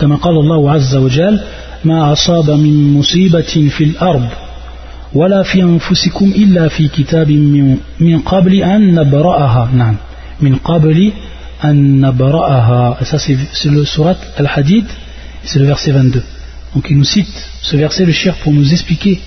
كما 0.00 0.16
قال 0.16 0.36
الله 0.36 0.70
عز 0.70 0.96
وجل 0.96 1.40
ما 1.84 2.12
أصاب 2.12 2.50
من 2.50 2.94
مصيبة 2.94 3.70
في 3.76 3.84
الأرض 3.84 4.28
ولا 5.14 5.42
في 5.42 5.62
أنفسكم 5.62 6.24
إلا 6.36 6.68
في 6.68 6.88
كتاب 6.88 7.30
من 8.00 8.18
قبل 8.18 8.54
أن 8.54 8.94
نبرأها 8.94 9.70
نعم 9.74 9.96
من 10.40 10.56
قبل 10.56 11.12
أن 11.64 12.00
نبرأها 12.00 13.04
ça 13.04 13.18
c'est 13.18 13.70
le 13.70 13.84
surat 13.84 14.16
Al-Hadid 14.36 14.84
c'est 15.44 15.58
le 15.58 15.66
verset 15.66 15.92
22 15.92 16.22
donc 16.74 16.86
il 16.90 16.96
nous 16.96 17.04
cite 17.04 17.48
ce 17.62 17.76
verset 17.76 18.04
le 18.04 18.12
shir 18.12 18.34
pour 18.42 18.52
nous 18.52 18.72
expliquer 18.72 19.20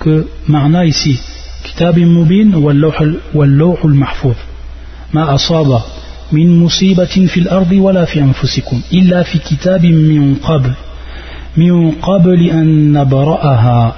que 0.00 0.26
معنى 0.48 0.88
ici 0.88 1.18
كتاب 1.77 1.99
مبين 1.99 2.55
واللوح 3.33 3.85
المحفوظ 3.85 4.35
ما 5.13 5.35
أصاب 5.35 5.81
من 6.31 6.63
مصيبة 6.63 7.05
في 7.05 7.39
الأرض 7.39 7.71
ولا 7.71 8.05
في 8.05 8.19
أنفسكم 8.21 8.81
إلا 8.93 9.23
في 9.23 9.39
كتاب 9.39 9.85
من 9.85 10.35
قبل 10.35 10.71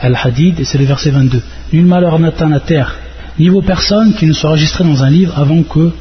Al-Hadid, 0.02 0.60
et 0.60 0.66
c'est 0.66 0.78
le 0.78 0.84
verset 0.84 1.12
22. 1.12 1.42
Nul 1.72 1.86
malheur 1.86 2.20
n'atteint 2.20 2.50
la 2.50 2.60
terre, 2.60 2.96
ni 3.40 3.48
vos 3.48 3.62
personnes 3.62 4.14
qui 4.14 4.26
ne 4.26 4.34
soient 4.34 4.50
enregistrées 4.50 4.84
dans 4.84 5.04
un 5.04 5.10
livre 5.10 5.40
avant 5.40 5.64
que 5.64 5.92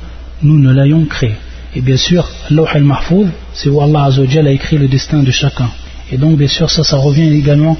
nous 0.43 0.59
ne 0.59 0.73
l'ayons 0.73 1.05
créé. 1.05 1.37
Et 1.77 1.81
bien 1.81 1.97
sûr, 1.97 2.29
Allah 2.51 2.65
al-Mahfouz, 2.73 3.29
c'est 3.53 3.69
où 3.69 3.81
Allah 3.81 4.07
a 4.07 4.51
écrit 4.51 4.79
le 4.79 4.89
destin 4.89 5.23
de 5.23 5.31
chacun. 5.31 5.69
Et 6.11 6.19
donc, 6.19 6.37
bien 6.37 6.49
sûr, 6.49 6.69
ça, 6.71 6.83
ça 6.83 6.97
revient 6.97 7.33
également 7.33 7.77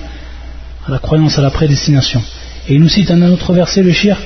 à 0.87 0.93
la 0.93 0.99
croyance 0.99 1.37
à 1.39 1.43
la 1.43 1.51
prédestination. 1.51 2.23
Et 2.69 2.75
il 2.75 2.81
nous 2.81 2.89
cite 2.89 3.11
un 3.11 3.23
autre 3.31 3.53
verset, 3.53 3.83
le 3.83 3.93
shir 3.93 4.17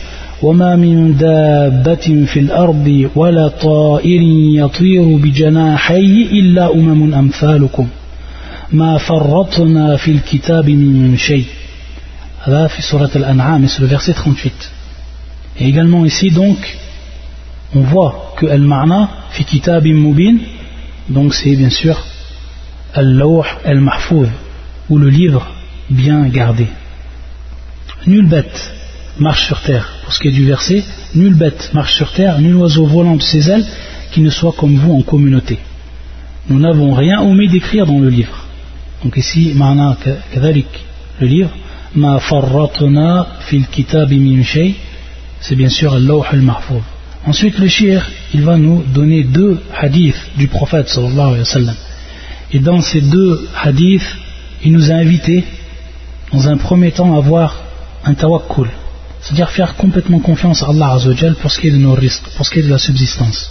وما 0.43 0.77
من 0.77 1.17
دابة 1.17 2.25
في 2.27 2.41
الأرض 2.41 3.11
ولا 3.15 3.49
طائر 3.49 4.23
يطير 4.55 5.03
بجناحيه 5.03 6.41
إلا 6.41 6.75
أمم 6.75 7.15
أمثالكم 7.15 7.87
Ma 8.71 8.99
farratna 8.99 9.97
fil 9.97 10.21
kitab 10.21 10.67
min 10.67 11.17
shay. 11.17 11.47
Là, 12.47 12.69
surat 12.69 13.09
al-An'am, 13.15 13.67
c'est 13.67 13.81
le 13.81 13.87
verset 13.87 14.13
38. 14.13 14.53
Et 15.61 15.69
également 15.69 16.05
ici, 16.05 16.31
donc, 16.31 16.59
on 17.75 17.81
voit 17.81 18.35
que 18.37 18.45
al-ma'na 18.45 19.09
fi 19.31 19.45
kitab 19.45 19.85
mubin, 19.85 20.37
donc 21.09 21.33
c'est 21.33 21.57
bien 21.57 21.71
sûr 21.71 21.97
al-lawh 22.93 23.47
al-mahfouz, 23.65 24.29
ou 24.91 24.99
le 24.99 25.09
livre 25.09 25.51
bien 25.89 26.29
gardé. 26.29 26.67
Nulle 28.06 28.28
bête 28.28 28.72
marche 29.18 29.46
sur 29.48 29.62
terre, 29.62 29.90
pour 30.04 30.14
ce 30.14 30.20
qui 30.20 30.28
est 30.28 30.32
du 30.32 30.46
verset, 30.46 30.84
nulle 31.16 31.36
bête 31.36 31.72
marche 31.74 31.96
sur 31.96 32.12
terre, 32.12 32.40
nul 32.42 32.56
oiseau 32.56 32.86
volant 32.86 33.16
de 33.16 33.22
ses 33.22 33.50
ailes 33.50 33.66
qui 34.12 34.22
ne 34.22 34.30
soit 34.30 34.54
comme 34.54 34.76
vous 34.76 34.94
en 34.94 35.02
communauté. 35.04 35.58
Nous 36.50 36.60
n'avons 36.60 36.94
rien 36.94 37.22
omis 37.22 37.48
d'écrire 37.48 37.86
dans 37.86 38.00
le 38.00 38.10
livre. 38.10 38.46
Donc 39.04 39.16
ici, 39.18 39.54
le 39.56 41.28
livre, 41.28 41.52
Ma 41.96 42.20
fil 42.20 43.68
kitab 43.68 44.12
c'est 45.40 45.56
bien 45.56 45.70
sûr 45.70 45.94
Allah 45.94 46.24
al-Mahfouz. 46.32 46.82
Ensuite, 47.26 47.58
le 47.60 47.68
shir, 47.68 48.10
il 48.34 48.42
va 48.42 48.58
nous 48.58 48.84
donner 48.94 49.24
deux 49.24 49.62
hadiths 49.78 50.32
du 50.38 50.48
prophète 50.48 50.90
sallallahu 50.90 51.20
alayhi 51.20 51.40
wa 51.40 51.46
sallam. 51.46 51.76
Et 52.52 52.60
dans 52.60 52.82
ces 52.82 53.02
deux 53.02 53.48
hadiths, 53.62 54.18
il 54.64 54.74
nous 54.74 54.92
a 54.92 54.96
invités, 54.96 55.44
dans 56.32 56.48
un 56.50 56.58
premier 56.58 56.92
temps, 56.92 57.16
à 57.16 57.20
voir 57.22 57.63
un 58.06 58.14
tawakkul, 58.14 58.70
c'est-à-dire 59.22 59.50
faire 59.50 59.76
complètement 59.76 60.20
confiance 60.20 60.64
à 60.64 60.68
Allah 60.68 60.94
Azzawajal 60.94 61.36
pour 61.36 61.52
ce 61.52 61.60
qui 61.60 61.68
est 61.68 61.72
de 61.72 61.78
nos 61.78 61.94
risques, 61.94 62.28
pour 62.36 62.46
ce 62.46 62.52
qui 62.52 62.60
est 62.60 62.64
de 62.64 62.70
la 62.70 62.78
subsistance. 62.78 63.50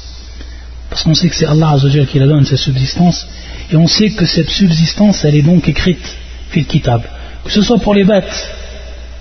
Parce 0.90 1.02
qu'on 1.02 1.14
sait 1.14 1.28
que 1.28 1.36
c'est 1.36 1.46
Allah 1.46 1.70
Azzawajal 1.70 2.06
qui 2.06 2.18
la 2.18 2.26
donne, 2.26 2.44
cette 2.44 2.58
subsistance, 2.58 3.26
et 3.70 3.76
on 3.76 3.86
sait 3.86 4.10
que 4.10 4.26
cette 4.26 4.50
subsistance, 4.50 5.24
elle 5.24 5.36
est 5.36 5.42
donc 5.42 5.68
écrite, 5.68 6.16
fil. 6.50 6.66
Que 6.66 7.50
ce 7.50 7.62
soit 7.62 7.78
pour 7.78 7.94
les 7.94 8.04
bêtes, 8.04 8.48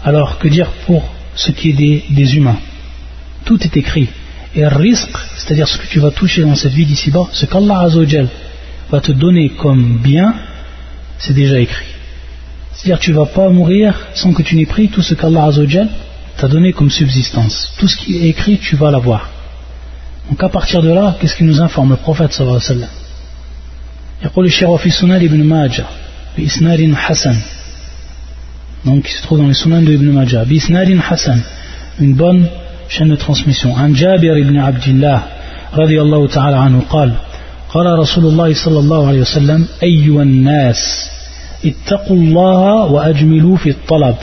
alors 0.04 0.38
que 0.38 0.48
dire 0.48 0.70
pour 0.86 1.04
ce 1.36 1.52
qui 1.52 1.70
est 1.70 1.74
des, 2.10 2.36
humains. 2.36 2.60
Tout 3.46 3.64
est 3.64 3.78
écrit. 3.78 4.10
Et 4.54 4.68
risque, 4.68 5.18
c'est-à-dire 5.38 5.68
ce 5.68 5.78
que 5.78 5.88
tu 5.88 6.00
vas 6.00 6.12
toucher 6.12 6.42
dans 6.44 6.56
cette 6.56 6.74
vie 6.74 6.86
d'ici-bas, 6.86 7.28
ce 7.32 7.46
qu'Allah 7.46 7.80
Azzawajal 7.82 8.28
va 8.90 9.00
te 9.00 9.14
donner 9.14 9.52
comme 9.52 10.00
bien, 10.00 10.36
c'est 11.18 11.34
déjà 11.34 11.60
écrit. 11.60 11.86
C'est-à-dire 12.73 12.99
que 12.99 13.05
tu 13.05 13.13
ne 13.13 13.17
vas 13.17 13.27
pas 13.27 13.49
mourir 13.49 13.95
sans 14.15 14.33
que 14.33 14.43
tu 14.43 14.57
n'aies 14.57 14.67
pris 14.67 14.89
tout 14.89 15.03
ce 15.03 15.15
qu'Allah 15.15 15.45
Azzawajal 15.45 15.89
t'a 16.37 16.49
donné 16.49 16.73
comme 16.73 16.91
subsistance. 16.91 17.73
Tout 17.79 17.89
ce 17.89 17.97
qui 17.97 18.19
est 18.19 18.29
écrit, 18.29 18.59
tu 18.59 18.77
vas 18.77 18.91
l'avoir. 18.91 19.31
Donc 20.29 20.43
à 20.43 20.49
partir 20.49 20.83
de 20.83 20.91
là, 20.91 21.17
qu'est-ce 21.19 21.37
qu'il 21.37 21.47
nous 21.47 21.61
informe 21.63 21.91
le 21.91 21.97
prophète 21.97 22.33
sallallahu 22.33 22.57
alayhi 22.57 22.69
wa 22.69 22.75
sallam 22.75 23.07
يقول 24.25 24.47
الشيخ 24.47 24.69
وفي 24.69 24.91
سنن 24.91 25.13
ابن 25.13 25.45
ماجه 25.45 25.85
بإسناد 26.39 26.95
حسن 26.95 27.37
donc 28.85 29.09
il 29.11 29.17
se 29.17 29.23
trouve 29.23 29.39
dans 29.39 29.49
les 29.49 29.55
sunan 29.55 29.83
de 29.83 29.93
Ibn 29.93 30.11
Majah 30.13 30.45
بإسناد 30.45 30.99
حسن 31.01 31.41
une 32.01 32.15
bonne 32.15 32.47
chaîne 32.89 33.09
de 33.09 33.17
transmission 33.17 33.77
عن 33.77 33.93
جابر 33.93 34.43
بن 34.43 34.57
عبد 34.59 34.89
الله 34.89 35.23
رضي 35.75 36.01
الله 36.01 36.27
تعالى 36.29 36.57
عنه 36.57 36.83
قال 36.91 37.13
قال 37.69 37.99
رسول 37.99 38.25
الله 38.27 38.55
صلى 38.55 38.79
الله 38.79 39.09
عليه 39.09 39.21
وسلم 39.21 39.67
أيها 39.83 40.23
الناس 40.23 41.11
اتقوا 41.66 42.16
الله 42.16 42.92
وأجملوا 42.92 43.58
في 43.58 43.70
الطلب 43.70 44.16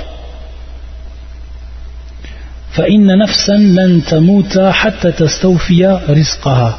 فإن 2.70 3.18
نفسا 3.18 3.52
لن 3.52 4.04
تموت 4.04 4.58
حتى 4.58 5.12
تستوفي 5.12 6.00
رزقها 6.08 6.78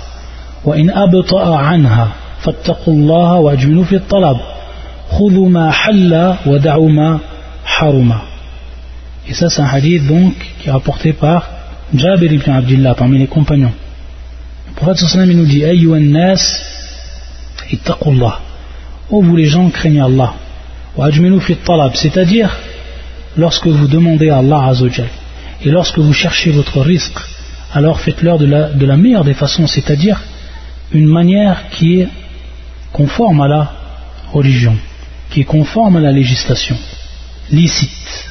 وإن 0.66 0.90
أبطأ 0.90 1.56
عنها 1.56 2.08
فاتقوا 2.42 2.94
الله 2.94 3.34
واجملوا 3.36 3.84
في 3.84 3.96
الطلب 3.96 4.38
خذوا 5.10 5.50
ما 5.50 5.72
حل 5.72 6.36
ودعوا 6.46 6.90
ما 6.90 7.20
حرم 7.66 8.14
Et 9.28 9.34
ça 9.34 9.48
c'est 9.50 9.62
un 9.62 9.66
hadith 9.66 10.08
donc 10.08 10.34
qui 10.60 10.70
est 10.70 10.72
rapporté 10.72 11.14
par 11.14 11.48
Jabir 11.94 12.32
ibn 12.34 12.50
Abdullah 12.52 12.96
parmi 12.96 13.20
les 13.20 13.28
compagnons. 13.28 13.74
Le 14.70 14.74
prophète 14.74 14.98
sallam 14.98 15.32
nous 15.32 15.46
dit 15.46 15.64
Ayyuhan 15.64 16.00
nas 16.00 16.42
ittaqullah. 17.72 18.40
Oh 19.12 19.22
vous 19.22 19.36
les 19.36 19.46
gens 19.46 19.70
craignez 19.70 20.02
Allah. 20.02 20.34
C'est-à-dire 21.94 22.56
lorsque 23.38 23.68
vous 23.68 23.88
demandez 23.88 24.30
à 24.30 24.38
Allah 24.40 24.68
azawajal 24.68 25.08
et 25.64 25.70
lorsque 25.70 26.00
vous 26.00 26.14
cherchez 26.14 26.52
votre 26.52 26.82
risque, 26.82 27.20
alors 27.74 28.00
faites-leur 28.00 28.38
de 28.40 28.46
la, 28.46 28.98
meilleure 28.98 29.24
des 29.24 29.34
façons, 29.34 29.68
c'est-à-dire 29.68 30.22
une 30.92 31.08
manière 31.08 31.70
qui 31.72 32.02
est 32.02 32.08
conforme 32.92 33.42
à 33.42 33.48
la 33.48 33.72
religion, 34.32 34.76
qui 35.30 35.42
est 35.42 35.46
conforme 35.46 35.98
à 35.98 36.00
la 36.00 36.12
législation, 36.12 36.78
licite, 37.52 38.26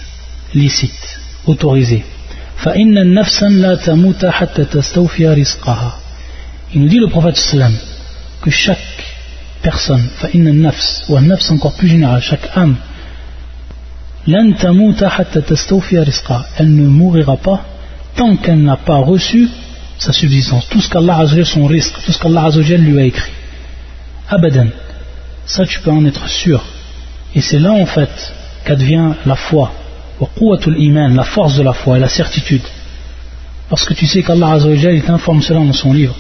licite, 0.54 1.20
autorisé. 1.46 2.04
Il 2.74 2.90
nous 6.80 6.88
dit 6.88 6.98
le 6.98 7.08
prophète 7.08 7.56
que 8.42 8.50
chaque 8.50 9.07
personne, 9.70 10.07
ou 11.09 11.16
un 11.16 11.24
nafs 11.31 11.50
encore 11.50 11.74
plus 11.74 11.88
général, 11.88 12.22
chaque 12.22 12.48
âme, 12.57 12.76
elle 14.26 14.54
ne 16.74 16.88
mourira 17.00 17.37
pas 17.37 17.61
tant 18.16 18.37
qu'elle 18.37 18.62
n'a 18.62 18.76
pas 18.76 19.00
reçu 19.12 19.48
sa 19.98 20.12
subsistance, 20.12 20.66
tout 20.70 20.81
ce 20.81 20.88
qu'Allah 20.88 21.26
son 21.44 21.66
risque, 21.66 21.94
tout 22.04 22.12
ce 22.12 22.18
qu'Allah 22.18 22.48
lui 22.87 22.98
a 22.98 23.04
écrit. 23.04 23.33
Abadan. 24.31 24.68
Ça, 25.44 25.66
tu 25.66 25.81
peux 25.81 25.90
en 25.90 26.04
être 26.07 26.26
sûr. 26.28 26.64
Et 27.35 27.42
c'est 27.42 27.59
là, 27.59 27.72
en 27.72 27.87
fait, 27.87 28.14
qu'advient 28.64 29.12
la 29.26 29.37
foi. 29.37 29.72
La 30.20 31.24
force 31.24 31.57
de 31.57 31.62
la 31.62 31.74
foi 31.74 31.98
et 31.98 32.00
la 32.00 32.09
certitude. 32.09 32.66
Parce 33.68 33.85
que 33.85 33.94
tu 33.94 34.07
sais 34.07 34.22
qu'Allah 34.22 34.57
il 34.98 35.02
t'informe 35.02 35.42
cela 35.42 35.61
dans 35.61 35.72
son 35.72 35.92
livre. 35.92 36.16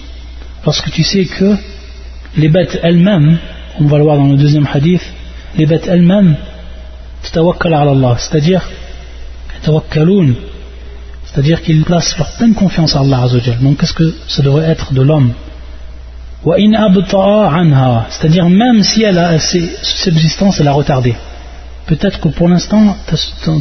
Parce 0.64 0.80
que 0.82 0.90
tu 0.90 1.02
sais 1.02 1.24
que 1.24 1.56
les 2.36 2.48
bêtes 2.48 2.78
elles-mêmes, 2.82 3.38
on 3.80 3.86
va 3.86 3.98
le 3.98 4.04
voir 4.04 4.16
dans 4.16 4.26
le 4.26 4.36
deuxième 4.36 4.68
hadith, 4.72 5.02
les 5.56 5.66
bêtes 5.66 5.86
elles-mêmes, 5.88 6.36
c'est-à-dire, 7.22 8.68
c'est-à-dire 11.24 11.62
qu'ils 11.62 11.84
placent 11.84 12.16
leur 12.18 12.30
pleine 12.32 12.54
confiance 12.54 12.96
à 12.96 13.00
Allah 13.00 13.26
Donc 13.60 13.78
qu'est-ce 13.78 13.92
que 13.92 14.14
ça 14.28 14.42
devrait 14.42 14.68
être 14.68 14.92
de 14.92 15.02
l'homme? 15.02 15.32
C'est-à-dire 18.10 18.48
même 18.48 18.82
si 18.82 19.02
elle 19.02 19.18
a 19.18 19.38
subsistance 19.40 20.60
elle 20.60 20.68
a 20.68 20.72
retardé. 20.72 21.16
Peut-être 21.86 22.20
que 22.20 22.28
pour 22.28 22.48
l'instant 22.48 22.96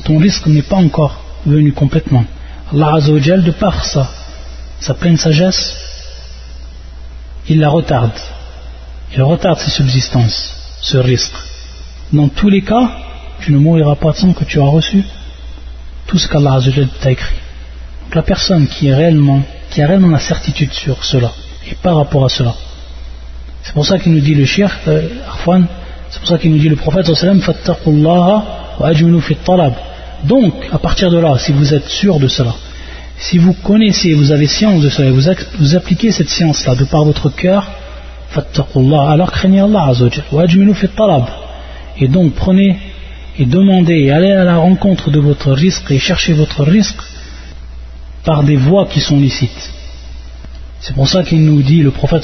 ton 0.05 0.17
risque 0.17 0.45
n'est 0.47 0.61
pas 0.61 0.75
encore 0.75 1.19
venu 1.45 1.71
complètement. 1.73 2.25
Allah 2.71 2.95
Azzawajal 2.97 3.43
de 3.43 3.51
par 3.51 3.83
sa 3.85 4.93
pleine 4.93 5.17
sagesse 5.17 5.75
il 7.49 7.59
la 7.59 7.69
retarde 7.69 8.11
il 9.17 9.23
retarde 9.23 9.59
ses 9.59 9.71
subsistances 9.71 10.53
ce 10.81 10.97
risque. 10.97 11.33
Dans 12.13 12.29
tous 12.29 12.49
les 12.49 12.61
cas 12.61 12.89
tu 13.41 13.51
ne 13.51 13.57
mouriras 13.57 13.95
pas 13.95 14.13
sans 14.13 14.33
que 14.33 14.45
tu 14.45 14.61
as 14.61 14.65
reçu 14.65 15.03
tout 16.07 16.17
ce 16.17 16.27
qu'Allah 16.27 16.59
t'a 17.01 17.11
écrit. 17.11 17.35
Donc 18.03 18.15
la 18.15 18.21
personne 18.21 18.67
qui 18.67 18.91
a 18.91 18.95
réellement 18.95 19.43
la 20.09 20.19
certitude 20.19 20.71
sur 20.71 21.03
cela 21.03 21.31
et 21.69 21.75
par 21.75 21.97
rapport 21.97 22.23
à 22.23 22.29
cela 22.29 22.53
c'est 23.67 23.73
pour 23.73 23.85
ça 23.85 23.99
qu'il 23.99 24.13
nous 24.13 24.21
dit 24.21 24.33
le 24.33 24.45
shir, 24.45 24.71
euh, 24.87 25.09
c'est 26.09 26.19
pour 26.19 26.27
ça 26.29 26.37
qu'il 26.37 26.51
nous 26.51 26.57
dit 26.57 26.69
le 26.69 26.77
prophète 26.77 27.05
Donc, 30.23 30.53
à 30.71 30.77
partir 30.77 31.11
de 31.11 31.17
là, 31.17 31.37
si 31.37 31.51
vous 31.51 31.73
êtes 31.73 31.87
sûr 31.89 32.17
de 32.17 32.29
cela, 32.29 32.55
si 33.17 33.37
vous 33.37 33.51
connaissez, 33.51 34.13
vous 34.13 34.31
avez 34.31 34.47
science 34.47 34.81
de 34.81 34.89
cela, 34.89 35.11
vous, 35.11 35.29
vous 35.59 35.75
appliquez 35.75 36.13
cette 36.13 36.29
science-là 36.29 36.75
de 36.75 36.85
par 36.85 37.03
votre 37.03 37.29
cœur, 37.29 37.69
alors 38.35 39.31
craignez 39.31 39.61
Allah 39.61 39.91
Et 41.99 42.07
donc 42.07 42.33
prenez 42.33 42.77
et 43.39 43.45
demandez 43.45 43.99
et 44.05 44.11
allez 44.11 44.31
à 44.31 44.43
la 44.43 44.57
rencontre 44.57 45.11
de 45.11 45.19
votre 45.19 45.51
risque 45.51 45.91
et 45.91 45.99
cherchez 45.99 46.33
votre 46.33 46.63
risque 46.63 47.01
par 48.23 48.43
des 48.43 48.55
voies 48.55 48.87
qui 48.87 48.99
sont 48.99 49.17
licites. 49.17 49.71
C'est 50.79 50.95
pour 50.95 51.07
ça 51.07 51.23
qu'il 51.23 51.43
nous 51.43 51.61
dit, 51.61 51.81
le 51.81 51.91
prophète 51.91 52.23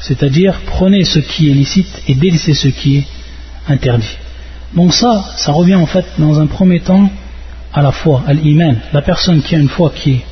c'est-à-dire 0.00 0.60
prenez 0.66 1.04
ce 1.04 1.18
qui 1.18 1.50
est 1.50 1.54
licite 1.54 2.02
et 2.08 2.14
délaissez 2.14 2.54
ce 2.54 2.68
qui 2.68 2.98
est 2.98 3.06
interdit. 3.68 4.16
Donc 4.74 4.92
ça, 4.94 5.24
ça 5.36 5.52
revient 5.52 5.74
en 5.74 5.86
fait 5.86 6.06
dans 6.18 6.38
un 6.40 6.46
premier 6.46 6.80
temps 6.80 7.10
à 7.72 7.82
la 7.82 7.92
foi, 7.92 8.22
à 8.26 8.32
l'iman. 8.32 8.76
La 8.92 9.02
personne 9.02 9.42
qui 9.42 9.54
a 9.54 9.58
une 9.58 9.68
foi 9.68 9.92
qui 9.94 10.12
est 10.12 10.24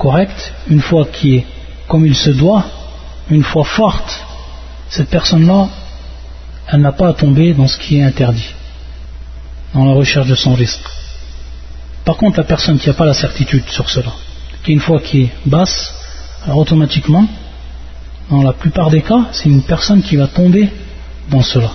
correcte, 0.00 0.52
une 0.68 0.80
foi 0.80 1.02
qui 1.12 1.36
est 1.36 1.46
comme 1.86 2.06
il 2.06 2.16
se 2.16 2.30
doit, 2.30 2.64
une 3.30 3.44
foi 3.44 3.64
forte, 3.64 4.12
cette 4.88 5.10
personne-là, 5.10 5.68
elle 6.68 6.80
n'a 6.80 6.92
pas 6.92 7.08
à 7.08 7.12
tomber 7.12 7.52
dans 7.52 7.68
ce 7.68 7.78
qui 7.78 7.98
est 7.98 8.02
interdit, 8.02 8.50
dans 9.74 9.84
la 9.84 9.92
recherche 9.92 10.26
de 10.26 10.34
son 10.34 10.54
risque. 10.54 10.88
Par 12.04 12.16
contre, 12.16 12.38
la 12.38 12.44
personne 12.44 12.78
qui 12.78 12.88
n'a 12.88 12.94
pas 12.94 13.04
la 13.04 13.18
certitude 13.24 13.64
sur 13.68 13.90
cela, 13.90 14.12
qui 14.62 14.72
une 14.72 14.80
fois 14.80 15.00
qui 15.00 15.22
est 15.24 15.30
basse, 15.44 15.92
alors 16.44 16.58
automatiquement, 16.58 17.26
dans 18.30 18.42
la 18.42 18.54
plupart 18.54 18.88
des 18.90 19.02
cas, 19.02 19.26
c'est 19.32 19.50
une 19.50 19.62
personne 19.62 20.02
qui 20.02 20.16
va 20.16 20.28
tomber 20.28 20.70
dans 21.28 21.42
cela. 21.42 21.72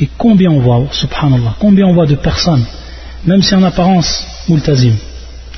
Et 0.00 0.08
combien 0.16 0.50
on 0.50 0.60
voit, 0.60 0.86
subhanallah, 0.92 1.56
combien 1.58 1.86
on 1.86 1.94
voit 1.94 2.06
de 2.06 2.14
personnes, 2.14 2.64
même 3.26 3.42
si 3.42 3.54
en 3.54 3.62
apparence, 3.62 4.26
multazim, 4.48 4.96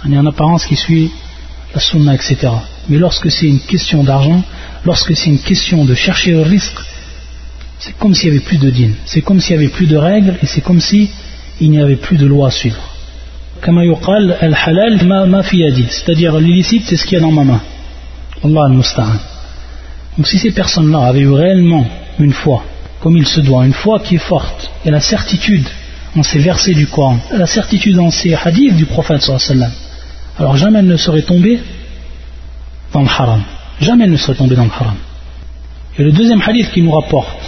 en 0.04 0.26
apparence 0.26 0.66
qui 0.66 0.76
suit 0.76 1.12
la 1.74 1.80
sunna, 1.80 2.14
etc. 2.14 2.36
Mais 2.88 2.98
lorsque 2.98 3.30
c'est 3.30 3.46
une 3.46 3.60
question 3.60 4.02
d'argent, 4.02 4.42
lorsque 4.84 5.16
c'est 5.16 5.30
une 5.30 5.40
question 5.40 5.84
de 5.84 5.94
chercher 5.94 6.32
le 6.32 6.42
risque, 6.42 6.78
c'est 7.78 7.96
comme 7.98 8.14
s'il 8.14 8.30
n'y 8.30 8.36
avait 8.36 8.44
plus 8.44 8.58
de 8.58 8.70
dîne, 8.70 8.94
c'est 9.04 9.20
comme 9.20 9.40
s'il 9.40 9.56
n'y 9.56 9.64
avait 9.64 9.72
plus 9.72 9.86
de 9.86 9.96
règles, 9.96 10.36
et 10.42 10.46
c'est 10.46 10.60
comme 10.60 10.80
s'il 10.80 11.08
n'y 11.60 11.80
avait 11.80 11.96
plus 11.96 12.16
de 12.16 12.26
loi 12.26 12.48
à 12.48 12.50
suivre. 12.50 12.82
C'est-à-dire 15.90 16.38
l'illicite 16.38 16.84
c'est 16.86 16.96
ce 16.96 17.04
qu'il 17.04 17.14
y 17.14 17.16
a 17.16 17.20
dans 17.20 17.32
ma 17.32 17.44
main. 17.44 17.60
Allah 18.44 18.66
al 18.66 18.74
donc 20.16 20.26
si 20.26 20.38
ces 20.38 20.50
personnes-là 20.50 21.06
avaient 21.06 21.20
eu 21.20 21.30
réellement 21.30 21.86
une 22.18 22.32
foi 22.32 22.64
comme 23.00 23.16
il 23.16 23.26
se 23.26 23.40
doit, 23.40 23.64
une 23.64 23.72
foi 23.72 24.00
qui 24.00 24.16
est 24.16 24.18
forte 24.18 24.70
et 24.84 24.90
la 24.90 25.00
certitude 25.00 25.66
en 26.16 26.24
ces 26.24 26.40
versets 26.40 26.74
du 26.74 26.88
Coran, 26.88 27.18
la 27.32 27.46
certitude 27.46 27.98
en 28.00 28.10
ces 28.10 28.34
hadiths 28.34 28.74
du 28.74 28.86
prophète 28.86 29.22
sallam 29.22 29.70
alors 30.39 30.57
jamais 30.57 30.79
elle 30.79 30.87
ne 30.87 30.97
serait 30.97 31.21
tombée 31.21 31.59
dans 32.93 33.01
le 33.01 33.07
haram 33.07 33.43
jamais 33.79 34.05
elle 34.05 34.11
ne 34.11 34.17
serait 34.17 34.35
tombée 34.35 34.55
dans 34.55 34.65
le 34.65 34.71
haram 34.71 34.95
et 35.97 36.03
le 36.03 36.11
deuxième 36.11 36.41
hadith 36.41 36.71
qui 36.71 36.81
nous 36.81 36.91
rapporte 36.91 37.43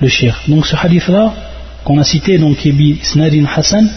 le 0.00 0.08
shir 0.08 0.40
donc 0.48 0.66
ce 0.66 0.76
hadith 0.76 1.08
là 1.08 1.32
qu'on 1.84 1.98
a 1.98 2.04
cité 2.04 2.38
donc 2.38 2.58
qui 2.58 2.68
est 2.68 3.04
Snadin 3.04 3.46
Hassan 3.46 3.88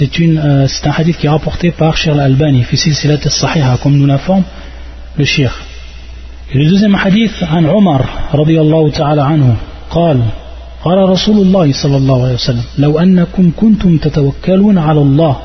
euh, 0.00 0.66
c'est 0.68 0.86
un 0.86 0.90
hadith 0.90 1.16
qui 1.16 1.26
est 1.26 1.30
rapporté 1.30 1.70
par 1.70 1.96
Shir 1.96 2.12
al-Albani, 2.12 2.64
Silat 2.74 3.20
al-Sahiha, 3.24 3.78
comme 3.82 3.96
nous 3.96 4.04
l'informe 4.04 4.44
le 5.16 5.24
Shir. 5.24 5.50
Et 6.52 6.58
le 6.58 6.68
deuxième 6.68 6.94
hadith, 6.94 7.42
عن 7.42 7.66
عمر 7.66 8.04
رضي 8.34 8.60
الله 8.60 8.90
تعالى 8.90 9.22
عنه 9.22 9.56
قال 9.90 10.20
قال 10.84 11.08
رسول 11.08 11.36
الله 11.38 11.72
صلى 11.72 11.96
الله 11.96 12.24
عليه 12.24 12.34
وسلم 12.34 12.64
لو 12.78 12.98
أنكم 12.98 13.52
كنتم 13.56 13.98
تتوكلون 13.98 14.78
على 14.78 15.00
الله 15.00 15.36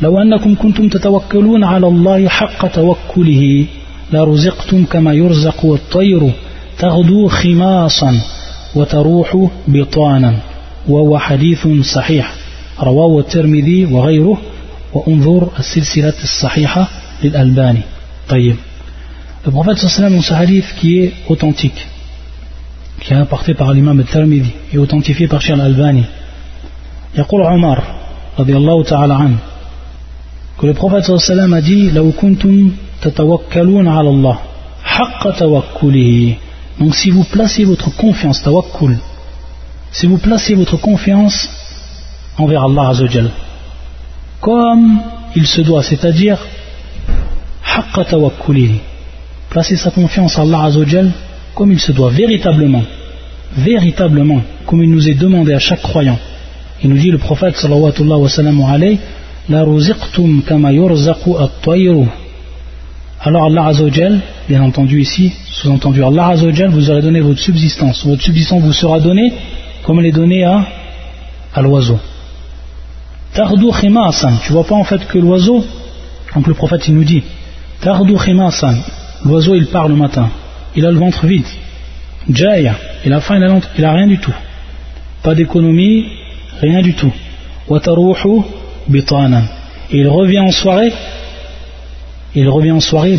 لو 0.00 0.22
أنكم 0.22 0.54
كنتم 0.54 0.88
تتوكلون 0.88 1.64
على 1.64 1.86
الله 1.86 2.28
حق 2.28 2.66
توكله 2.66 3.66
لرزقتم 4.12 4.84
كما 4.84 5.12
يرزق 5.12 5.64
الطير 5.66 6.30
تغدو 6.78 7.28
خماصا 7.28 8.20
وتروح 8.74 9.48
بطانا 9.68 10.34
وهو 10.88 11.18
حديث 11.18 11.66
صحيح 11.94 12.34
رواه 12.82 13.20
الترمذي 13.20 13.84
وغيره 13.84 14.38
وانظر 14.94 15.48
السلسلة 15.58 16.14
الصحيحة 16.22 16.88
للألباني 17.24 17.80
طيب 18.28 18.56
le 19.46 19.50
prophète 19.50 19.78
sallam 19.78 20.14
dans 20.16 20.22
ce 20.22 20.34
hadith 20.34 20.66
qui 20.80 20.98
est 20.98 21.12
authentique 21.28 21.86
qui 23.00 23.12
est 23.12 23.16
apporté 23.16 23.54
par 23.54 23.72
l'imam 23.72 23.98
al-Tirmidhi 24.00 24.50
et 24.72 24.78
authentifié 24.78 25.26
par 25.28 25.40
Cheikh 25.40 25.54
al-Albani 25.54 26.04
يقول 27.18 27.42
عمر 27.42 27.82
رضي 28.38 28.56
الله 28.56 28.82
تعالى 28.84 29.14
عنه 29.14 29.36
que 30.57 30.65
le 30.65 30.73
prophète 30.73 31.05
sallam 31.17 31.53
a 31.53 31.61
dit 31.61 31.91
لو 31.91 32.11
كنتم 32.11 32.71
تتوكلون 33.01 33.87
على 33.87 34.09
الله 34.09 34.37
حق 34.83 35.29
توكله 35.39 36.35
donc 36.79 36.95
si 36.95 37.11
vous 37.11 37.23
placez 37.23 37.63
votre 37.65 37.89
confiance 37.95 38.41
tawakkul 38.43 38.97
si 39.91 40.07
vous 40.07 40.17
placez 40.17 40.55
votre 40.55 40.77
confiance 40.77 41.49
envers 42.37 42.63
Allah 42.63 42.89
Azzawajal 42.89 43.29
comme 44.41 44.99
il 45.35 45.47
se 45.47 45.61
doit 45.61 45.83
c'est-à-dire 45.83 46.37
haqqa 47.75 48.05
tawakkulihi 48.05 48.79
placer 49.49 49.77
sa 49.77 49.91
confiance 49.91 50.37
en 50.37 50.43
Allah 50.43 50.63
Azzawajal 50.65 51.11
comme 51.55 51.71
il 51.71 51.79
se 51.79 51.91
doit 51.91 52.09
véritablement 52.09 52.83
véritablement 53.57 54.41
comme 54.65 54.81
il 54.83 54.89
nous 54.89 55.07
est 55.09 55.13
demandé 55.25 55.53
à 55.53 55.59
chaque 55.59 55.81
croyant 55.81 56.19
il 56.83 56.89
nous 56.89 56.97
dit 56.97 57.11
le 57.11 57.17
prophète 57.17 57.55
sallallahu 57.55 58.63
alayhi 58.75 58.99
la 59.48 59.64
alors 63.20 63.46
Allah 63.46 63.66
Azzawajal, 63.66 64.20
bien 64.48 64.62
entendu 64.62 65.00
ici, 65.00 65.32
sous-entendu 65.50 66.04
Allah 66.04 66.28
Azzawajal 66.28 66.70
vous 66.70 66.90
aurez 66.90 67.02
donné 67.02 67.20
votre 67.20 67.40
subsistance. 67.40 68.06
Votre 68.06 68.22
subsistance 68.22 68.62
vous 68.62 68.72
sera 68.72 69.00
donnée 69.00 69.32
comme 69.82 69.98
elle 69.98 70.06
est 70.06 70.12
donnée 70.12 70.44
à, 70.44 70.64
à 71.54 71.62
l'oiseau. 71.62 71.98
Tardou 73.34 73.72
khimasan, 73.72 74.38
tu 74.44 74.52
vois 74.52 74.64
pas 74.64 74.76
en 74.76 74.84
fait 74.84 75.06
que 75.06 75.18
l'oiseau, 75.18 75.64
donc 76.34 76.46
le 76.46 76.54
prophète 76.54 76.86
il 76.86 76.94
nous 76.94 77.04
dit, 77.04 77.22
Tardou 77.80 78.16
khimasan, 78.16 78.76
l'oiseau 79.24 79.54
il 79.56 79.66
part 79.66 79.88
le 79.88 79.96
matin, 79.96 80.30
il 80.76 80.86
a 80.86 80.90
le 80.90 80.98
ventre 80.98 81.26
vide. 81.26 81.46
Jaya, 82.30 82.76
il 83.04 83.12
a 83.12 83.20
faim, 83.20 83.36
il 83.36 83.44
a, 83.44 83.60
il 83.78 83.84
a 83.84 83.92
rien 83.92 84.06
du 84.06 84.18
tout. 84.18 84.34
Pas 85.22 85.34
d'économie, 85.34 86.06
rien 86.60 86.82
du 86.82 86.94
tout. 86.94 87.12
Et 88.90 89.98
il 89.98 90.08
revient 90.08 90.40
en 90.40 90.50
soirée 90.50 90.92
il 92.34 92.48
revient 92.48 92.72
en 92.72 92.80
soirée, 92.80 93.18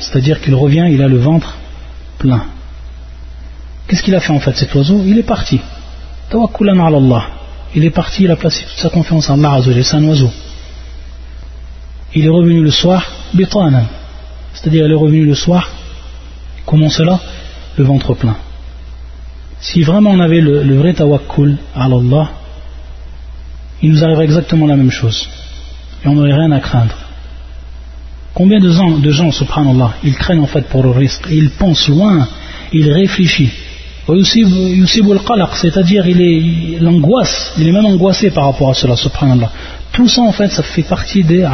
c'est-à-dire 0.00 0.40
qu'il 0.40 0.54
revient, 0.54 0.86
il 0.90 1.02
a 1.02 1.08
le 1.08 1.18
ventre 1.18 1.56
plein. 2.18 2.44
Qu'est-ce 3.86 4.02
qu'il 4.02 4.14
a 4.14 4.20
fait 4.20 4.32
en 4.32 4.40
fait 4.40 4.56
cet 4.56 4.74
oiseau? 4.74 5.02
Il 5.06 5.18
est 5.18 5.22
parti. 5.22 5.60
Il 7.74 7.84
est 7.84 7.90
parti, 7.90 8.24
il 8.24 8.30
a 8.30 8.36
placé 8.36 8.64
toute 8.64 8.78
sa 8.78 8.88
confiance 8.90 9.30
en 9.30 9.42
Allah 9.42 9.62
c'est 9.82 9.96
un 9.96 10.04
oiseau. 10.04 10.30
Il 12.14 12.24
est 12.26 12.28
revenu 12.28 12.62
le 12.62 12.70
soir, 12.70 13.10
c'est-à-dire 13.32 14.86
il 14.86 14.92
est 14.92 14.94
revenu 14.94 15.24
le 15.24 15.34
soir, 15.34 15.70
comment 16.66 16.90
cela? 16.90 17.20
Le 17.78 17.84
ventre 17.84 18.14
plein. 18.14 18.36
Si 19.60 19.82
vraiment 19.82 20.10
on 20.10 20.20
avait 20.20 20.40
le, 20.40 20.76
vrai 20.76 20.92
tawakkul 20.92 21.56
à 21.74 21.84
Allah, 21.84 22.30
il 23.82 23.90
nous 23.90 24.04
arriverait 24.04 24.24
exactement 24.24 24.66
la 24.66 24.76
même 24.76 24.90
chose. 24.90 25.28
Et 26.04 26.08
on 26.08 26.14
n'aurait 26.14 26.34
rien 26.34 26.52
à 26.52 26.60
craindre. 26.60 26.94
Combien 28.34 28.60
de 28.60 28.70
gens, 28.70 28.98
de 28.98 29.10
gens, 29.10 29.30
subhanallah, 29.30 29.94
ils 30.04 30.14
craignent 30.14 30.40
en 30.40 30.46
fait 30.46 30.66
pour 30.68 30.82
le 30.82 30.90
risque, 30.90 31.26
ils 31.30 31.50
pensent 31.50 31.88
loin, 31.88 32.26
ils 32.72 32.90
réfléchissent. 32.90 33.52
C'est-à-dire, 35.54 36.06
il 36.08 36.20
est 36.20 36.80
l'angoisse, 36.80 37.52
il 37.58 37.68
est 37.68 37.72
même 37.72 37.86
angoissé 37.86 38.30
par 38.30 38.46
rapport 38.46 38.70
à 38.70 38.74
cela, 38.74 38.96
subhanallah. 38.96 39.50
Tout 39.92 40.08
ça 40.08 40.22
en 40.22 40.32
fait, 40.32 40.48
ça 40.48 40.62
fait 40.62 40.82
partie 40.82 41.22
des. 41.22 41.46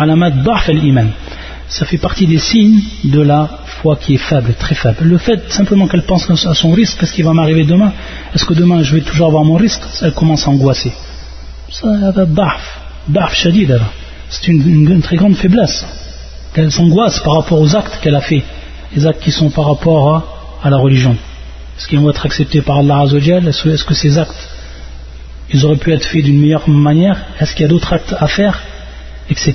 Ça 1.69 1.85
fait 1.85 1.99
partie 1.99 2.27
des 2.27 2.39
signes 2.39 2.81
de 3.05 3.21
la 3.21 3.51
foi 3.67 3.97
qui 3.97 4.15
est 4.15 4.19
faible, 4.19 4.55
très 4.59 4.75
faible. 4.75 4.99
Le 5.03 5.19
fait 5.19 5.53
simplement 5.53 5.87
qu'elle 5.87 6.05
pense 6.05 6.31
à 6.47 6.55
son 6.55 6.71
risque, 6.71 6.99
qu'est-ce 6.99 7.13
qui 7.13 7.23
va 7.23 7.35
m'arriver 7.35 7.65
demain? 7.65 7.93
Est-ce 8.35 8.47
que 8.47 8.55
demain 8.55 8.83
je 8.83 8.95
vais 8.95 9.03
toujours 9.03 9.27
avoir 9.27 9.45
mon 9.45 9.57
risque? 9.57 9.83
Elle 10.01 10.13
commence 10.13 10.47
à 10.47 10.51
angoisser. 10.51 10.93
C'est 14.31 14.49
une 14.49 15.03
très 15.03 15.17
grande 15.17 15.37
faiblesse. 15.37 15.85
Qu'elle 16.55 16.73
s'angoisse 16.73 17.21
par 17.21 17.35
rapport 17.35 17.61
aux 17.61 17.77
actes 17.77 18.01
qu'elle 18.01 18.15
a 18.15 18.21
fait, 18.21 18.43
les 18.95 19.07
actes 19.07 19.23
qui 19.23 19.31
sont 19.31 19.51
par 19.51 19.67
rapport 19.67 20.25
à, 20.63 20.71
la 20.71 20.79
religion. 20.79 21.13
Est-ce 21.79 21.87
qu'ils 21.87 22.01
vont 22.01 22.11
être 22.11 22.25
acceptés 22.27 22.63
par 22.63 22.79
Allah 22.79 23.01
Azzawajal? 23.01 23.47
Est-ce 23.49 23.85
que 23.85 23.95
ces 23.95 24.19
actes, 24.19 24.49
ils 25.53 25.65
auraient 25.65 25.77
pu 25.77 25.93
être 25.93 26.05
faits 26.05 26.25
d'une 26.25 26.41
meilleure 26.41 26.69
manière? 26.69 27.17
Est-ce 27.39 27.53
qu'il 27.53 27.63
y 27.63 27.65
a 27.65 27.69
d'autres 27.69 27.93
actes 27.93 28.15
à 28.19 28.27
faire? 28.27 28.61
Etc. 29.31 29.53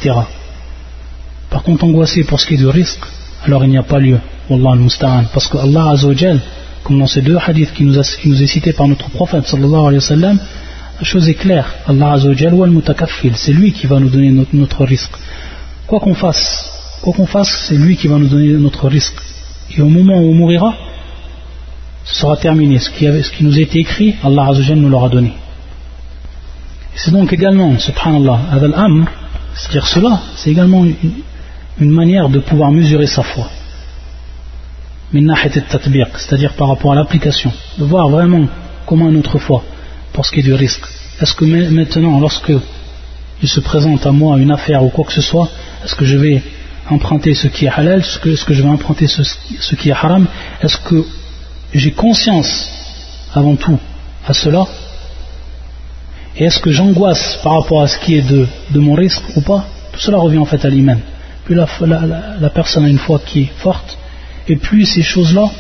Par 1.50 1.64
contre, 1.64 1.84
angoisser 1.84 2.24
pour 2.24 2.40
ce 2.40 2.46
qui 2.46 2.54
est 2.54 2.58
du 2.58 2.68
risque, 2.68 3.04
alors 3.46 3.64
il 3.64 3.72
n'y 3.72 3.78
a 3.78 3.84
pas 3.84 4.00
lieu. 4.00 4.20
Wallah 4.50 4.74
al 4.74 5.26
Parce 5.34 5.48
que 5.48 5.58
Allah 5.58 5.90
Azzawajal, 5.92 6.40
comme 6.84 7.00
dans 7.00 7.08
ces 7.08 7.22
deux 7.22 7.38
hadiths 7.38 7.74
qui 7.74 7.84
nous, 7.84 7.98
a, 8.00 8.04
qui 8.04 8.30
nous 8.30 8.42
est 8.42 8.48
cité 8.48 8.72
par 8.72 8.88
notre 8.88 9.10
prophète 9.10 9.48
sallallahu 9.48 9.88
alayhi 9.88 9.96
wa 9.96 10.02
sallam, 10.02 10.38
la 10.38 10.63
chose 11.04 11.30
est 11.30 11.36
claire. 11.36 11.74
Allah 11.88 12.14
Azzawajal 12.14 12.54
wa 12.54 12.68
al 12.68 13.34
c'est 13.36 13.54
lui 13.54 13.72
qui 13.72 13.88
va 13.88 14.00
nous 14.00 14.10
donner 14.10 14.32
notre, 14.54 14.86
risque. 14.86 15.14
Quoi 15.88 16.00
qu'on 16.00 16.14
fasse, 16.14 16.70
Quoi 17.02 17.14
qu'on 17.14 17.26
fasse, 17.26 17.66
c'est 17.68 17.76
lui 17.76 17.96
qui 17.98 18.08
va 18.08 18.18
nous 18.18 18.28
donner 18.28 18.50
notre 18.54 18.88
risque. 18.88 19.16
Et 19.76 19.82
au 19.82 19.90
moment 19.90 20.18
où 20.20 20.32
on 20.32 20.34
mourra, 20.34 20.76
ce 22.06 22.16
sera 22.16 22.38
terminé. 22.38 22.80
Ce 22.80 22.90
qui, 22.90 23.06
ce 23.06 23.32
qui 23.32 23.44
nous 23.44 23.58
a 23.58 23.62
été 23.62 23.80
écrit, 23.80 24.16
Allah 24.24 24.48
Azzawajal 24.50 24.78
nous 24.78 24.90
l'aura 24.90 25.10
donné. 25.10 25.34
C'est 26.96 27.12
donc 27.12 27.34
également, 27.34 27.78
subhanallah, 27.80 28.40
al-amr, 28.52 29.08
c'est-à-dire 29.56 29.88
cela, 29.88 30.20
c'est 30.36 30.52
également 30.52 30.86
une, 30.86 31.92
manière 31.92 32.30
de 32.30 32.40
pouvoir 32.40 32.72
mesurer 32.72 33.08
sa 33.08 33.24
foi. 33.24 33.50
C'est-à-dire 35.12 36.54
par 36.54 36.68
rapport 36.68 36.92
à 36.92 36.96
l'application, 36.96 37.52
de 37.78 37.84
voir 37.84 38.10
vraiment 38.10 38.48
comment 38.86 39.12
notre 39.12 39.38
foi 39.40 39.64
pour 40.14 40.26
ce 40.26 40.32
qui 40.32 40.40
est 40.40 40.44
du 40.44 40.54
risque. 40.54 40.86
Est-ce 41.22 41.34
que 41.34 41.46
maintenant, 41.46 42.20
lorsque 42.20 42.54
il 43.42 43.50
se 43.50 43.60
présente 43.60 44.06
à 44.06 44.12
moi 44.12 44.38
une 44.38 44.52
affaire 44.52 44.84
ou 44.84 44.90
quoi 44.90 45.06
que 45.06 45.12
ce 45.12 45.22
soit, 45.22 45.50
est-ce 45.84 45.96
que 45.96 46.06
je 46.06 46.18
vais 46.18 46.42
emprunter 46.90 47.34
ce 47.34 47.48
qui 47.48 47.66
est 47.66 47.70
halal, 47.70 48.00
est-ce 48.00 48.20
que, 48.20 48.54
je 48.54 48.62
vais 48.62 48.70
emprunter 48.70 49.08
ce, 49.08 49.76
qui 49.76 49.90
est 49.90 49.94
haram? 49.94 50.28
Est-ce 50.62 50.78
que 50.78 51.04
j'ai 51.74 51.92
conscience 51.92 52.70
avant 53.34 53.56
tout 53.56 53.80
à 54.28 54.34
cela? 54.34 54.66
Et 56.38 56.46
est-ce 56.46 56.60
que 56.60 56.72
j'angoisse 56.72 57.40
par 57.44 57.62
rapport 57.62 57.84
à 57.84 57.88
ce 57.88 57.98
qui 58.00 58.16
est 58.16 58.22
de, 58.22 58.48
mon 58.80 58.94
risque 58.94 59.24
ou 59.36 59.42
pas? 59.42 59.66
Tout 59.92 60.00
cela 60.00 60.18
revient 60.18 60.40
en 60.40 60.46
fait 60.46 60.64
à 60.66 60.70
l'iman. 60.70 61.00
Plus 61.46 61.56
la, 61.56 62.50
personne 62.50 62.86
a 62.86 62.90
une 62.90 62.98
foi 62.98 63.20
qui 63.26 63.42
est 63.42 63.52
forte, 63.58 63.98
et 64.48 64.56
plus 64.56 64.86
ces 64.86 65.04
choses-là 65.04 65.52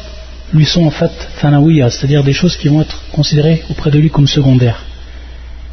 lui 0.53 0.65
sont 0.65 0.85
en 0.85 0.91
fait 0.91 1.11
thanawiya, 1.41 1.89
c'est-à-dire 1.89 2.23
des 2.23 2.33
choses 2.33 2.55
qui 2.55 2.67
vont 2.67 2.81
être 2.81 3.01
considérées 3.11 3.63
auprès 3.69 3.91
de 3.91 3.99
lui 3.99 4.09
comme 4.09 4.27
secondaires. 4.27 4.83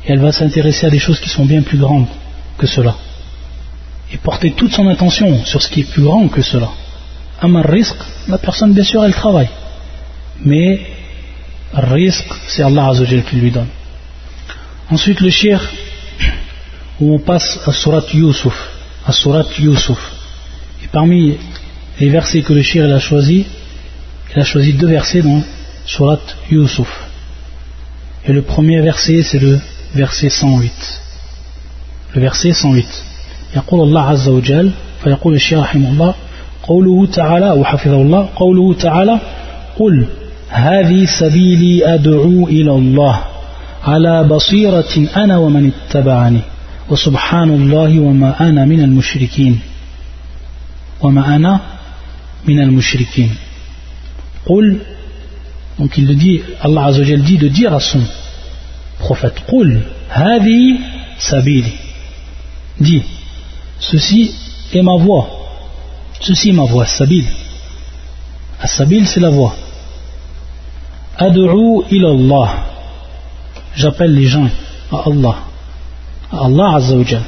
Et 0.06 0.12
elle 0.12 0.20
va 0.20 0.32
s'intéresser 0.32 0.86
à 0.86 0.90
des 0.90 0.98
choses 0.98 1.20
qui 1.20 1.28
sont 1.28 1.44
bien 1.44 1.62
plus 1.62 1.78
grandes 1.78 2.06
que 2.56 2.66
cela 2.66 2.96
et 4.12 4.18
porter 4.18 4.52
toute 4.52 4.72
son 4.72 4.88
attention 4.88 5.44
sur 5.44 5.62
ce 5.62 5.68
qui 5.68 5.80
est 5.80 5.90
plus 5.92 6.02
grand 6.02 6.28
que 6.28 6.42
cela. 6.42 6.68
un 7.42 7.62
risque, 7.62 8.02
la 8.28 8.38
personne 8.38 8.72
bien 8.72 8.84
sûr 8.84 9.04
elle 9.04 9.14
travaille, 9.14 9.48
mais 10.44 10.80
risque 11.72 12.32
c'est 12.48 12.62
Allah 12.62 12.88
Azzawajal 12.88 13.24
qui 13.24 13.36
lui 13.36 13.50
donne. 13.50 13.68
Ensuite 14.90 15.20
le 15.20 15.30
shir, 15.30 15.60
où 17.00 17.14
on 17.14 17.20
passe 17.20 17.60
à 17.66 17.72
Surat 17.72 18.04
Yusuf, 18.12 18.58
à 19.06 19.12
Surat 19.12 19.46
Yusuf. 19.58 20.00
Et 20.82 20.88
parmi 20.88 21.38
les 22.00 22.08
versets 22.08 22.42
que 22.42 22.52
le 22.52 22.62
shir 22.62 22.92
a 22.92 22.98
choisi, 22.98 23.46
il 24.33 24.41
a 24.41 24.43
choisi 24.43 24.73
deux 24.73 24.87
versets 24.87 25.21
dans 25.21 25.41
Surat 25.85 26.19
Yusuf. 26.49 26.87
Et 28.25 28.33
le 28.33 28.41
premier 28.41 28.81
verset 28.81 29.23
c'est 29.23 29.39
le 29.39 29.59
verset 29.93 30.29
108. 30.29 30.71
Le 32.15 32.21
verset 32.21 32.53
108. 32.53 32.85
يقول 33.55 33.87
الله 33.87 34.01
عز 34.01 34.27
وجل 34.27 34.71
فيقول 35.03 35.35
الشيخ 35.35 35.59
رحمه 35.59 35.89
الله 35.89 36.13
قوله 36.63 37.05
تعالى 37.05 37.51
وحفظه 37.51 38.01
الله 38.01 38.29
قوله 38.35 38.73
تعالى 38.73 39.19
قل 39.79 40.05
هذه 40.49 41.05
سبيلي 41.19 41.93
أدعو 41.93 42.47
إلى 42.47 42.71
الله 42.71 43.23
على 43.83 44.23
بصيرة 44.23 45.07
أنا 45.15 45.37
ومن 45.37 45.71
اتبعني 45.71 46.41
وسبحان 46.89 47.49
الله 47.49 47.99
وما 47.99 48.49
أنا 48.49 48.65
من 48.65 48.79
المشركين 48.79 49.59
وما 51.01 51.35
أنا 51.35 51.59
من 52.47 52.59
المشركين 52.59 53.35
Qul, 54.46 54.80
donc 55.78 55.96
il 55.96 56.06
le 56.06 56.14
dit, 56.14 56.40
Allah 56.60 56.86
Azzawajal 56.86 57.22
dit 57.22 57.38
de 57.38 57.48
dire 57.48 57.72
à 57.74 57.80
son 57.80 58.00
prophète 58.98 59.36
Qul, 59.48 59.82
Hadi 60.10 60.80
Sabili. 61.18 61.72
Dis, 62.78 63.02
ceci 63.78 64.34
est 64.72 64.82
ma 64.82 64.96
voix. 64.96 65.28
Ceci 66.20 66.50
est 66.50 66.52
ma 66.52 66.64
voix, 66.64 66.86
Sabil. 66.86 67.24
As-Sabil, 68.60 69.06
c'est 69.06 69.20
la 69.20 69.30
voix. 69.30 69.54
Ad'u 71.16 71.82
ilallah. 71.90 72.66
J'appelle 73.74 74.14
les 74.14 74.26
gens 74.26 74.48
à 74.92 75.02
Allah. 75.06 75.36
Allah 76.32 76.76
Azzawajal. 76.76 77.22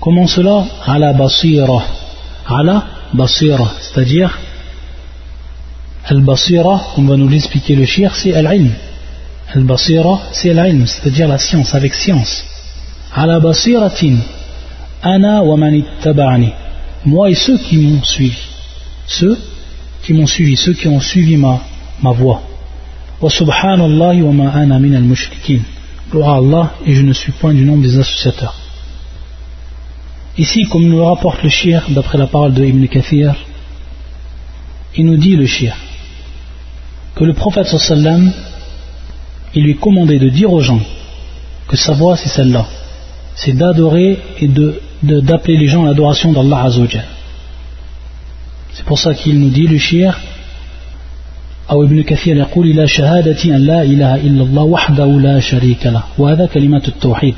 Comment 0.00 0.26
cela? 0.26 0.64
Ala 0.86 1.12
basira. 1.12 1.82
Ala 2.48 2.84
basira, 3.14 3.72
c'est-à-dire 3.80 4.36
Al-basira, 6.04 6.94
on 6.96 7.04
va 7.04 7.16
nous 7.16 7.28
l'expliquer 7.28 7.76
le 7.76 7.84
shir, 7.84 8.14
c'est 8.16 8.34
al-ilm. 8.34 8.72
Al-basira, 9.54 10.20
c'est 10.32 10.50
al-ilm, 10.50 10.84
c'est-à-dire 10.84 11.28
la 11.28 11.38
science, 11.38 11.74
avec 11.76 11.94
science. 11.94 12.44
Ala 13.14 13.38
basiratin, 13.38 14.16
ana 15.00 15.44
wa 15.44 15.56
man 15.56 15.80
Moi 17.04 17.30
et 17.30 17.34
ceux 17.34 17.56
qui 17.58 17.76
m'ont 17.76 18.02
suivi. 18.02 18.36
Ceux 19.06 19.38
qui 20.02 20.12
m'ont 20.12 20.26
suivi, 20.26 20.56
ceux 20.56 20.72
qui 20.72 20.88
ont 20.88 21.00
suivi 21.00 21.36
ma, 21.36 21.60
ma 22.02 22.10
voix. 22.10 22.42
Wa 23.20 23.30
subhanallah 23.30 24.14
wa 24.14 24.50
ana 24.52 24.74
al-mushrikin. 24.74 25.60
Gloire 26.10 26.30
à 26.30 26.38
Allah, 26.38 26.74
et 26.84 26.94
je 26.94 27.02
ne 27.02 27.12
suis 27.12 27.30
point 27.30 27.54
du 27.54 27.64
nombre 27.64 27.82
des 27.82 27.96
associateurs. 27.96 28.58
Ici, 30.36 30.64
comme 30.64 30.88
nous 30.88 30.96
le 30.96 31.04
rapporte 31.04 31.44
le 31.44 31.48
shir, 31.48 31.84
d'après 31.90 32.18
la 32.18 32.26
parole 32.26 32.54
de 32.54 32.64
Ibn 32.64 32.86
Kathir, 32.86 33.36
il 34.96 35.06
nous 35.06 35.16
dit 35.16 35.36
le 35.36 35.46
shir 35.46 35.76
que 37.14 37.24
le 37.24 37.34
prophète 37.34 37.66
sallam 37.66 38.32
il 39.54 39.64
lui 39.64 39.76
commandait 39.76 40.18
de 40.18 40.28
dire 40.28 40.52
aux 40.52 40.60
gens 40.60 40.80
que 41.68 41.76
sa 41.76 41.92
voix 41.92 42.16
c'est 42.16 42.28
celle-là, 42.28 42.66
c'est 43.34 43.52
d'adorer 43.52 44.18
et 44.40 44.48
d'appeler 44.48 44.80
de, 45.02 45.20
de, 45.20 45.60
les 45.60 45.66
gens 45.66 45.84
à 45.84 45.88
l'adoration 45.88 46.32
d'Allah 46.32 46.62
Azzawajal. 46.62 47.04
C'est 48.72 48.84
pour 48.84 48.98
ça 48.98 49.14
qu'il 49.14 49.38
nous 49.38 49.50
dit 49.50 49.66
le 49.66 49.78
shir 49.78 50.14
أو 51.70 51.84
ابن 51.84 52.02
كثير 52.02 52.36
يقول 52.36 52.66
إلى 52.70 52.86
شهادة 52.86 53.44
أن 53.44 53.66
لا 53.66 53.82
إله 53.82 54.16
إلا 54.16 54.42
الله 54.42 54.62
وحده 54.62 55.06
لا 55.06 55.40
شريك 55.40 55.86
له 55.86 56.02
وهذا 56.18 56.46
كلمة 56.46 56.82
التوحيد 56.88 57.34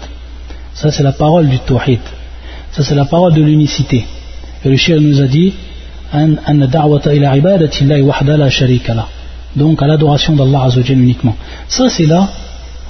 ça 0.75 0.91
c'est 0.91 1.05
la 1.05 1.13
parole 1.13 1.49
du 1.49 1.59
tawhid. 1.59 2.01
Ça 2.73 2.83
c'est 2.83 2.97
la 2.97 3.05
parole 3.05 3.33
de 3.35 3.43
l'unicité. 3.43 4.05
Et 4.65 4.69
le 4.69 4.77
shir 4.77 5.01
nous 5.01 5.21
a 5.21 5.27
dit 5.27 5.53
أن 6.15 6.69
دعوة 6.73 7.03
إلى 7.07 7.27
عبادة 7.27 7.71
الله 7.83 8.03
وحده 8.03 8.37
لا 8.37 8.49
شريك 8.49 8.91
له 8.91 9.07
donc 9.56 9.82
à 9.82 9.88
l'adoration 9.88 10.36
d'Allah 10.36 10.64
Azzawajal 10.66 11.00
uniquement. 11.00 11.36
Ça 11.68 11.90
c'est 11.90 12.06
la 12.06 12.28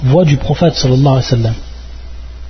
voix 0.04 0.24
du 0.24 0.36
prophète 0.36 0.74
sallallahu 0.74 1.06
alayhi 1.06 1.24
wa 1.24 1.36
sallam. 1.36 1.54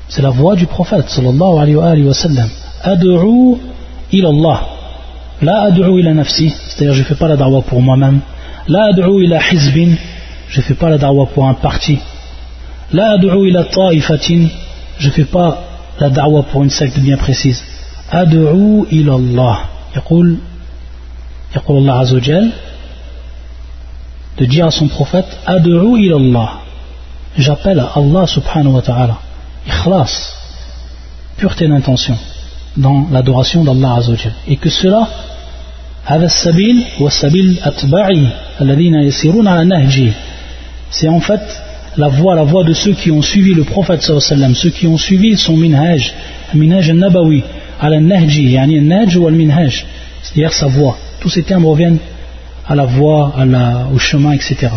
C'est 0.09 0.23
la 0.23 0.31
voix 0.31 0.57
du 0.57 0.67
prophète 0.67 1.09
sallallahu 1.09 1.59
alayhi 1.59 2.05
wa 2.05 2.15
sallam. 2.15 2.49
Ad'u 2.83 3.57
ila 4.13 4.29
Allah. 4.29 4.61
La 5.43 5.63
ad'u 5.63 6.01
ila 6.01 6.15
nafsi, 6.15 6.51
c'est-à-dire 6.51 6.95
je 6.95 7.01
ne 7.01 7.05
fais 7.05 7.15
pas 7.15 7.29
la 7.29 7.37
da'wa 7.37 7.63
pour 7.63 7.81
moi-même. 7.81 8.21
La 8.69 8.87
ad'u 8.91 9.25
ila 9.25 9.39
hizbin, 9.53 9.95
je 10.49 10.59
ne 10.61 10.65
fais 10.65 10.75
pas 10.75 10.91
la 10.91 10.99
da'wa 10.99 11.27
pour 11.27 11.47
un 11.47 11.55
parti. 11.55 11.99
La 12.93 13.13
ad'u 13.13 13.49
ila 13.49 13.65
ta'ifatin, 13.65 14.49
je 14.99 15.07
ne 15.07 15.13
fais 15.13 15.25
pas 15.25 15.63
la 16.01 16.11
da'wa 16.11 16.43
pour 16.43 16.63
une 16.63 16.71
secte 16.71 16.99
bien 16.99 17.17
précise. 17.17 17.63
Ad'u 18.11 18.85
ila 18.91 19.15
Allah. 19.15 19.59
يقول 19.97 20.37
يقول 21.57 21.79
الله 21.79 21.95
عز 21.95 22.15
وجل 22.15 22.51
de 24.38 24.46
dire 24.46 24.66
à 24.66 24.72
son 24.72 24.88
prophète 24.88 25.28
Ad'u 25.46 26.00
ilallah. 26.00 26.62
J'appelle 27.38 27.84
Allah 27.96 28.28
subhanahu 28.28 28.74
wa 28.74 28.82
ta'ala. 28.82 29.18
Ikhlas 29.68 30.34
pureté 31.38 31.68
d'intention 31.68 32.18
dans 32.78 33.08
l'adoration 33.12 33.64
d'Allah 33.64 33.96
azawajal 33.96 34.34
et 34.48 34.58
que 34.58 34.70
cela 34.70 35.08
c'est 40.92 41.08
en 41.08 41.20
fait 41.20 41.42
la 41.98 42.08
voie 42.10 42.36
la 42.36 42.44
voie 42.44 42.64
de 42.64 42.74
ceux 42.74 42.94
qui 42.94 43.10
ont 43.12 43.22
suivi 43.22 43.54
le 43.54 43.64
prophète 43.64 44.02
ceux 44.02 44.70
qui 44.70 44.88
ont 44.88 44.98
suivi 44.98 45.36
son 45.36 45.58
minhaj 45.58 46.14
minhaj 46.54 46.90
al-nabawi 46.92 47.44
al-nahji 47.82 48.58
ou 49.18 49.28
al-minhaj 49.28 49.86
c'est-à-dire 50.22 50.54
sa 50.54 50.68
voie. 50.68 50.98
Tous 51.20 51.30
ces 51.30 51.44
termes 51.44 51.66
reviennent 51.66 52.00
à 52.69 52.75
la 52.75 52.85
voie, 52.85 53.35
à 53.37 53.45
la, 53.45 53.87
au 53.93 53.99
chemin, 53.99 54.33
etc. 54.33 54.71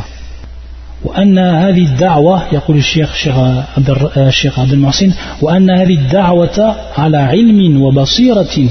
وأن 1.03 1.39
هذه 1.39 1.85
الدعوة 1.85 2.43
يقول 2.53 2.77
الشيخ 2.77 3.13
شيخ 3.15 3.35
عبد 3.77 4.09
الشيخ 4.17 4.59
عبد 4.59 4.73
المحسن 4.73 5.13
وأن 5.41 5.69
هذه 5.69 5.93
الدعوة 5.93 6.75
على 6.97 7.17
علم 7.17 7.81
وبصيرة 7.81 8.69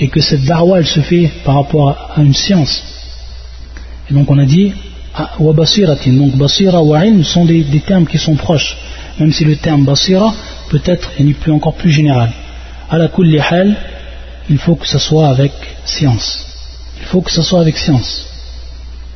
et 0.00 0.08
que 0.08 0.20
cette 0.20 0.44
da'wa 0.44 0.78
elle 0.78 0.86
se 0.86 1.00
fait 1.00 1.30
par 1.44 1.54
rapport 1.54 1.90
à 2.16 2.20
une 2.20 2.34
science 2.34 2.82
et 4.10 4.14
donc 4.14 4.30
on 4.30 4.38
a 4.38 4.46
dit 4.46 4.72
وبصيرة 5.40 5.98
donc 6.06 6.36
basira 6.36 6.82
wa 6.82 7.04
ilm 7.04 7.22
sont 7.22 7.44
des, 7.44 7.62
des 7.64 7.80
termes 7.80 8.06
qui 8.06 8.18
sont 8.18 8.34
proches 8.34 8.76
même 9.20 9.32
si 9.32 9.44
le 9.44 9.56
terme 9.56 9.84
basira 9.84 10.34
peut-être 10.70 11.10
est 11.18 11.34
plus 11.34 11.52
encore 11.52 11.74
plus 11.74 11.90
général 11.90 12.30
à 12.90 12.96
la 12.98 13.08
kulli 13.08 13.38
hal 13.38 13.76
il 14.48 14.58
faut 14.58 14.74
que 14.74 14.88
ce 14.88 14.98
soit 14.98 15.28
avec 15.28 15.52
science 15.84 16.46
il 16.98 17.06
faut 17.06 17.20
que 17.20 17.30
ce 17.30 17.42
soit 17.42 17.60
avec 17.60 17.76
science 17.76 18.27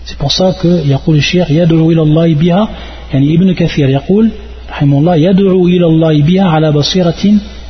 C'est 0.05 0.19
pour 0.19 0.33
ça 0.33 0.55
que 0.63 0.87
يقول 0.87 1.17
الشيخ 1.17 1.51
يدعو 1.51 1.91
إلى 1.91 2.03
الله 2.03 2.35
بها 2.35 2.69
يعني 3.13 3.35
ابن 3.35 3.55
كثير 3.55 3.89
يقول 3.89 4.31
رحمه 4.71 4.99
الله 4.99 5.17
يدعو 5.17 5.67
إلى 5.67 5.87
الله 5.87 6.23
بها 6.23 6.45
على 6.45 6.73
بصيرة 6.73 7.25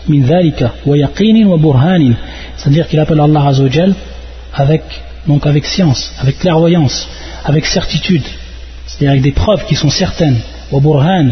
من 0.09 0.23
ذلك 0.23 0.71
ويقين 0.87 1.47
وبرهان 1.47 2.15
c'est-à-dire 2.57 2.89
qu'il 2.89 3.01
appelle 3.01 3.21
Allah 3.21 3.47
Azzawajal 3.47 3.95
avec 4.55 4.83
donc 5.29 5.47
avec 5.47 5.65
science, 5.67 6.13
avec 6.19 6.39
clairvoyance, 6.39 7.07
avec 7.45 7.67
certitude, 7.67 8.23
c'est-à-dire 8.87 9.11
avec 9.11 9.23
des 9.23 9.33
preuves 9.33 9.65
qui 9.67 9.77
sont 9.77 9.91
certaines, 9.91 10.39
wa 10.73 10.81
burhan, 10.81 11.29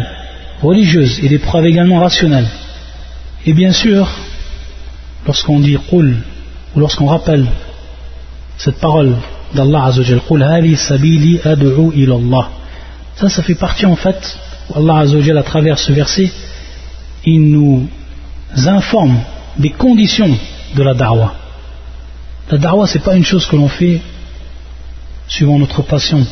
religieuses 0.61 1.19
et 1.23 1.27
des 1.27 1.39
preuves 1.39 1.65
également 1.65 1.99
rationnelles. 1.99 2.47
Et 3.45 3.53
bien 3.53 3.71
sûr, 3.71 4.07
lorsqu'on 5.25 5.59
dit 5.59 5.77
qul 5.89 6.17
ou 6.75 6.79
lorsqu'on 6.79 7.07
rappelle 7.07 7.47
cette 8.57 8.79
parole 8.79 9.15
d'Allah 9.53 9.85
Azzawajal 9.85 10.21
Qul 10.27 10.43
hali 10.43 10.75
sabili 10.75 11.39
ad'u 11.43 11.91
ila 11.95 12.15
Allah 12.15 12.49
ça 13.15 13.29
ça 13.29 13.41
fait 13.43 13.55
partie 13.55 13.85
en 13.85 13.95
fait 13.95 14.37
Allah 14.75 14.97
Azzawajal 14.99 15.37
à 15.37 15.43
travers 15.43 15.77
ce 15.79 15.91
verset 15.91 16.31
il 17.25 17.41
nous 17.51 17.87
informe 18.65 19.17
des 19.57 19.71
conditions 19.71 20.37
de 20.75 20.83
la 20.83 20.93
da'wah 20.93 21.33
la 22.51 22.57
da'wah 22.57 22.87
c'est 22.87 23.03
pas 23.03 23.15
une 23.15 23.25
chose 23.25 23.45
que 23.45 23.55
l'on 23.55 23.69
fait 23.69 24.01
suivant 25.27 25.59
notre 25.59 25.81
passion 25.81 26.25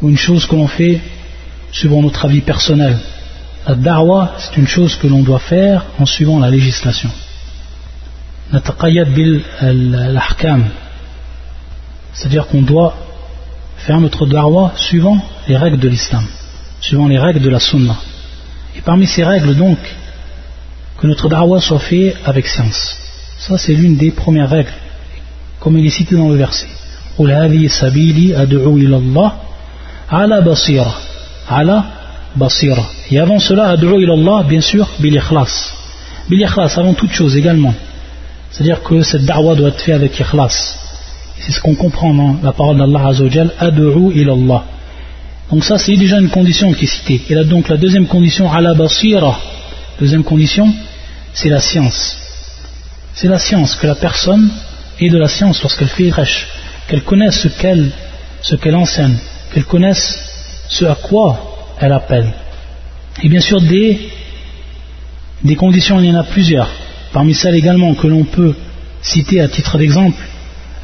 ou 0.00 0.08
une 0.08 0.18
chose 0.18 0.46
que 0.46 0.54
l'on 0.56 0.68
fait 0.68 1.00
suivant 1.72 2.02
notre 2.02 2.24
avis 2.24 2.40
personnel 2.40 2.96
la 3.66 3.74
da'wah 3.74 4.34
c'est 4.38 4.56
une 4.56 4.66
chose 4.66 4.96
que 4.96 5.06
l'on 5.06 5.22
doit 5.22 5.38
faire 5.38 5.86
en 5.98 6.06
suivant 6.06 6.38
la 6.38 6.50
législation 6.50 7.10
نتقيد 8.54 9.14
بالأحكام 9.14 10.68
c'est-à-dire 12.15 12.47
qu'on 12.47 12.61
doit 12.61 12.95
faire 13.77 13.99
notre 13.99 14.25
darwa 14.25 14.73
suivant 14.77 15.19
les 15.47 15.57
règles 15.57 15.79
de 15.79 15.89
l'islam, 15.89 16.25
suivant 16.79 17.07
les 17.07 17.19
règles 17.19 17.41
de 17.41 17.49
la 17.49 17.59
sunna. 17.59 17.97
Et 18.75 18.81
parmi 18.81 19.05
ces 19.05 19.23
règles 19.23 19.55
donc, 19.55 19.77
que 20.97 21.07
notre 21.07 21.27
darwa 21.29 21.59
soit 21.59 21.79
fait 21.79 22.15
avec 22.25 22.47
science. 22.47 22.97
Ça 23.37 23.57
c'est 23.57 23.73
l'une 23.73 23.97
des 23.97 24.11
premières 24.11 24.49
règles, 24.49 24.73
comme 25.59 25.77
il 25.77 25.85
est 25.85 25.89
cité 25.89 26.15
dans 26.15 26.29
le 26.29 26.35
verset. 26.35 26.67
ala 30.09 30.41
basira. 30.41 30.95
Ala 31.49 31.85
basira. 32.35 32.85
Et 33.11 33.19
avant 33.19 33.39
cela, 33.39 33.69
ad'u 33.69 34.01
ilallah, 34.01 34.43
bien 34.43 34.61
sûr, 34.61 34.89
bil 34.99 35.15
ikhlas. 35.15 35.73
Bil 36.29 36.45
avant 36.45 36.93
toute 36.93 37.11
chose 37.11 37.35
également. 37.35 37.73
C'est-à-dire 38.51 38.81
que 38.81 39.01
cette 39.01 39.25
darwa 39.25 39.53
doit 39.55 39.69
être 39.69 39.81
faite 39.81 39.95
avec 39.95 40.17
ikhlas 40.17 40.84
c'est 41.39 41.51
ce 41.51 41.59
qu'on 41.59 41.75
comprend 41.75 42.13
dans 42.13 42.37
la 42.41 42.51
parole 42.53 42.77
d'Allah 42.77 43.07
Azzawajal, 43.07 43.53
Ad'u 43.59 44.11
ilallah. 44.13 44.63
Donc 45.51 45.63
ça 45.63 45.77
c'est 45.77 45.95
déjà 45.95 46.19
une 46.19 46.29
condition 46.29 46.73
qui 46.73 46.85
est 46.85 46.87
citée. 46.87 47.21
Et 47.29 47.35
là 47.35 47.43
donc 47.43 47.69
la 47.69 47.77
deuxième 47.77 48.07
condition, 48.07 48.51
ala 48.51 48.73
basira, 48.73 49.39
deuxième 49.99 50.23
condition, 50.23 50.73
c'est 51.33 51.49
la 51.49 51.59
science. 51.59 52.17
C'est 53.13 53.27
la 53.27 53.39
science, 53.39 53.75
que 53.75 53.87
la 53.87 53.95
personne 53.95 54.49
ait 54.99 55.09
de 55.09 55.17
la 55.17 55.27
science 55.27 55.61
lorsqu'elle 55.61 55.89
fait 55.89 56.09
rêche, 56.09 56.47
qu'elle 56.87 57.03
connaisse 57.03 57.39
ce 57.39 57.47
qu'elle 57.47 57.91
ce 58.41 58.55
qu'elle 58.55 58.75
enseigne, 58.75 59.17
qu'elle 59.53 59.65
connaisse 59.65 60.19
ce 60.69 60.85
à 60.85 60.95
quoi 60.95 61.75
elle 61.79 61.91
appelle. 61.91 62.31
Et 63.23 63.29
bien 63.29 63.41
sûr 63.41 63.61
des, 63.61 64.09
des 65.43 65.55
conditions, 65.55 65.99
il 65.99 66.07
y 66.07 66.11
en 66.11 66.19
a 66.19 66.23
plusieurs. 66.23 66.69
Parmi 67.13 67.33
celles 67.33 67.55
également 67.55 67.93
que 67.93 68.07
l'on 68.07 68.23
peut 68.23 68.55
citer 69.01 69.41
à 69.41 69.47
titre 69.47 69.77
d'exemple, 69.77 70.21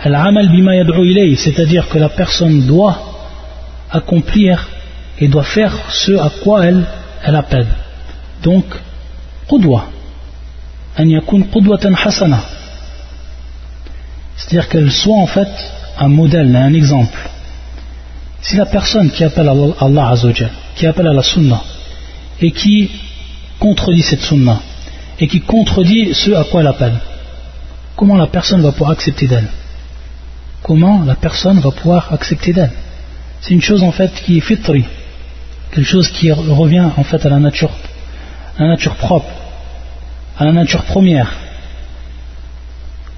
c'est-à-dire 0.03 1.87
que 1.89 1.97
la 1.99 2.09
personne 2.09 2.65
doit 2.65 2.97
accomplir 3.91 4.67
et 5.19 5.27
doit 5.27 5.43
faire 5.43 5.73
ce 5.89 6.13
à 6.13 6.31
quoi 6.43 6.65
elle, 6.65 6.83
elle 7.23 7.35
appelle. 7.35 7.67
Donc, 8.41 8.65
qudwa. 9.47 9.85
C'est-à-dire 14.35 14.67
qu'elle 14.69 14.91
soit 14.91 15.17
en 15.17 15.27
fait 15.27 15.49
un 15.99 16.07
modèle, 16.07 16.55
un 16.55 16.73
exemple. 16.73 17.29
Si 18.41 18.55
la 18.55 18.65
personne 18.65 19.11
qui 19.11 19.23
appelle 19.23 19.47
à 19.47 19.53
Allah 19.85 20.15
qui 20.75 20.87
appelle 20.87 21.07
à 21.07 21.13
la 21.13 21.21
sunna, 21.21 21.61
et 22.41 22.51
qui 22.51 22.89
contredit 23.59 24.01
cette 24.01 24.21
sunna, 24.21 24.59
et 25.19 25.27
qui 25.27 25.41
contredit 25.41 26.15
ce 26.15 26.31
à 26.31 26.43
quoi 26.45 26.61
elle 26.61 26.67
appelle. 26.67 26.97
Comment 27.95 28.17
la 28.17 28.27
personne 28.27 28.61
va 28.63 28.71
pouvoir 28.71 28.91
accepter 28.91 29.27
d'elle? 29.27 29.47
Comment 30.63 31.03
la 31.03 31.15
personne 31.15 31.59
va 31.59 31.71
pouvoir 31.71 32.13
accepter 32.13 32.53
d'elle 32.53 32.71
C'est 33.41 33.53
une 33.53 33.61
chose 33.61 33.83
en 33.83 33.91
fait 33.91 34.11
qui 34.13 34.37
est 34.37 34.41
fitri, 34.41 34.85
quelque 35.71 35.87
chose 35.87 36.09
qui 36.09 36.31
revient 36.31 36.89
en 36.97 37.03
fait 37.03 37.25
à 37.25 37.29
la 37.29 37.39
nature, 37.39 37.71
à 38.57 38.63
la 38.63 38.69
nature 38.69 38.95
propre, 38.95 39.31
à 40.37 40.45
la 40.45 40.51
nature 40.51 40.83
première. 40.83 41.31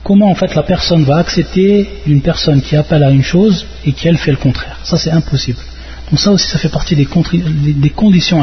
Comment 0.03 0.29
en 0.29 0.35
fait 0.35 0.55
la 0.55 0.63
personne 0.63 1.03
va 1.03 1.17
accepter 1.17 1.89
d'une 2.05 2.21
personne 2.21 2.61
qui 2.61 2.75
appelle 2.75 3.03
à 3.03 3.11
une 3.11 3.23
chose 3.23 3.65
et 3.85 3.91
qui 3.93 4.07
elle 4.07 4.17
fait 4.17 4.31
le 4.31 4.37
contraire 4.37 4.79
Ça 4.83 4.97
c'est 4.97 5.11
impossible. 5.11 5.59
Donc 6.09 6.19
ça 6.19 6.31
aussi 6.31 6.47
ça 6.47 6.57
fait 6.57 6.69
partie 6.69 6.95
des, 6.95 7.07
des 7.07 7.89
conditions. 7.89 8.41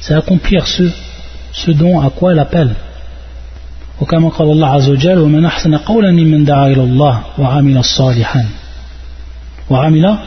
C'est 0.00 0.14
accomplir 0.14 0.66
ce, 0.66 0.90
ce 1.52 1.70
don 1.70 2.00
à 2.00 2.10
quoi 2.10 2.32
elle 2.32 2.38
appelle. 2.38 2.74
وكما 4.01 4.29
قال 4.29 4.51
الله 4.51 4.67
عز 4.67 4.89
وجل 4.89 5.19
ومن 5.19 5.45
أحسن 5.45 5.75
قولا 5.75 6.11
ممن 6.11 6.45
دعا 6.45 6.67
إلى 6.67 6.83
الله 6.83 7.21
وعمل 7.37 7.83
صالحا 7.83 8.45
وعمل 9.69 10.17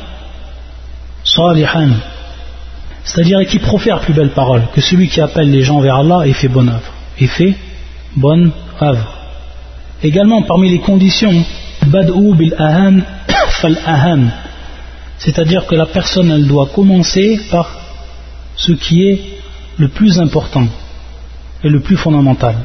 صالحا 1.25 1.93
c'est-à-dire 3.05 3.47
qui 3.47 3.59
profère 3.59 4.01
plus 4.01 4.13
belle 4.13 4.31
parole 4.31 4.63
que 4.75 4.81
celui 4.81 5.09
qui 5.09 5.21
appelle 5.21 5.51
les 5.51 5.63
gens 5.63 5.81
vers 5.81 5.97
Allah 5.97 6.27
et 6.27 6.33
fait 6.33 6.49
bonne 6.49 6.69
œuvre 6.69 6.93
et 7.19 7.27
fait 7.27 7.55
bonne 8.17 8.51
œuvre 8.83 9.09
également 10.03 10.43
parmi 10.43 10.71
les 10.71 10.79
conditions 10.79 11.45
bad'u 11.87 12.35
bil 12.35 12.55
ahan 12.59 12.97
fal 13.61 13.77
ahan 13.87 14.23
c'est-à-dire 15.19 15.67
que 15.67 15.75
la 15.75 15.87
personne 15.87 16.31
elle 16.31 16.47
doit 16.47 16.69
commencer 16.75 17.41
par 17.51 17.67
ce 18.57 18.73
qui 18.73 19.09
est 19.09 19.21
le 19.79 19.89
plus 19.89 20.19
important 20.21 20.67
et 21.65 21.69
le 21.69 21.81
plus 21.81 21.97
fondamental 21.97 22.57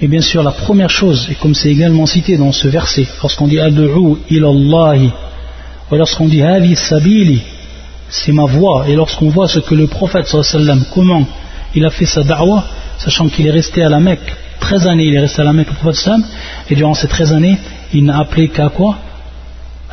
et 0.00 0.06
bien 0.06 0.20
sûr, 0.20 0.42
la 0.44 0.52
première 0.52 0.90
chose, 0.90 1.26
et 1.30 1.34
comme 1.34 1.54
c'est 1.54 1.70
également 1.70 2.06
cité 2.06 2.36
dans 2.36 2.52
ce 2.52 2.68
verset, 2.68 3.06
lorsqu'on 3.20 3.48
dit 3.48 3.58
Ad'u 3.58 3.88
ilallahi, 4.30 5.10
ou 5.90 5.94
lorsqu'on 5.96 6.28
dit 6.28 6.42
Hadi 6.42 6.76
sabili, 6.76 7.42
c'est 8.08 8.30
ma 8.30 8.44
voix, 8.44 8.84
et 8.88 8.94
lorsqu'on 8.94 9.28
voit 9.30 9.48
ce 9.48 9.58
que 9.58 9.74
le 9.74 9.88
prophète 9.88 10.26
sallam, 10.26 10.84
comment 10.94 11.26
il 11.74 11.84
a 11.84 11.90
fait 11.90 12.06
sa 12.06 12.22
da'wah, 12.22 12.64
sachant 12.98 13.28
qu'il 13.28 13.46
est 13.48 13.50
resté 13.50 13.82
à 13.82 13.88
la 13.88 13.98
Mecque 13.98 14.36
13 14.60 14.86
années, 14.86 15.04
il 15.04 15.14
est 15.14 15.20
resté 15.20 15.42
à 15.42 15.44
la 15.44 15.52
Mecque, 15.52 15.68
le 15.68 15.74
prophète 15.74 16.00
sallam, 16.00 16.24
et 16.70 16.76
durant 16.76 16.94
ces 16.94 17.08
13 17.08 17.32
années, 17.32 17.58
il 17.92 18.04
n'a 18.04 18.20
appelé 18.20 18.48
qu'à 18.48 18.68
quoi? 18.68 18.98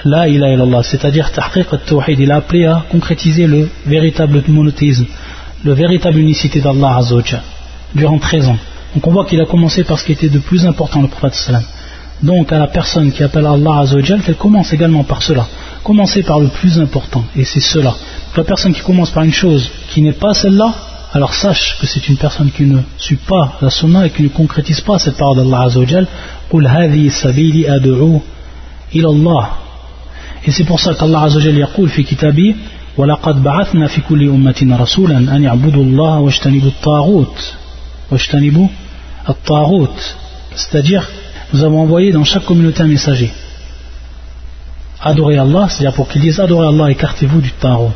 La 0.04 0.28
ilaha 0.28 0.54
illallah, 0.54 0.84
c'est-à-dire 0.84 1.32
tahqiq 1.32 1.66
al-tawhid, 1.72 2.20
il 2.20 2.32
a 2.32 2.36
appelé 2.36 2.66
à 2.66 2.86
concrétiser 2.92 3.48
le 3.48 3.70
véritable 3.88 4.44
monothéisme, 4.48 5.08
le 5.64 5.74
véritable 5.74 6.20
unicité 6.20 6.62
d'Allah 6.62 7.00
durant 7.96 8.20
13 8.20 8.50
ans. 8.50 8.58
Donc 8.95 9.07
on 9.07 9.13
voit 9.13 9.25
qu'il 9.25 9.41
a 9.41 9.47
commencé 9.47 9.85
par 9.85 9.99
ce 9.99 10.05
qui 10.05 10.13
était 10.13 10.29
de 10.29 10.39
plus 10.39 10.67
important, 10.67 11.01
le 11.03 11.09
prophète 11.09 11.35
sallam. 11.35 11.63
Donc 12.23 12.53
à 12.53 12.59
la 12.59 12.67
personne 12.67 13.13
qui 13.13 13.23
appelle 13.23 13.47
Allah 13.47 13.79
Azzawajal, 13.81 14.23
qu'elle 14.23 14.37
commence 14.37 14.73
également 14.73 15.05
par 15.05 15.23
cela. 15.23 15.47
Commencer 15.83 16.23
par 16.23 16.41
le 16.41 16.49
plus 16.49 16.79
important, 16.79 17.25
et 17.37 17.45
c'est 17.45 17.61
cela. 17.61 17.95
la 18.37 18.45
personne 18.45 18.75
qui 18.75 18.83
commence 18.83 19.11
par 19.11 19.23
une 19.23 19.33
chose 19.33 19.71
qui 19.91 20.03
n'est 20.03 20.13
pas 20.13 20.35
celle-là, 20.35 20.75
alors 21.13 21.35
sache 21.35 21.79
que 21.81 21.87
c'est 21.87 22.09
une 22.09 22.17
personne 22.17 22.51
qui 22.51 22.65
ne 22.65 22.79
suit 22.99 23.17
pas 23.17 23.55
la 23.63 23.71
sunna 23.71 24.07
et 24.07 24.11
qui 24.11 24.23
ne 24.23 24.29
concrétise 24.29 24.81
pas 24.81 24.99
cette 24.99 25.17
parole 25.17 25.37
d'Allah 25.39 25.63
Azzawajal. 25.63 26.07
قُلْ 26.53 26.67
هَذِي 26.67 27.11
سَبِيلِ 27.11 27.71
أَدْعُو 27.71 28.21
إِلَى 28.95 29.09
اللَّهِ 29.15 29.47
Et 30.47 30.51
c'est 30.51 30.65
pour 30.65 30.81
ça 30.81 30.95
qu'Allah 30.95 31.23
Azzawajal 31.23 31.59
يقول 31.59 31.89
في 31.89 32.03
كتابه 32.03 32.55
وَلَقَدْ 32.97 33.43
بَعَثْنَا 33.43 33.87
فِي 33.87 34.01
كُلِّ 34.01 34.29
أُمَّةٍ 34.29 34.77
رَسُولًا 34.81 35.19
أَنْ 35.37 35.43
يَعْبُدُوا 35.43 35.85
اللَّهَ 35.85 36.19
وَاجْتَنِبُوا 36.19 36.69
الطَّاغُوتِ 36.69 37.55
وَاجْتَنِبُوا 38.11 38.69
c'est-à-dire 40.56 41.10
nous 41.54 41.64
avons 41.64 41.82
envoyé 41.82 42.12
dans 42.12 42.24
chaque 42.24 42.46
communauté 42.46 42.82
un 42.82 42.88
messager. 42.88 43.32
Adorez 45.02 45.38
Allah, 45.38 45.68
c'est-à-dire 45.70 45.94
pour 45.94 46.08
qu'ils 46.08 46.22
disent 46.22 46.40
adorez 46.40 46.68
Allah, 46.68 46.92
écartez-vous 46.92 47.42
du 47.42 47.52
Tarot. 47.52 47.92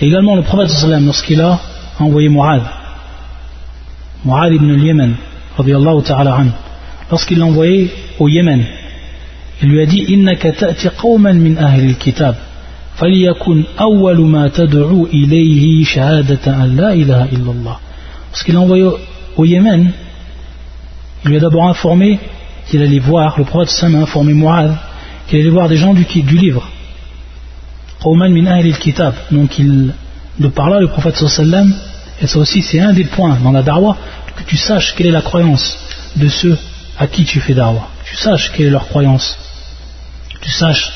Et 0.00 0.06
également 0.06 0.36
le 0.36 0.42
prophète 0.42 0.70
lorsqu'il 1.02 1.40
a 1.40 1.60
envoyé 1.98 2.28
Mu'ad, 2.28 2.62
Mu'ad 4.24 4.52
ibn 4.52 4.70
al-Yemen, 4.70 5.14
lorsqu'il 7.10 7.38
l'a 7.38 7.44
envoyé 7.44 7.90
au 8.18 8.28
Yémen, 8.28 8.64
il 9.62 9.68
lui 9.68 9.80
a 9.80 9.86
dit 9.86 10.04
Innaka 10.08 10.52
ta'ti 10.52 10.88
qawman 11.00 11.34
min 11.34 11.56
ahli 11.56 11.88
al-kitab, 11.88 12.34
فليكن 12.96 13.64
أول 13.80 14.20
ما 14.20 14.48
تدعو 14.48 15.06
إليه 15.06 15.84
شهادة 15.84 16.46
أن 16.46 16.76
لا 16.76 16.92
إله 16.92 17.24
إلا 17.24 17.50
الله. 17.50 17.76
Lorsqu'il 18.30 18.54
l'a 18.54 18.60
envoyé 18.60 18.88
au 19.36 19.44
Yémen, 19.44 19.92
il 21.24 21.30
lui 21.30 21.36
a 21.36 21.40
d'abord 21.40 21.68
informé 21.68 22.18
qu'il 22.68 22.82
allait 22.82 22.98
voir, 22.98 23.38
le 23.38 23.44
prophète 23.44 23.70
Sam 23.70 23.94
a 23.94 23.98
informé 23.98 24.34
Mu'ad, 24.34 24.76
qu'il 25.26 25.40
allait 25.40 25.50
voir 25.50 25.68
des 25.68 25.76
gens 25.76 25.94
du, 25.94 26.04
du 26.04 26.36
livre. 26.36 26.68
Donc 29.30 29.58
il, 29.58 29.94
de 30.38 30.48
par 30.48 30.68
là, 30.68 30.80
le 30.80 30.88
prophète 30.88 31.16
sallam, 31.16 31.74
et 32.20 32.26
ça 32.26 32.38
aussi 32.38 32.62
c'est 32.62 32.80
un 32.80 32.92
des 32.92 33.04
points 33.04 33.38
dans 33.42 33.52
la 33.52 33.62
darwa, 33.62 33.96
que 34.36 34.42
tu 34.42 34.56
saches 34.56 34.94
quelle 34.94 35.06
est 35.06 35.12
la 35.12 35.22
croyance 35.22 35.78
de 36.16 36.28
ceux 36.28 36.58
à 36.98 37.06
qui 37.06 37.24
tu 37.24 37.40
fais 37.40 37.54
darwa. 37.54 37.88
Tu 38.04 38.16
saches 38.16 38.52
quelle 38.52 38.66
est 38.66 38.70
leur 38.70 38.86
croyance. 38.88 39.38
Tu 40.40 40.50
saches 40.50 40.90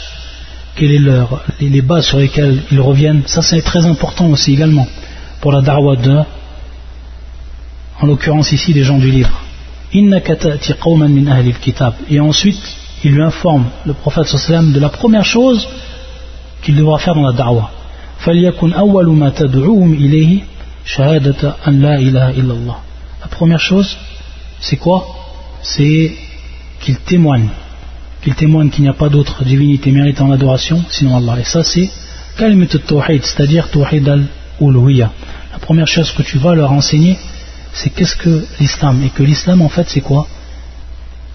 quelles 0.76 0.98
sont 0.98 1.04
leur, 1.04 1.44
les, 1.60 1.68
les 1.70 1.82
bases 1.82 2.06
sur 2.06 2.18
lesquelles 2.18 2.62
ils 2.70 2.80
reviennent. 2.80 3.22
Ça 3.26 3.42
c'est 3.42 3.62
très 3.62 3.86
important 3.86 4.26
aussi 4.26 4.52
également 4.52 4.86
pour 5.40 5.52
la 5.52 5.62
darwa 5.62 5.96
de 5.96 6.18
en 8.00 8.06
l'occurrence 8.06 8.52
ici 8.52 8.72
les 8.72 8.84
gens 8.84 8.98
du 8.98 9.10
livre. 9.10 9.42
Et 12.10 12.20
ensuite, 12.20 12.62
il 13.04 13.12
lui 13.12 13.22
informe, 13.22 13.64
le 13.86 13.94
prophète 13.94 14.26
sallam, 14.26 14.72
de 14.72 14.80
la 14.80 14.88
première 14.88 15.24
chose 15.24 15.66
qu'il 16.62 16.76
devra 16.76 16.98
faire 16.98 17.14
dans 17.14 17.26
la 17.26 17.32
da'wah. 17.32 17.70
La 23.20 23.28
première 23.30 23.60
chose, 23.60 23.96
c'est 24.60 24.76
quoi? 24.76 25.06
C'est 25.62 26.12
qu'il 26.80 26.96
témoigne, 26.98 27.48
qu'il 28.22 28.34
témoigne 28.34 28.70
qu'il 28.70 28.82
n'y 28.82 28.88
a 28.88 28.94
pas 28.94 29.08
d'autre 29.08 29.44
divinité 29.44 29.90
méritant 29.90 30.28
l'adoration 30.28 30.84
sinon 30.90 31.16
Allah. 31.16 31.38
Et 31.40 31.44
ça, 31.44 31.62
c'est 31.64 31.88
c'est-à-dire 32.36 33.68
tawhid 33.70 34.08
al-uluhiyya. 34.08 35.10
La 35.52 35.58
première 35.58 35.88
chose 35.88 36.12
que 36.12 36.22
tu 36.22 36.38
vas 36.38 36.54
leur 36.54 36.72
enseigner, 36.72 37.16
c'est 37.72 37.90
qu'est-ce 37.90 38.16
que 38.16 38.44
l'islam 38.60 39.02
Et 39.04 39.10
que 39.10 39.22
l'islam, 39.22 39.62
en 39.62 39.68
fait, 39.68 39.88
c'est 39.88 40.00
quoi 40.00 40.26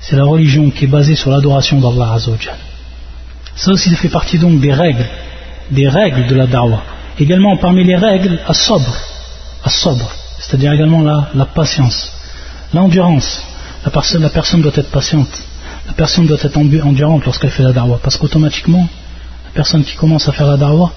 C'est 0.02 0.16
la 0.16 0.26
religion 0.26 0.70
qui 0.72 0.86
est 0.86 0.88
basée 0.88 1.16
sur 1.16 1.32
l'adoration 1.32 1.80
d'Allah 1.80 2.14
Azzawajal. 2.14 2.58
Ça 3.56 3.72
aussi, 3.72 3.94
fait 3.96 4.10
partie 4.10 4.40
donc 4.40 4.60
des 4.60 4.74
règles, 4.74 5.06
des 5.72 5.88
règles 5.88 6.28
de 6.28 6.36
la 6.36 6.48
da'wah. 6.48 6.84
Également, 7.20 7.56
parmi 7.58 7.84
les 7.84 7.96
règles, 7.96 8.40
à 8.48 8.54
sobre, 8.54 10.12
c'est-à-dire 10.40 10.74
également 10.74 11.04
la, 11.04 11.30
la 11.36 11.46
patience, 11.46 12.12
l'endurance. 12.74 13.42
La 13.86 13.92
personne, 13.92 14.22
la 14.22 14.30
personne 14.30 14.62
doit 14.62 14.72
être 14.76 14.90
patiente, 14.90 15.30
la 15.88 15.94
personne 15.94 16.26
doit 16.26 16.38
être 16.42 16.58
endurante 16.58 17.26
lorsqu'elle 17.26 17.52
fait 17.52 17.64
la 17.64 17.74
da'wah, 17.74 18.00
parce 18.02 18.18
qu'automatiquement, 18.18 18.88
la 19.46 19.52
personne 19.54 19.84
qui 19.84 19.96
commence 19.96 20.28
à 20.28 20.32
faire 20.32 20.48
la 20.48 20.58
da'wah, 20.58 20.92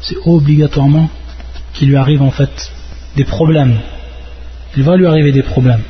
c'est 0.00 0.16
obligatoirement 0.24 1.10
qu'il 1.74 1.88
lui 1.88 1.96
arrive 1.96 2.22
en 2.22 2.30
fait 2.30 2.70
des 3.16 3.24
problèmes 3.24 3.78
il 4.77 4.83
va 4.83 4.95
lui 4.95 5.05
arriver 5.05 5.31
des 5.31 5.43
problèmes. 5.43 5.83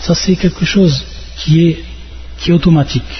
Ça, 0.00 0.14
c'est 0.14 0.36
quelque 0.36 0.64
chose 0.64 1.04
qui 1.38 1.66
est, 1.66 1.78
qui 2.38 2.50
est 2.50 2.52
automatique. 2.52 3.14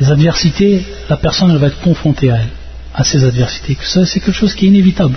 Les 0.00 0.10
adversités, 0.10 0.84
la 1.08 1.16
personne 1.16 1.50
elle 1.50 1.58
va 1.58 1.68
être 1.68 1.80
confrontée 1.80 2.30
à 2.30 2.36
elle, 2.36 2.48
à 2.94 3.04
ces 3.04 3.24
adversités. 3.24 3.76
Ça, 3.80 4.04
c'est 4.04 4.20
quelque 4.20 4.34
chose 4.34 4.54
qui 4.54 4.66
est 4.66 4.68
inévitable. 4.68 5.16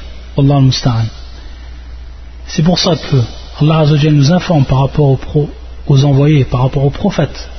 C'est 2.47 2.63
pour 2.63 2.79
ça 2.79 2.95
que 2.95 3.17
Allah 3.59 3.85
nous 4.11 4.31
informe 4.31 4.65
par 4.65 4.79
rapport 4.81 5.09
aux, 5.09 5.17
pro, 5.17 5.49
aux 5.87 6.03
envoyés, 6.05 6.45
par 6.45 6.61
rapport 6.61 6.85
aux 6.85 6.91
prophètes. 6.91 7.49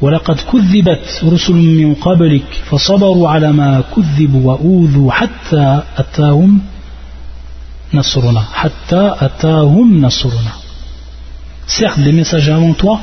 ولقد 0.00 0.40
كذبت 0.52 1.24
رسل 1.24 1.54
من 1.54 1.94
قبلك 1.94 2.44
فصبروا 2.70 3.28
على 3.28 3.52
ما 3.52 3.84
كذبوا 3.96 4.52
وأوذوا 4.52 5.12
حتى 5.12 5.82
أتاهم 5.96 6.60
nasruna, 7.93 8.47
hatta 8.55 9.15
atahum 9.19 9.99
nasruna. 9.99 10.55
Certes, 11.67 11.97
les 11.97 12.11
messagers 12.11 12.51
avant 12.51 12.73
toi 12.73 12.99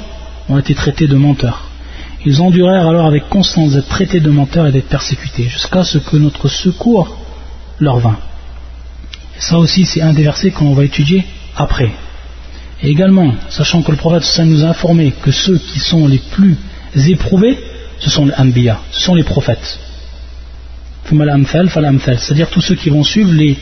ont 0.49 0.59
été 0.59 0.75
traités 0.75 1.07
de 1.07 1.17
menteurs. 1.17 1.63
Ils 2.25 2.41
endurèrent 2.41 2.89
alors 2.89 3.07
avec 3.07 3.29
constance 3.29 3.73
d'être 3.73 3.89
traités 3.89 4.21
de 4.21 4.31
menteurs 4.31 4.67
et 4.67 4.73
d'être 4.73 4.89
persécutés, 4.89 5.45
jusqu'à 5.45 5.85
ce 5.85 5.99
que 5.99 6.17
notre 6.17 6.49
secours 6.49 7.17
leur 7.79 7.99
vint. 7.99 8.19
Et 9.37 9.41
ça 9.41 9.59
aussi, 9.59 9.85
c'est 9.85 10.01
un 10.03 10.13
des 10.13 10.23
versets 10.23 10.51
qu'on 10.51 10.75
va 10.75 10.85
étudier 10.85 11.25
après. 11.57 11.93
Et 12.83 12.91
également, 12.91 13.35
sachant 13.49 13.83
que 13.83 13.91
le 13.91 13.97
prophète 13.97 14.25
nous 14.45 14.65
a 14.65 14.69
informé 14.69 15.13
que 15.23 15.31
ceux 15.31 15.59
qui 15.59 15.79
sont 15.79 16.09
les 16.09 16.19
plus 16.19 16.57
éprouvés, 17.09 17.59
ce 18.01 18.11
sont 18.11 18.27
les 18.27 18.35
Anbiya, 18.35 18.81
ce 18.91 19.01
sont 19.01 19.15
les 19.15 19.25
prophètes. 19.25 19.79
C'est-à-dire 21.09 22.51
tous 22.51 22.61
ceux 22.61 22.75
qui 22.75 22.91
vont 22.91 23.05
suivre 23.05 23.33
les 23.33 23.57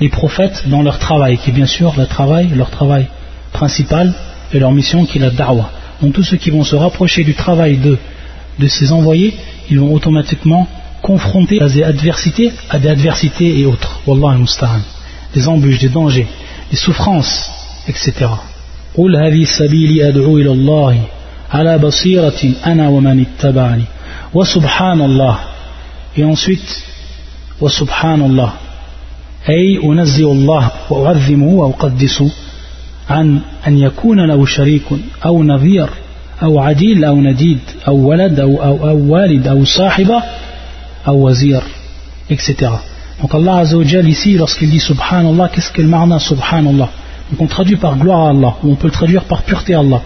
les 0.00 0.08
prophètes 0.08 0.64
dans 0.66 0.82
leur 0.82 0.98
travail, 0.98 1.38
qui 1.38 1.50
est 1.50 1.52
bien 1.52 1.66
sûr 1.66 1.94
leur 1.96 2.08
travail, 2.08 2.48
leur 2.54 2.70
travail 2.70 3.06
principale 3.52 4.12
et 4.52 4.58
leur 4.58 4.72
mission 4.72 5.06
qui 5.06 5.18
est 5.18 5.20
la 5.20 5.30
da'wah. 5.30 5.70
Donc 6.02 6.12
tous 6.14 6.24
ceux 6.24 6.36
qui 6.36 6.50
vont 6.50 6.64
se 6.64 6.76
rapprocher 6.76 7.24
du 7.24 7.34
travail 7.34 7.78
de, 7.78 7.96
de 8.58 8.68
ces 8.68 8.92
envoyés, 8.92 9.34
ils 9.70 9.78
vont 9.78 9.92
automatiquement 9.94 10.66
confronter 11.02 11.60
à 11.62 11.68
des 11.68 11.82
adversités, 11.82 12.52
à 12.70 12.78
des 12.78 12.88
adversités 12.88 13.60
et 13.60 13.66
autres. 13.66 14.00
Wallah 14.06 14.36
al 14.38 14.80
Des 15.34 15.48
embûches, 15.48 15.78
des 15.78 15.88
dangers, 15.88 16.26
des 16.70 16.76
souffrances, 16.76 17.50
etc. 17.86 18.26
قل 18.96 19.16
هذه 19.16 19.44
سبيلي 19.44 20.08
أدعو 20.08 20.38
إلى 20.38 20.52
الله 20.52 21.00
على 21.50 21.78
بصيرة 21.78 22.40
أنا 22.66 22.88
ومن 22.88 23.26
اتبعني 23.26 23.84
وسبحان 24.34 25.00
الله 25.00 25.38
et 26.16 26.24
ensuite 26.24 26.82
وسبحان 27.60 28.22
الله 28.22 28.52
أي 29.49 29.79
أنزه 29.83 30.31
الله 30.31 30.71
وأعظمه 30.89 31.47
وأقدسه 31.47 32.31
عن 33.09 33.39
أن 33.67 33.77
يكون 33.77 34.25
له 34.25 34.45
شريك 34.45 34.83
أو 35.25 35.43
نظير 35.43 35.89
أو 36.43 36.59
عديل 36.59 37.03
أو 37.03 37.15
نديد 37.15 37.59
أو 37.87 37.95
ولد 37.95 38.39
أو, 38.39 38.63
أو, 38.63 38.89
أو 38.89 39.13
والد 39.13 39.47
أو 39.47 39.65
صاحبة 39.65 40.23
أو 41.07 41.27
وزير 41.27 41.61
etc. 42.29 42.69
Donc 43.21 43.33
Allah 43.33 43.57
Azzawajal 43.57 44.07
ici, 44.07 44.37
lorsqu'il 44.37 44.69
dit 44.69 44.79
Subhanallah, 44.79 45.49
qu'est-ce 45.49 45.71
qu'est 45.73 45.81
le 45.81 45.87
marna 45.87 46.19
Subhanallah 46.19 46.89
Donc 47.31 47.41
on 47.41 47.47
traduit 47.47 47.75
par 47.75 47.97
gloire 47.97 48.27
à 48.27 48.29
Allah, 48.29 48.55
ou 48.63 48.71
on 48.71 48.75
peut 48.75 48.87
le 48.87 48.93
traduire 48.93 49.23
par 49.23 49.41
pureté 49.41 49.73
à 49.73 49.79
Allah. 49.79 50.01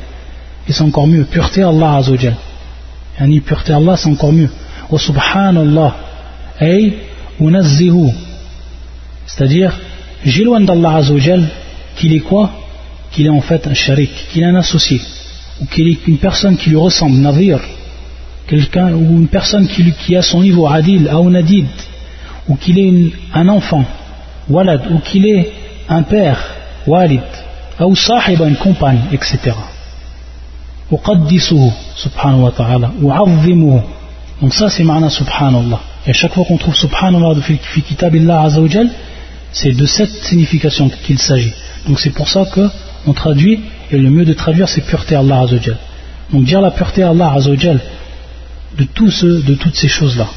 Et 0.67 0.71
c'est 0.71 0.83
encore 0.83 1.05
mieux, 1.05 1.25
pureté 1.25 1.63
à 1.63 1.67
Allah 1.67 1.95
Azzawajal. 1.97 2.35
Yani 3.19 3.41
pureté 3.41 3.73
à 3.73 3.77
Allah, 3.77 3.97
c'est 3.97 4.09
encore 4.09 4.31
mieux. 4.31 4.49
Wa 4.89 4.99
Subhanallah, 4.99 5.95
ay. 6.61 6.93
C'est-à-dire, 9.25 9.77
j'éloigne 10.25 10.65
d'Allah 10.65 10.97
Azzawajal 10.97 11.47
qu'il 11.95 12.13
est 12.13 12.19
quoi? 12.19 12.49
Qu'il 13.11 13.25
est 13.27 13.29
en 13.29 13.41
fait 13.41 13.65
un 13.67 13.73
sharik, 13.73 14.11
qu'il 14.31 14.43
est 14.43 14.47
un 14.47 14.55
associé, 14.55 14.99
ou 15.61 15.65
qu'il 15.65 15.87
est 15.87 16.07
une 16.07 16.17
personne 16.17 16.57
qui 16.57 16.69
lui 16.69 16.77
ressemble, 16.77 17.17
navir, 17.17 17.59
quelqu'un 18.47 18.91
ou 18.93 19.19
une 19.19 19.27
personne 19.27 19.67
qui, 19.67 19.91
qui, 20.05 20.15
a 20.15 20.21
son 20.21 20.41
niveau 20.41 20.67
adil, 20.67 21.09
nadid, 21.29 21.67
ou 22.47 22.55
qu'il 22.55 22.79
est 22.79 23.11
un 23.33 23.47
enfant, 23.47 23.85
walad, 24.49 24.81
ou 24.91 24.99
qu'il 24.99 25.25
est 25.25 25.51
un 25.89 26.03
père, 26.03 26.39
walid, 26.87 27.21
ou 27.79 27.95
sahiba, 27.95 28.47
une 28.47 28.55
compagne, 28.55 29.01
etc. 29.11 29.51
subhanahu 31.95 32.41
wa 32.41 32.51
ta'ala, 32.51 32.91
Donc 34.41 34.53
ça 34.53 34.69
c'est 34.69 34.83
ma'na 34.83 35.09
subhanallah. 35.09 35.79
Et 36.05 36.09
à 36.09 36.13
chaque 36.13 36.33
fois 36.33 36.43
qu'on 36.45 36.57
trouve 36.57 36.75
subhanallah 36.75 37.41
fi 37.41 37.81
kitabillah 37.81 38.41
azawajal, 38.41 38.89
c'est 39.53 39.71
de 39.71 39.85
cette 39.85 40.11
signification 40.23 40.89
qu'il 40.89 41.19
s'agit. 41.19 41.53
Donc 41.87 41.99
c'est 41.99 42.09
pour 42.09 42.27
ça 42.27 42.43
qu'on 42.53 43.13
traduit, 43.13 43.61
et 43.91 43.97
le 43.97 44.09
mieux 44.09 44.25
de 44.25 44.33
traduire, 44.33 44.67
c'est 44.67 44.81
pureté 44.81 45.15
Allah 45.15 45.41
Azzawajal. 45.41 45.77
Donc 46.31 46.43
dire 46.45 46.59
la 46.59 46.71
pureté 46.71 47.03
Allah 47.03 47.31
Azzawajal 47.33 47.79
de, 48.77 48.83
tout 48.85 49.09
de 49.09 49.53
toutes 49.53 49.75
ces 49.75 49.87
choses-là. 49.87 50.27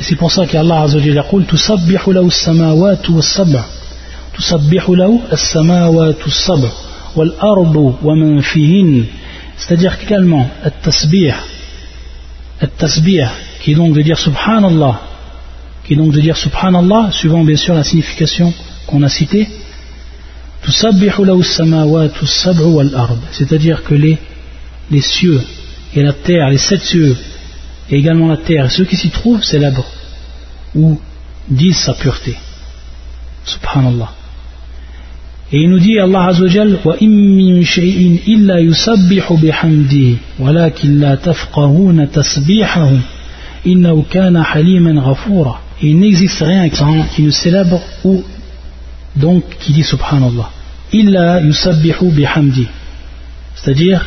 Et 0.00 0.02
c'est 0.02 0.16
pour 0.16 0.32
ça 0.32 0.46
qu'Allah 0.46 0.82
Azzawajal 0.82 1.24
dit 1.40 1.46
Tusabbihu 1.46 2.12
lahu 2.12 2.30
samawatu 2.30 3.12
wa 3.12 3.22
sab'a. 3.22 3.64
Tusabbihu 4.34 4.96
lahu 4.96 5.20
as-samawatu 5.30 6.30
sab'a. 6.30 6.70
Wal 7.14 7.32
ardu 7.40 7.94
wa 8.02 8.14
man 8.16 8.42
fihin. 8.42 9.04
C'est-à-dire 9.56 9.96
également, 10.02 10.48
at-tasbih. 10.64 11.34
At-tasbih, 12.60 13.26
qui 13.60 13.72
est 13.72 13.74
donc 13.74 13.94
de 13.94 14.02
dire 14.02 14.18
Subhanallah 14.18 15.00
qui 15.88 15.94
est 15.94 15.96
donc 15.96 16.12
de 16.12 16.20
dire 16.20 16.36
subhanallah 16.36 17.12
suivant 17.12 17.42
bien 17.44 17.56
sûr 17.56 17.74
la 17.74 17.82
signification 17.82 18.52
qu'on 18.86 19.02
a 19.02 19.08
citée 19.08 19.48
c'est-à-dire 23.30 23.82
que 23.84 23.94
les, 23.94 24.18
les 24.90 25.00
cieux 25.00 25.40
et 25.94 26.02
la 26.02 26.12
terre, 26.12 26.50
les 26.50 26.58
sept 26.58 26.82
cieux, 26.82 27.16
et 27.90 27.96
également 27.96 28.28
la 28.28 28.36
terre, 28.36 28.70
ceux 28.70 28.84
qui 28.84 28.96
s'y 28.96 29.08
trouvent 29.08 29.42
célèbrent 29.42 29.86
ou 30.74 31.00
disent 31.48 31.78
sa 31.78 31.94
pureté. 31.94 32.36
Subhanallah. 33.44 34.12
Et 35.50 35.62
il 35.62 35.70
nous 35.70 35.78
dit 35.78 35.98
Allah 35.98 36.26
Azzawajal 36.26 36.80
wa 36.84 36.96
min 37.00 37.62
shay'in 37.62 38.18
illa 38.26 38.60
yusabbihu 38.60 39.38
bihamdihi 39.38 40.18
walakin 40.38 40.98
la 41.00 41.16
tafqahuna 41.16 42.08
tasbihahu 42.08 42.98
innahu 43.64 44.02
kana 44.02 44.42
haliman 44.42 45.00
ghafura. 45.00 45.62
Il 45.80 46.00
n'existe 46.00 46.40
rien 46.40 46.68
qui 46.68 47.22
ne 47.22 47.30
célèbre 47.30 47.80
ou 48.04 48.24
donc 49.14 49.44
qui 49.60 49.72
dit 49.72 49.84
subhanallah. 49.84 50.50
Illa 50.92 51.40
yusabbihu 51.40 52.10
bihamdi. 52.10 52.66
C'est-à-dire 53.54 54.04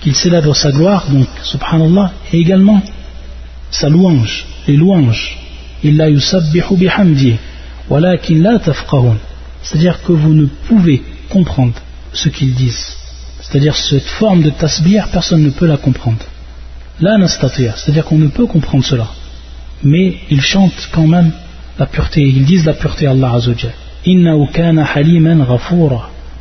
qu'il 0.00 0.14
célèbre 0.14 0.54
sa 0.54 0.70
gloire 0.72 1.06
donc 1.10 1.28
subhanallah 1.42 2.12
et 2.32 2.38
également 2.38 2.82
sa 3.70 3.90
louange 3.90 4.46
les 4.66 4.76
louanges. 4.76 5.36
Illa 5.84 6.08
yusabbihu 6.08 6.76
bihamdi. 6.76 7.36
Walakin 7.90 8.38
la 8.38 8.58
tafqahun. 8.58 9.18
C'est-à-dire 9.62 10.02
que 10.02 10.12
vous 10.12 10.32
ne 10.32 10.46
pouvez 10.46 11.02
comprendre 11.28 11.74
ce 12.14 12.30
qu'ils 12.30 12.54
disent. 12.54 12.96
C'est-à-dire 13.42 13.76
cette 13.76 14.06
forme 14.06 14.42
de 14.42 14.50
tasbih 14.50 15.02
personne 15.12 15.42
ne 15.42 15.50
peut 15.50 15.66
la 15.66 15.76
comprendre. 15.76 16.24
La 17.00 17.18
nastatir 17.18 17.76
c'est-à-dire 17.76 18.06
qu'on 18.06 18.18
ne 18.18 18.28
peut 18.28 18.46
comprendre 18.46 18.84
cela 18.84 19.08
mais 19.82 20.16
ils 20.30 20.40
chantent 20.40 20.88
quand 20.92 21.06
même 21.06 21.32
la 21.78 21.86
pureté 21.86 22.20
ils 22.22 22.44
disent 22.44 22.66
la 22.66 22.74
pureté 22.74 23.06
à 23.06 23.10
Allah 23.10 23.32
Azzawajal 23.34 23.72
Inna 24.04 24.34
kana 24.52 24.84
haliman. 24.84 25.46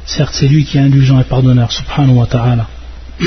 Certes, 0.05 0.33
c'est 0.33 0.47
lui 0.47 0.65
qui 0.65 0.77
est 0.77 0.81
indulgent 0.81 1.19
et 1.19 1.23
pardonneur, 1.23 1.71
subhanahu 1.71 2.15
wa 2.15 2.25
ta'ala. 2.25 2.67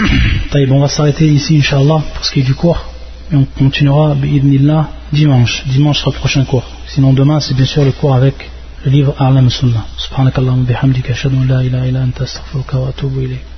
on 0.71 0.81
va 0.81 0.89
s'arrêter 0.89 1.29
ici, 1.29 1.59
inshallah, 1.59 2.03
pour 2.15 2.25
ce 2.25 2.33
qui 2.33 2.41
est 2.41 2.43
du 2.43 2.55
cours. 2.55 2.85
Et 3.33 3.37
on 3.37 3.45
continuera, 3.45 4.15
bi'idnillah, 4.15 4.89
dimanche. 5.13 5.63
Dimanche 5.67 6.01
sera 6.01 6.11
le 6.11 6.19
prochain 6.19 6.45
cours. 6.45 6.69
Sinon, 6.89 7.13
demain, 7.13 7.39
c'est 7.39 7.55
bien 7.55 7.65
sûr 7.65 7.85
le 7.85 7.93
cours 7.93 8.15
avec 8.15 8.51
le 8.85 8.91
livre 8.91 9.15
A'lam 9.19 9.49
Sunnah. 9.51 9.87
Bihamdika, 10.67 11.15
la 11.49 11.63
ilaha 11.63 11.87
illa 11.87 12.03
anta 12.03 12.25
wa. 12.65 13.54